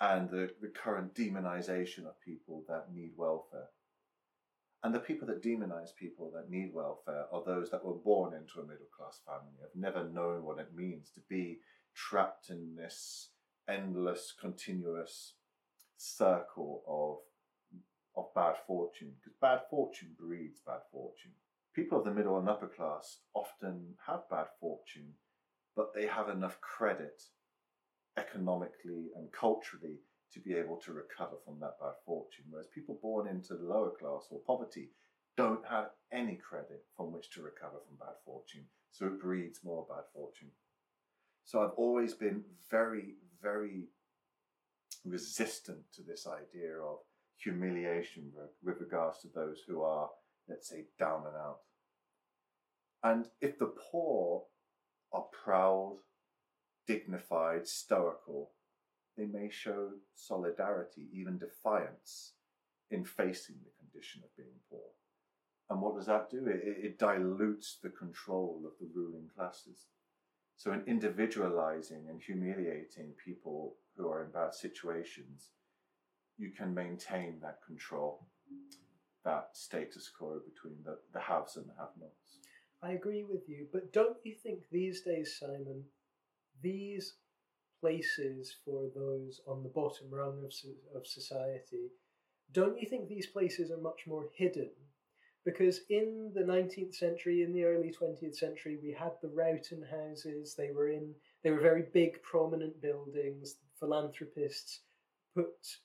and 0.00 0.30
the, 0.30 0.50
the 0.60 0.68
current 0.68 1.14
demonization 1.14 2.06
of 2.06 2.20
people 2.20 2.64
that 2.68 2.92
need 2.92 3.12
welfare. 3.16 3.68
And 4.82 4.94
the 4.94 5.00
people 5.00 5.26
that 5.28 5.42
demonize 5.42 5.94
people 5.98 6.30
that 6.34 6.50
need 6.50 6.72
welfare 6.72 7.24
are 7.32 7.42
those 7.44 7.70
that 7.70 7.84
were 7.84 7.94
born 7.94 8.34
into 8.34 8.60
a 8.60 8.66
middle 8.66 8.86
class 8.96 9.20
family, 9.26 9.58
have 9.60 9.74
never 9.74 10.08
known 10.08 10.44
what 10.44 10.58
it 10.58 10.76
means 10.76 11.10
to 11.14 11.20
be 11.28 11.58
trapped 11.94 12.50
in 12.50 12.76
this 12.76 13.30
endless, 13.68 14.32
continuous 14.38 15.34
circle 15.96 16.82
of 16.86 17.18
of 18.16 18.32
bad 18.34 18.54
fortune 18.66 19.12
because 19.18 19.36
bad 19.40 19.60
fortune 19.68 20.08
breeds 20.18 20.60
bad 20.66 20.80
fortune. 20.90 21.32
People 21.74 21.98
of 21.98 22.04
the 22.04 22.10
middle 22.10 22.38
and 22.38 22.48
upper 22.48 22.66
class 22.66 23.18
often 23.34 23.94
have 24.06 24.28
bad 24.30 24.46
fortune, 24.58 25.12
but 25.74 25.92
they 25.94 26.06
have 26.06 26.30
enough 26.30 26.58
credit 26.62 27.22
economically 28.16 29.10
and 29.16 29.30
culturally 29.32 29.98
to 30.32 30.40
be 30.40 30.54
able 30.54 30.76
to 30.76 30.92
recover 30.92 31.36
from 31.44 31.60
that 31.60 31.78
bad 31.78 31.92
fortune. 32.04 32.46
Whereas 32.48 32.68
people 32.74 32.98
born 33.02 33.28
into 33.28 33.54
the 33.54 33.64
lower 33.64 33.90
class 33.90 34.26
or 34.30 34.40
poverty 34.46 34.88
don't 35.36 35.64
have 35.68 35.90
any 36.12 36.36
credit 36.36 36.84
from 36.96 37.12
which 37.12 37.30
to 37.30 37.42
recover 37.42 37.76
from 37.86 37.96
bad 37.98 38.16
fortune. 38.24 38.64
So 38.90 39.06
it 39.06 39.20
breeds 39.20 39.60
more 39.62 39.86
bad 39.88 40.04
fortune. 40.14 40.48
So 41.46 41.62
I've 41.62 41.76
always 41.76 42.12
been 42.12 42.42
very, 42.72 43.14
very 43.40 43.84
resistant 45.04 45.78
to 45.94 46.02
this 46.02 46.26
idea 46.26 46.74
of 46.76 46.98
humiliation 47.36 48.32
with 48.64 48.80
regards 48.80 49.20
to 49.20 49.28
those 49.32 49.62
who 49.66 49.82
are, 49.82 50.10
let's 50.48 50.68
say, 50.68 50.86
down 50.98 51.22
and 51.24 51.36
out. 51.36 51.58
And 53.04 53.26
if 53.40 53.60
the 53.60 53.72
poor 53.92 54.42
are 55.12 55.26
proud, 55.44 55.98
dignified, 56.88 57.68
stoical, 57.68 58.50
they 59.16 59.26
may 59.26 59.48
show 59.48 59.90
solidarity, 60.16 61.06
even 61.14 61.38
defiance, 61.38 62.32
in 62.90 63.04
facing 63.04 63.56
the 63.62 63.70
condition 63.78 64.20
of 64.24 64.36
being 64.36 64.58
poor. 64.68 64.88
And 65.70 65.80
what 65.80 65.94
does 65.96 66.06
that 66.06 66.28
do? 66.28 66.48
It, 66.48 66.60
it 66.64 66.98
dilutes 66.98 67.78
the 67.80 67.90
control 67.90 68.62
of 68.64 68.72
the 68.80 68.90
ruling 68.92 69.28
classes. 69.36 69.86
So, 70.56 70.72
in 70.72 70.82
individualizing 70.86 72.06
and 72.08 72.20
humiliating 72.20 73.12
people 73.22 73.74
who 73.96 74.08
are 74.08 74.24
in 74.24 74.30
bad 74.30 74.54
situations, 74.54 75.50
you 76.38 76.50
can 76.50 76.74
maintain 76.74 77.38
that 77.42 77.58
control, 77.66 78.26
that 79.24 79.50
status 79.52 80.08
quo 80.08 80.40
between 80.44 80.76
the, 80.84 80.98
the 81.12 81.20
haves 81.20 81.56
and 81.56 81.66
the 81.66 81.74
have 81.78 81.90
nots. 82.00 82.38
I 82.82 82.92
agree 82.92 83.24
with 83.24 83.48
you, 83.48 83.66
but 83.72 83.92
don't 83.92 84.16
you 84.24 84.34
think 84.34 84.60
these 84.70 85.02
days, 85.02 85.36
Simon, 85.38 85.84
these 86.62 87.14
places 87.80 88.54
for 88.64 88.88
those 88.94 89.40
on 89.46 89.62
the 89.62 89.68
bottom 89.68 90.08
rung 90.10 90.42
of, 90.44 90.52
of 90.94 91.06
society, 91.06 91.90
don't 92.52 92.80
you 92.80 92.88
think 92.88 93.08
these 93.08 93.26
places 93.26 93.70
are 93.70 93.80
much 93.80 94.06
more 94.06 94.28
hidden 94.34 94.70
because 95.46 95.82
in 95.88 96.32
the 96.34 96.42
19th 96.42 96.96
century 96.96 97.42
in 97.42 97.52
the 97.52 97.64
early 97.64 97.94
20th 97.98 98.34
century 98.34 98.78
we 98.82 98.92
had 98.92 99.12
the 99.22 99.28
Rowton 99.28 99.82
houses. 99.88 100.54
They 100.54 100.72
were 100.72 100.90
in 100.90 101.14
they 101.42 101.52
were 101.52 101.60
very 101.60 101.84
big 101.94 102.20
prominent 102.22 102.82
buildings. 102.82 103.54
Philanthropists 103.78 104.80
put 105.34 105.78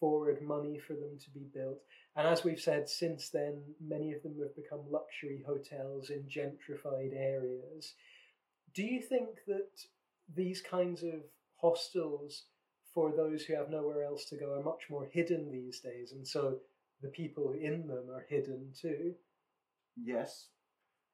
forward 0.00 0.40
money 0.42 0.78
for 0.78 0.94
them 0.94 1.18
to 1.22 1.30
be 1.30 1.46
built. 1.52 1.78
And 2.16 2.26
as 2.26 2.44
we've 2.44 2.60
said 2.60 2.88
since 2.88 3.28
then 3.28 3.62
many 3.86 4.12
of 4.14 4.22
them 4.22 4.36
have 4.40 4.56
become 4.56 4.90
luxury 4.90 5.44
hotels 5.46 6.08
in 6.08 6.22
gentrified 6.22 7.14
areas. 7.14 7.94
Do 8.74 8.82
you 8.82 9.02
think 9.02 9.28
that 9.46 9.68
these 10.34 10.62
kinds 10.62 11.02
of 11.02 11.20
hostels 11.56 12.44
for 12.94 13.12
those 13.14 13.42
who 13.42 13.54
have 13.54 13.68
nowhere 13.68 14.04
else 14.04 14.24
to 14.26 14.36
go 14.36 14.54
are 14.54 14.62
much 14.62 14.84
more 14.88 15.06
hidden 15.12 15.52
these 15.52 15.80
days? 15.80 16.12
And 16.12 16.26
so 16.26 16.60
the 17.02 17.08
people 17.08 17.54
in 17.60 17.86
them 17.86 18.10
are 18.10 18.24
hidden 18.28 18.72
too. 18.80 19.14
Yes, 19.96 20.48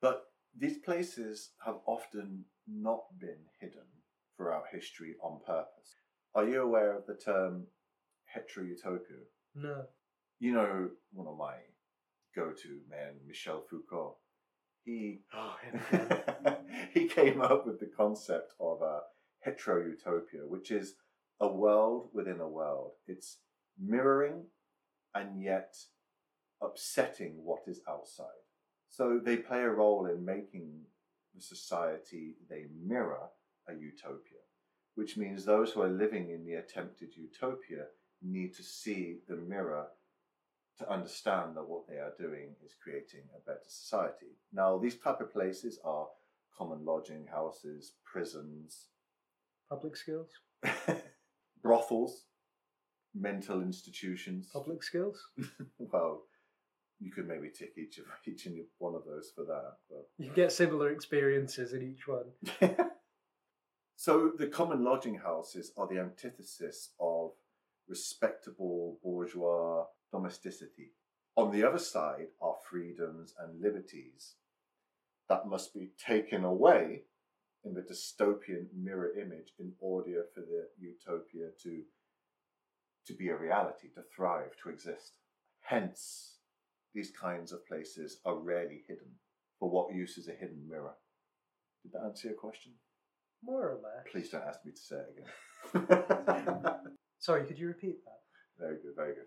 but 0.01 0.27
these 0.57 0.79
places 0.79 1.51
have 1.65 1.77
often 1.87 2.45
not 2.67 3.05
been 3.19 3.47
hidden 3.61 3.87
throughout 4.37 4.65
history 4.73 5.15
on 5.23 5.41
purpose. 5.47 5.95
Are 6.35 6.49
you 6.49 6.63
aware 6.63 6.97
of 6.97 7.07
the 7.07 7.15
term 7.15 7.67
heterotopia? 8.35 9.25
No. 9.55 9.85
You 10.39 10.53
know, 10.53 10.91
one 11.13 11.27
of 11.27 11.37
my 11.37 11.55
go 12.35 12.53
to 12.53 12.81
men, 12.89 13.17
Michel 13.27 13.65
Foucault, 13.69 14.17
he, 14.85 15.21
oh, 15.35 15.57
he 16.95 17.07
came 17.07 17.41
up 17.41 17.67
with 17.67 17.81
the 17.81 17.91
concept 17.97 18.55
of 18.59 18.81
a 18.81 19.01
heterotopia, 19.47 20.47
which 20.49 20.71
is 20.71 20.95
a 21.41 21.49
world 21.49 22.09
within 22.15 22.41
a 22.41 22.49
world. 22.49 22.93
It's 23.07 23.39
mirroring 23.79 24.45
and 25.15 25.43
yet 25.43 25.77
upsetting 26.63 27.45
what 27.45 27.63
is 27.67 27.81
outside. 27.89 28.27
So 28.89 29.21
they 29.23 29.37
play 29.37 29.63
a 29.63 29.71
role 29.71 30.07
in 30.07 30.25
making 30.25 30.81
the 31.35 31.41
society 31.41 32.35
they 32.49 32.67
mirror 32.85 33.29
a 33.69 33.75
utopia, 33.75 34.41
which 34.95 35.17
means 35.17 35.45
those 35.45 35.73
who 35.73 35.83
are 35.83 35.89
living 35.89 36.31
in 36.31 36.45
the 36.45 36.55
attempted 36.55 37.17
utopia 37.17 37.85
need 38.23 38.55
to 38.55 38.63
see 38.63 39.19
the 39.29 39.37
mirror 39.37 39.87
to 40.79 40.91
understand 40.91 41.57
that 41.57 41.69
what 41.69 41.87
they 41.87 41.97
are 41.97 42.15
doing 42.19 42.55
is 42.65 42.75
creating 42.83 43.25
a 43.37 43.41
better 43.47 43.69
society. 43.69 44.39
Now, 44.53 44.79
these 44.79 44.99
type 44.99 45.21
of 45.21 45.33
places 45.33 45.79
are 45.85 46.09
common 46.57 46.85
lodging 46.85 47.27
houses, 47.27 47.93
prisons, 48.05 48.87
public 49.69 49.97
schools, 49.97 50.31
brothels, 51.63 52.25
mental 53.15 53.63
institutions. 53.63 54.49
Public 54.53 54.83
skills? 54.83 55.21
well, 55.79 56.23
you 57.01 57.11
could 57.11 57.27
maybe 57.27 57.51
tick 57.51 57.73
each 57.79 57.99
of 57.99 58.05
each 58.27 58.47
and 58.47 58.59
one 58.79 58.95
of 58.95 59.05
those 59.05 59.33
for 59.35 59.45
that. 59.45 59.73
But... 59.89 60.09
You 60.19 60.31
get 60.35 60.53
similar 60.53 60.91
experiences 60.91 61.73
in 61.73 61.83
each 61.83 62.07
one. 62.07 62.27
so 63.97 64.33
the 64.39 64.47
common 64.47 64.85
lodging 64.85 65.17
houses 65.19 65.73
are 65.77 65.89
the 65.89 65.99
antithesis 65.99 66.91
of 67.01 67.31
respectable 67.89 68.99
bourgeois 69.03 69.85
domesticity. 70.13 70.93
On 71.37 71.51
the 71.51 71.67
other 71.67 71.79
side 71.79 72.29
are 72.43 72.57
freedoms 72.69 73.35
and 73.39 73.61
liberties 73.61 74.35
that 75.29 75.47
must 75.47 75.73
be 75.73 75.91
taken 76.05 76.45
away 76.45 77.03
in 77.65 77.73
the 77.75 77.83
dystopian 77.83 78.67
mirror 78.75 79.11
image 79.19 79.53
in 79.59 79.73
order 79.81 80.25
for 80.35 80.41
the 80.41 80.67
utopia 80.79 81.49
to 81.63 81.83
to 83.11 83.17
be 83.17 83.29
a 83.29 83.37
reality, 83.37 83.89
to 83.95 84.03
thrive, 84.15 84.53
to 84.63 84.71
exist. 84.71 85.15
Hence, 85.61 86.37
these 86.95 87.11
kinds 87.11 87.53
of 87.53 87.67
places 87.67 88.19
are 88.25 88.37
rarely 88.37 88.83
hidden. 88.87 89.11
For 89.59 89.69
what 89.69 89.95
use 89.95 90.17
is 90.17 90.29
a 90.29 90.33
hidden 90.33 90.63
mirror? 90.69 90.95
Did 91.83 91.93
that 91.93 92.05
answer 92.05 92.29
your 92.29 92.37
question? 92.37 92.73
More 93.43 93.71
or 93.71 93.75
less. 93.83 94.13
Please 94.13 94.31
don't 94.31 94.45
ask 94.45 94.61
me 94.65 94.73
to 94.73 94.79
say 94.79 94.97
it 94.97 95.25
again. 95.75 96.67
Sorry, 97.19 97.45
could 97.45 97.59
you 97.59 97.67
repeat 97.67 98.05
that? 98.05 98.65
Very 98.65 98.77
good, 98.77 98.95
very 98.95 99.15
good. 99.15 99.27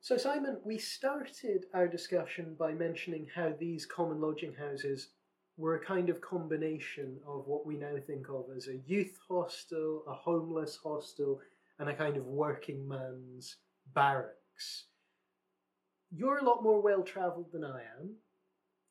So, 0.00 0.16
Simon, 0.16 0.58
we 0.64 0.76
started 0.78 1.66
our 1.72 1.88
discussion 1.88 2.56
by 2.58 2.72
mentioning 2.72 3.26
how 3.34 3.52
these 3.58 3.86
common 3.86 4.20
lodging 4.20 4.54
houses 4.54 5.08
were 5.56 5.76
a 5.76 5.84
kind 5.84 6.08
of 6.10 6.20
combination 6.20 7.18
of 7.26 7.46
what 7.46 7.64
we 7.64 7.76
now 7.76 7.94
think 8.06 8.28
of 8.28 8.46
as 8.56 8.68
a 8.68 8.80
youth 8.86 9.16
hostel, 9.28 10.02
a 10.08 10.12
homeless 10.12 10.78
hostel, 10.82 11.40
and 11.78 11.88
a 11.88 11.94
kind 11.94 12.16
of 12.16 12.24
working 12.26 12.86
man's 12.86 13.56
barracks. 13.94 14.86
You're 16.10 16.38
a 16.38 16.44
lot 16.44 16.62
more 16.62 16.80
well 16.80 17.02
travelled 17.02 17.50
than 17.52 17.64
I 17.64 17.80
am. 18.00 18.16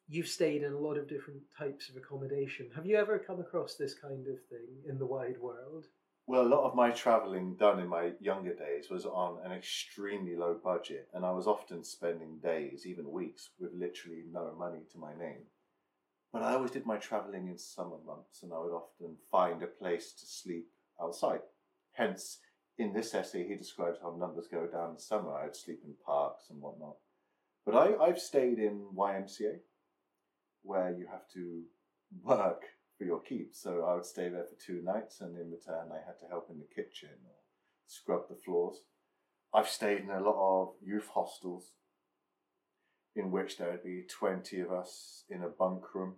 you've 0.08 0.28
stayed 0.28 0.64
in 0.64 0.74
a 0.74 0.80
lot 0.80 0.98
of 0.98 1.08
different 1.08 1.42
types 1.58 1.90
of 1.90 1.96
accommodation. 1.96 2.70
Have 2.76 2.86
you 2.86 2.98
ever 2.98 3.20
come 3.20 3.40
across 3.40 3.76
this 3.76 3.94
kind 3.94 4.28
of 4.28 4.38
thing 4.50 4.68
in 4.88 4.98
the 5.00 5.06
wide 5.06 5.38
world? 5.40 5.86
Well, 6.26 6.44
a 6.44 6.48
lot 6.48 6.64
of 6.64 6.76
my 6.76 6.92
travelling 6.92 7.56
done 7.56 7.80
in 7.80 7.88
my 7.88 8.12
younger 8.22 8.54
days 8.54 8.90
was 8.90 9.06
on 9.06 9.40
an 9.44 9.52
extremely 9.52 10.36
low 10.36 10.58
budget, 10.64 11.10
and 11.14 11.26
I 11.26 11.32
was 11.32 11.48
often 11.48 11.84
spending 11.84 12.40
days, 12.42 12.86
even 12.86 13.12
weeks, 13.12 13.50
with 13.60 13.72
literally 13.74 14.24
no 14.32 14.54
money 14.58 14.80
to 14.92 14.98
my 14.98 15.14
name. 15.18 15.44
But 16.32 16.44
I 16.44 16.54
always 16.54 16.72
did 16.72 16.86
my 16.86 16.98
travelling 16.98 17.48
in 17.48 17.58
summer 17.58 17.98
months, 18.06 18.42
and 18.42 18.54
I 18.54 18.60
would 18.60 18.72
often 18.72 19.18
find 19.32 19.62
a 19.62 19.68
place 19.68 20.14
to 20.14 20.26
sleep 20.26 20.68
outside. 21.02 21.42
Hence, 21.92 22.40
in 22.78 22.93
this 22.93 23.13
essay, 23.13 23.47
he 23.47 23.55
describes 23.55 23.99
how 24.01 24.15
numbers 24.17 24.47
go 24.51 24.67
down 24.67 24.91
in 24.91 24.99
summer. 24.99 25.34
I'd 25.34 25.55
sleep 25.55 25.82
in 25.86 25.93
parks 26.05 26.45
and 26.49 26.61
whatnot. 26.61 26.95
But 27.65 27.76
I, 27.76 27.95
I've 28.03 28.19
stayed 28.19 28.59
in 28.59 28.88
YMCA, 28.95 29.59
where 30.63 30.91
you 30.91 31.07
have 31.11 31.28
to 31.34 31.63
work 32.24 32.63
for 32.97 33.05
your 33.05 33.21
keep. 33.21 33.53
So 33.53 33.86
I 33.86 33.95
would 33.95 34.05
stay 34.05 34.30
there 34.30 34.45
for 34.45 34.65
two 34.65 34.82
nights, 34.84 35.21
and 35.21 35.38
in 35.38 35.51
return, 35.51 35.89
I 35.91 36.05
had 36.05 36.19
to 36.19 36.28
help 36.30 36.47
in 36.49 36.59
the 36.59 36.76
kitchen 36.76 37.09
or 37.26 37.36
scrub 37.88 38.28
the 38.30 38.36
floors. 38.36 38.78
I've 39.53 39.69
stayed 39.69 40.01
in 40.01 40.09
a 40.09 40.21
lot 40.21 40.63
of 40.63 40.74
youth 40.82 41.09
hostels 41.13 41.71
in 43.15 43.32
which 43.32 43.57
there 43.57 43.69
would 43.71 43.84
be 43.84 44.03
20 44.09 44.59
of 44.61 44.71
us 44.71 45.24
in 45.30 45.43
a 45.43 45.47
bunk 45.47 45.93
room, 45.93 46.15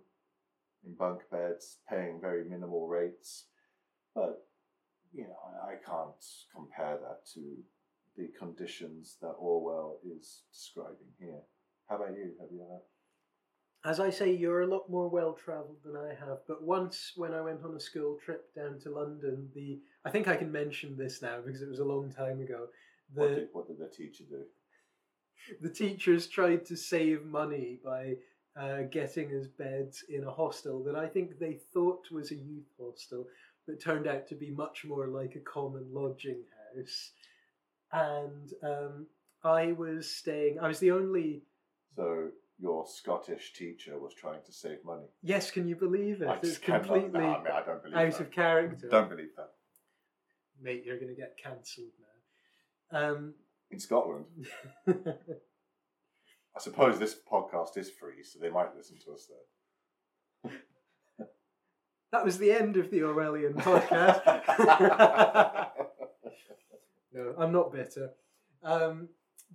in 0.84 0.94
bunk 0.94 1.20
beds, 1.30 1.76
paying 1.88 2.18
very 2.20 2.48
minimal 2.48 2.88
rates. 2.88 3.44
But, 4.14 4.45
you 5.16 5.24
know, 5.24 5.36
I, 5.66 5.76
can't 5.84 6.24
compare 6.54 6.98
that 7.00 7.26
to 7.34 7.40
the 8.16 8.28
conditions 8.38 9.16
that 9.22 9.34
Orwell 9.38 9.98
is 10.04 10.42
describing 10.52 11.12
here. 11.18 11.40
How 11.88 11.96
about 11.96 12.10
you? 12.10 12.32
Have 12.40 12.50
you 12.52 12.62
ever? 12.62 12.80
As 13.84 14.00
I 14.00 14.10
say, 14.10 14.32
you're 14.32 14.62
a 14.62 14.66
lot 14.66 14.90
more 14.90 15.08
well 15.08 15.32
travelled 15.32 15.78
than 15.84 15.96
I 15.96 16.08
have. 16.08 16.38
But 16.46 16.62
once, 16.62 17.12
when 17.16 17.32
I 17.32 17.40
went 17.40 17.64
on 17.64 17.74
a 17.74 17.80
school 17.80 18.18
trip 18.22 18.54
down 18.54 18.78
to 18.80 18.90
London, 18.90 19.48
the 19.54 19.78
I 20.04 20.10
think 20.10 20.28
I 20.28 20.36
can 20.36 20.52
mention 20.52 20.96
this 20.96 21.22
now 21.22 21.38
because 21.44 21.62
it 21.62 21.68
was 21.68 21.78
a 21.78 21.84
long 21.84 22.12
time 22.12 22.40
ago. 22.40 22.66
The 23.14 23.20
What 23.20 23.34
did, 23.34 23.48
what 23.52 23.66
did 23.68 23.78
the 23.78 23.88
teacher 23.88 24.24
do? 24.28 24.42
the 25.60 25.70
teachers 25.70 26.26
tried 26.26 26.64
to 26.66 26.76
save 26.76 27.24
money 27.24 27.78
by 27.84 28.16
uh, 28.60 28.82
getting 28.90 29.30
us 29.38 29.46
beds 29.46 30.04
in 30.08 30.24
a 30.24 30.30
hostel 30.30 30.82
that 30.84 30.96
I 30.96 31.06
think 31.06 31.38
they 31.38 31.58
thought 31.72 32.10
was 32.10 32.30
a 32.30 32.36
youth 32.36 32.70
hostel, 32.80 33.26
but 33.66 33.80
turned 33.80 34.06
out 34.06 34.28
to 34.28 34.34
be 34.34 34.50
much 34.50 34.84
more 34.84 35.08
like 35.08 35.34
a 35.34 35.40
common 35.40 35.86
lodging 35.92 36.42
house. 36.74 37.10
And 37.92 38.52
um, 38.62 39.06
I 39.42 39.72
was 39.72 40.08
staying. 40.10 40.58
I 40.60 40.68
was 40.68 40.78
the 40.78 40.90
only. 40.90 41.42
So 41.94 42.28
your 42.58 42.86
Scottish 42.86 43.52
teacher 43.52 43.98
was 43.98 44.14
trying 44.14 44.42
to 44.46 44.52
save 44.52 44.84
money. 44.84 45.06
Yes, 45.22 45.50
can 45.50 45.68
you 45.68 45.76
believe 45.76 46.22
it? 46.22 46.28
I 46.28 46.38
It's 46.42 46.58
completely 46.58 47.20
No, 47.20 47.34
I, 47.34 47.42
mean, 47.42 47.52
I 47.52 47.62
don't 47.62 47.82
believe 47.82 47.96
out 47.96 48.12
that. 48.12 48.20
of 48.20 48.30
character. 48.30 48.88
Don't 48.88 49.08
believe 49.08 49.34
that. 49.36 49.50
Mate, 50.62 50.82
you're 50.84 50.98
going 50.98 51.14
to 51.14 51.20
get 51.20 51.36
cancelled 51.42 51.88
now. 52.00 52.98
Um, 52.98 53.34
In 53.70 53.78
Scotland, 53.78 54.24
I 54.88 56.60
suppose 56.60 56.98
this 56.98 57.14
podcast 57.30 57.76
is 57.76 57.90
free, 57.90 58.22
so 58.22 58.38
they 58.38 58.48
might 58.48 58.74
listen 58.74 58.96
to 59.04 59.12
us 59.12 59.26
there. 59.26 59.38
That 62.12 62.24
was 62.24 62.38
the 62.38 62.52
end 62.52 62.76
of 62.76 62.90
the 62.90 63.00
Orwellian 63.00 63.54
podcast. 63.62 64.22
no, 67.12 67.34
I'm 67.38 67.52
not 67.52 67.72
bitter. 67.72 68.10
Um, 68.62 69.08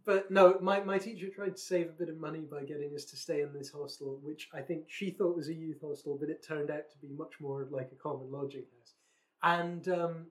but 0.06 0.32
no, 0.32 0.58
my, 0.62 0.82
my 0.82 0.98
teacher 0.98 1.28
tried 1.30 1.56
to 1.56 1.62
save 1.62 1.90
a 1.90 1.94
bit 1.94 2.10
of 2.10 2.18
money 2.18 2.46
by 2.50 2.64
getting 2.64 2.94
us 2.96 3.06
to 3.06 3.16
stay 3.16 3.42
in 3.42 3.54
this 3.54 3.72
hostel, 3.72 4.20
which 4.24 4.50
I 4.54 4.62
think 4.62 4.86
she 4.88 5.12
thought 5.12 5.36
was 5.36 5.50
a 5.50 5.54
youth 5.54 5.82
hostel, 5.82 6.18
but 6.20 6.30
it 6.30 6.46
turned 6.46 6.72
out 6.72 6.90
to 6.90 6.98
be 6.98 7.14
much 7.14 7.34
more 7.40 7.68
like 7.70 7.92
a 7.92 8.02
common 8.02 8.32
lodging 8.32 8.66
house. 8.78 8.94
And 9.44 9.88
um, 9.90 10.26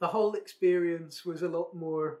the 0.00 0.08
whole 0.08 0.34
experience 0.34 1.24
was 1.24 1.42
a 1.42 1.48
lot 1.48 1.74
more 1.74 2.20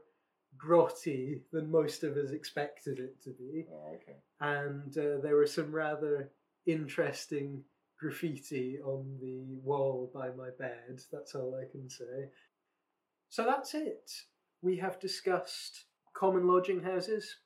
grotty 0.56 1.40
than 1.52 1.70
most 1.70 2.02
of 2.02 2.16
us 2.16 2.30
expected 2.30 2.98
it 2.98 3.22
to 3.22 3.30
be 3.30 3.66
oh, 3.70 3.94
okay. 3.94 4.16
and 4.40 4.96
uh, 4.96 5.20
there 5.22 5.36
were 5.36 5.46
some 5.46 5.70
rather 5.70 6.30
interesting 6.66 7.62
graffiti 7.98 8.78
on 8.84 9.18
the 9.20 9.58
wall 9.62 10.10
by 10.14 10.28
my 10.30 10.50
bed. 10.58 11.00
That's 11.12 11.34
all 11.34 11.54
I 11.60 11.70
can 11.70 11.88
say. 11.88 12.30
So 13.28 13.44
that's 13.44 13.74
it. 13.74 14.10
We 14.62 14.76
have 14.78 15.00
discussed 15.00 15.86
common 16.14 16.46
lodging 16.46 16.82
houses. 16.82 17.36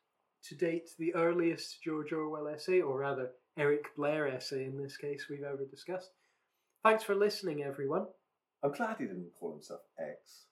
To 0.45 0.55
date, 0.55 0.89
the 0.99 1.15
earliest 1.15 1.83
George 1.83 2.13
Orwell 2.13 2.49
essay, 2.49 2.81
or 2.81 2.99
rather 2.99 3.33
Eric 3.59 3.95
Blair 3.95 4.27
essay 4.27 4.65
in 4.65 4.83
this 4.83 4.97
case, 4.97 5.27
we've 5.29 5.43
ever 5.43 5.67
discussed. 5.71 6.11
Thanks 6.83 7.05
for 7.05 7.15
listening, 7.15 7.63
everyone. 7.63 8.07
I'm 8.63 8.73
glad 8.73 8.97
he 8.99 9.05
didn't 9.05 9.33
call 9.39 9.53
himself 9.53 9.81
X. 9.99 10.47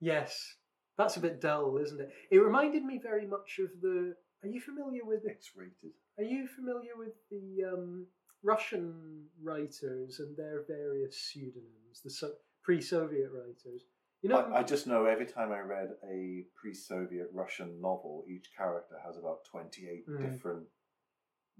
Yes, 0.00 0.56
that's 0.98 1.16
a 1.16 1.20
bit 1.20 1.40
dull, 1.40 1.78
isn't 1.78 2.00
it? 2.00 2.10
It 2.30 2.38
reminded 2.38 2.84
me 2.84 3.00
very 3.02 3.26
much 3.26 3.58
of 3.58 3.70
the. 3.80 4.14
Are 4.42 4.48
you 4.48 4.60
familiar 4.60 5.04
with 5.04 5.22
X-rated. 5.26 5.92
Are 6.18 6.24
you 6.24 6.46
familiar 6.46 6.92
with 6.96 7.14
the 7.30 7.72
um, 7.72 8.06
Russian 8.42 9.26
writers 9.42 10.20
and 10.20 10.36
their 10.36 10.62
various 10.66 11.16
pseudonyms, 11.18 12.02
the 12.04 12.10
so- 12.10 12.34
pre-Soviet 12.62 13.30
writers? 13.32 13.84
You 14.22 14.28
know, 14.28 14.38
I, 14.40 14.60
I 14.60 14.62
just 14.62 14.86
know 14.86 15.04
every 15.06 15.26
time 15.26 15.50
I 15.50 15.60
read 15.60 15.90
a 16.08 16.44
pre-Soviet 16.54 17.28
Russian 17.32 17.80
novel, 17.80 18.24
each 18.28 18.50
character 18.56 18.96
has 19.04 19.16
about 19.16 19.44
28 19.50 20.06
Mm. 20.08 20.20
different 20.20 20.66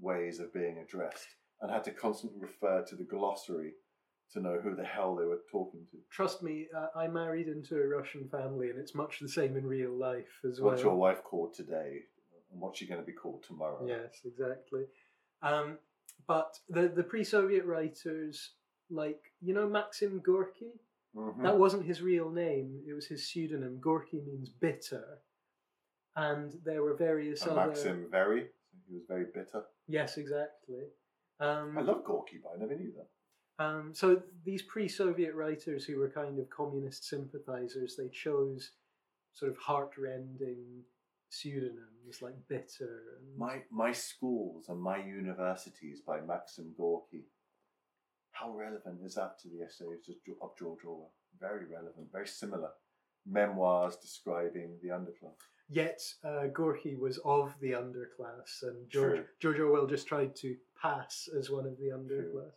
ways 0.00 0.38
of 0.40 0.52
being 0.54 0.78
addressed, 0.78 1.26
and 1.60 1.70
had 1.70 1.84
to 1.84 1.90
constantly 1.92 2.40
refer 2.40 2.82
to 2.84 2.96
the 2.96 3.04
glossary 3.04 3.74
to 4.32 4.40
know 4.40 4.58
who 4.60 4.74
the 4.74 4.84
hell 4.84 5.14
they 5.14 5.26
were 5.26 5.42
talking 5.50 5.86
to. 5.90 5.98
trust 6.10 6.42
me, 6.42 6.66
uh, 6.74 6.86
I 6.96 7.06
married 7.08 7.48
into 7.48 7.76
a 7.76 7.86
Russian 7.86 8.28
family, 8.28 8.70
and 8.70 8.78
it's 8.78 8.94
much 8.94 9.18
the 9.20 9.28
same 9.28 9.56
in 9.56 9.66
real 9.66 9.92
life 9.92 10.40
as 10.48 10.60
well. 10.60 10.70
What's 10.70 10.82
your 10.82 10.96
wife 10.96 11.22
called 11.22 11.52
today, 11.54 12.04
and 12.50 12.60
what's 12.60 12.78
she 12.78 12.86
going 12.86 13.00
to 13.00 13.06
be 13.06 13.12
called 13.12 13.42
tomorrow? 13.42 13.84
Yes, 13.86 14.20
exactly. 14.24 14.84
Um, 15.42 15.78
but 16.26 16.58
the 16.68 16.88
the 16.88 17.02
pre-Soviet 17.02 17.64
writers, 17.64 18.52
like 18.90 19.20
you 19.40 19.54
know, 19.54 19.68
Maxim 19.68 20.20
Gorky. 20.20 20.80
Mhm. 21.14 21.42
That 21.42 21.58
wasn't 21.58 21.84
his 21.84 22.00
real 22.00 22.30
name; 22.30 22.82
it 22.86 22.94
was 22.94 23.06
his 23.06 23.28
pseudonym. 23.28 23.80
Gorky 23.80 24.20
means 24.20 24.48
bitter, 24.48 25.18
and 26.16 26.52
there 26.64 26.82
were 26.82 26.94
various 26.94 27.42
And 27.42 27.52
other. 27.52 27.68
Maxim 27.68 28.08
very, 28.10 28.48
he 28.88 28.94
was 28.94 29.04
very 29.06 29.26
bitter. 29.26 29.64
Yes, 29.88 30.16
exactly. 30.16 30.84
Um, 31.40 31.76
I 31.76 31.82
love 31.82 32.04
Gorky, 32.04 32.38
but 32.42 32.52
I 32.54 32.58
never 32.58 32.74
knew 32.76 32.92
that. 32.92 33.08
Um, 33.62 33.94
so 33.94 34.22
these 34.44 34.62
pre-Soviet 34.62 35.34
writers 35.34 35.84
who 35.84 35.98
were 35.98 36.08
kind 36.08 36.38
of 36.38 36.48
communist 36.48 37.04
sympathizers, 37.04 37.96
they 37.96 38.08
chose 38.08 38.72
sort 39.32 39.50
of 39.50 39.58
heart-rending 39.58 40.84
pseudonyms 41.32 42.20
like 42.20 42.34
Bitter. 42.48 43.02
And, 43.18 43.38
My 43.38 43.62
my 43.70 43.92
schools 43.92 44.66
and 44.68 44.80
my 44.80 44.98
universities 44.98 46.00
by 46.06 46.20
Maxim 46.20 46.74
Gorky. 46.76 47.24
How 48.32 48.50
relevant 48.56 49.00
is 49.04 49.14
that 49.14 49.38
to 49.40 49.48
the 49.48 49.62
essays 49.62 50.08
of 50.40 50.56
George 50.58 50.84
Orwell? 50.84 51.12
Very 51.40 51.66
relevant, 51.66 52.10
very 52.12 52.26
similar. 52.26 52.70
Memoirs 53.26 53.96
describing 53.96 54.78
the 54.82 54.88
underclass. 54.88 55.36
Yet 55.68 56.02
uh, 56.24 56.48
Gorky 56.52 56.96
was 56.96 57.18
of 57.24 57.54
the 57.60 57.72
underclass, 57.72 58.62
and 58.62 58.90
George 58.90 59.16
True. 59.16 59.24
George 59.40 59.60
Orwell 59.60 59.86
just 59.86 60.06
tried 60.06 60.34
to 60.36 60.56
pass 60.80 61.28
as 61.38 61.50
one 61.50 61.66
of 61.66 61.78
the 61.78 61.90
underclass. 61.98 62.52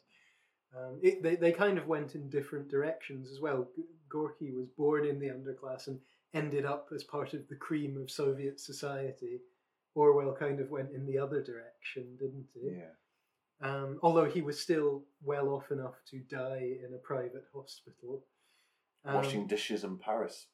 Um, 0.76 1.00
it, 1.02 1.24
they 1.24 1.36
they 1.36 1.52
kind 1.54 1.78
of 1.78 1.88
went 1.88 2.16
in 2.16 2.30
different 2.30 2.68
directions 2.70 3.32
as 3.32 3.40
well. 3.40 3.68
G- 3.76 3.84
Gorky 4.10 4.52
was 4.52 4.68
born 4.78 5.06
in 5.06 5.20
the 5.20 5.28
underclass 5.28 5.88
and 5.88 6.00
ended 6.36 6.66
up 6.66 6.90
as 6.94 7.04
part 7.04 7.34
of 7.34 7.48
the 7.48 7.56
cream 7.56 7.98
of 8.00 8.12
Soviet 8.12 8.60
society. 8.60 9.40
Orwell 9.96 10.36
kind 10.38 10.60
of 10.60 10.70
went 10.70 10.92
in 10.92 11.06
the 11.06 11.18
other 11.18 11.42
direction, 11.42 12.18
didn't 12.20 12.48
he? 12.54 12.78
Yeah. 12.78 12.92
Um, 13.62 14.00
although 14.04 14.26
he 14.26 14.42
was 14.42 14.60
still 14.60 15.04
well 15.24 15.48
off 15.50 15.72
enough 15.72 15.96
to 16.12 16.20
die 16.20 16.76
in 16.86 16.94
a 16.94 16.98
private 16.98 17.46
hospital. 17.54 18.26
Um, 19.06 19.16
Washing 19.16 19.48
dishes 19.48 19.86
in 19.86 19.98
Paris. 19.98 20.48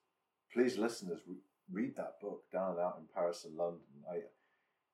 Please, 0.54 0.78
listeners, 0.78 1.22
re- 1.28 1.38
read 1.72 1.96
that 1.96 2.20
book, 2.22 2.44
Down 2.52 2.72
and 2.72 2.80
Out 2.80 2.98
in 3.00 3.06
Paris 3.14 3.46
and 3.46 3.58
London. 3.58 3.82
I, 4.10 4.18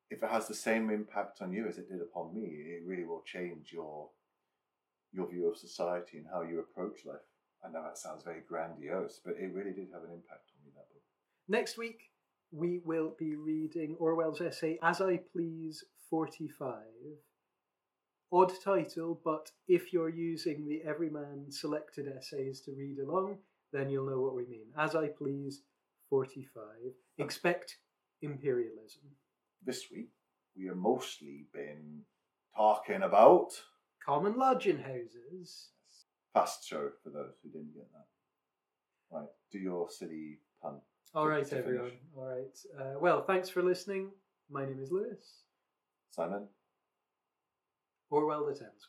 if 0.10 0.24
it 0.24 0.30
has 0.30 0.48
the 0.48 0.54
same 0.54 0.90
impact 0.90 1.42
on 1.42 1.52
you 1.52 1.68
as 1.68 1.78
it 1.78 1.90
did 1.90 2.00
upon 2.02 2.34
me, 2.34 2.46
it 2.46 2.84
really 2.86 3.04
will 3.04 3.24
change 3.26 3.74
your 3.74 4.10
your 5.12 5.28
view 5.30 5.50
of 5.50 5.58
society 5.58 6.18
and 6.18 6.28
how 6.32 6.44
you 6.44 6.60
approach 6.60 7.06
life. 7.06 7.18
I 7.64 7.72
know 7.72 7.84
that 7.84 7.98
sounds 7.98 8.24
very 8.24 8.42
grandiose, 8.48 9.20
but 9.24 9.36
it 9.40 9.54
really 9.54 9.72
did 9.72 9.90
have 9.94 10.04
an 10.04 10.12
impact 10.12 10.52
on 10.52 10.66
me. 10.66 10.72
That 10.76 10.90
book. 10.90 11.02
Next 11.48 11.78
week, 11.78 12.12
we 12.52 12.80
will 12.86 13.16
be 13.18 13.36
reading 13.36 13.96
Orwell's 14.00 14.42
essay 14.42 14.80
As 14.82 15.02
I 15.02 15.18
Please 15.32 15.84
45. 16.10 16.78
Odd 18.32 18.52
title, 18.64 19.20
but 19.24 19.52
if 19.68 19.94
you're 19.94 20.10
using 20.10 20.68
the 20.68 20.82
Everyman 20.88 21.46
selected 21.50 22.08
essays 22.08 22.62
to 22.62 22.72
read 22.72 23.00
along, 23.00 23.38
then 23.72 23.90
you'll 23.90 24.10
know 24.10 24.22
what 24.22 24.36
we 24.36 24.46
mean. 24.46 24.68
As 24.78 24.96
I 24.96 25.08
Please 25.08 25.62
45. 26.10 26.64
Expect 27.18 27.78
imperialism. 28.22 29.04
This 29.66 29.86
week 29.92 30.10
we 30.58 30.68
have 30.68 30.78
mostly 30.78 31.48
been 31.54 32.04
talking 32.56 33.02
about 33.04 33.52
Common 34.06 34.38
lodging 34.38 34.80
houses. 34.80 35.72
Fast 36.34 36.68
show 36.68 36.90
for 37.04 37.10
those 37.10 37.34
who 37.44 37.50
didn't 37.50 37.74
get 37.74 37.88
that. 37.94 39.16
Right, 39.18 39.28
do 39.52 39.60
your 39.60 39.90
silly 39.90 40.40
pun. 40.62 40.80
All 41.16 41.28
right, 41.28 41.52
everyone. 41.54 41.90
finish. 41.90 42.02
All 42.16 42.26
right. 42.26 42.58
Uh, 42.80 43.00
well, 43.00 43.24
thanks 43.24 43.50
for 43.50 43.64
listening. 43.64 44.12
My 44.50 44.66
name 44.66 44.80
is 44.82 44.92
Lewis. 44.92 45.44
Simon? 46.12 46.48
Orwell 48.10 48.46
the 48.46 48.54
Thames. 48.54 48.88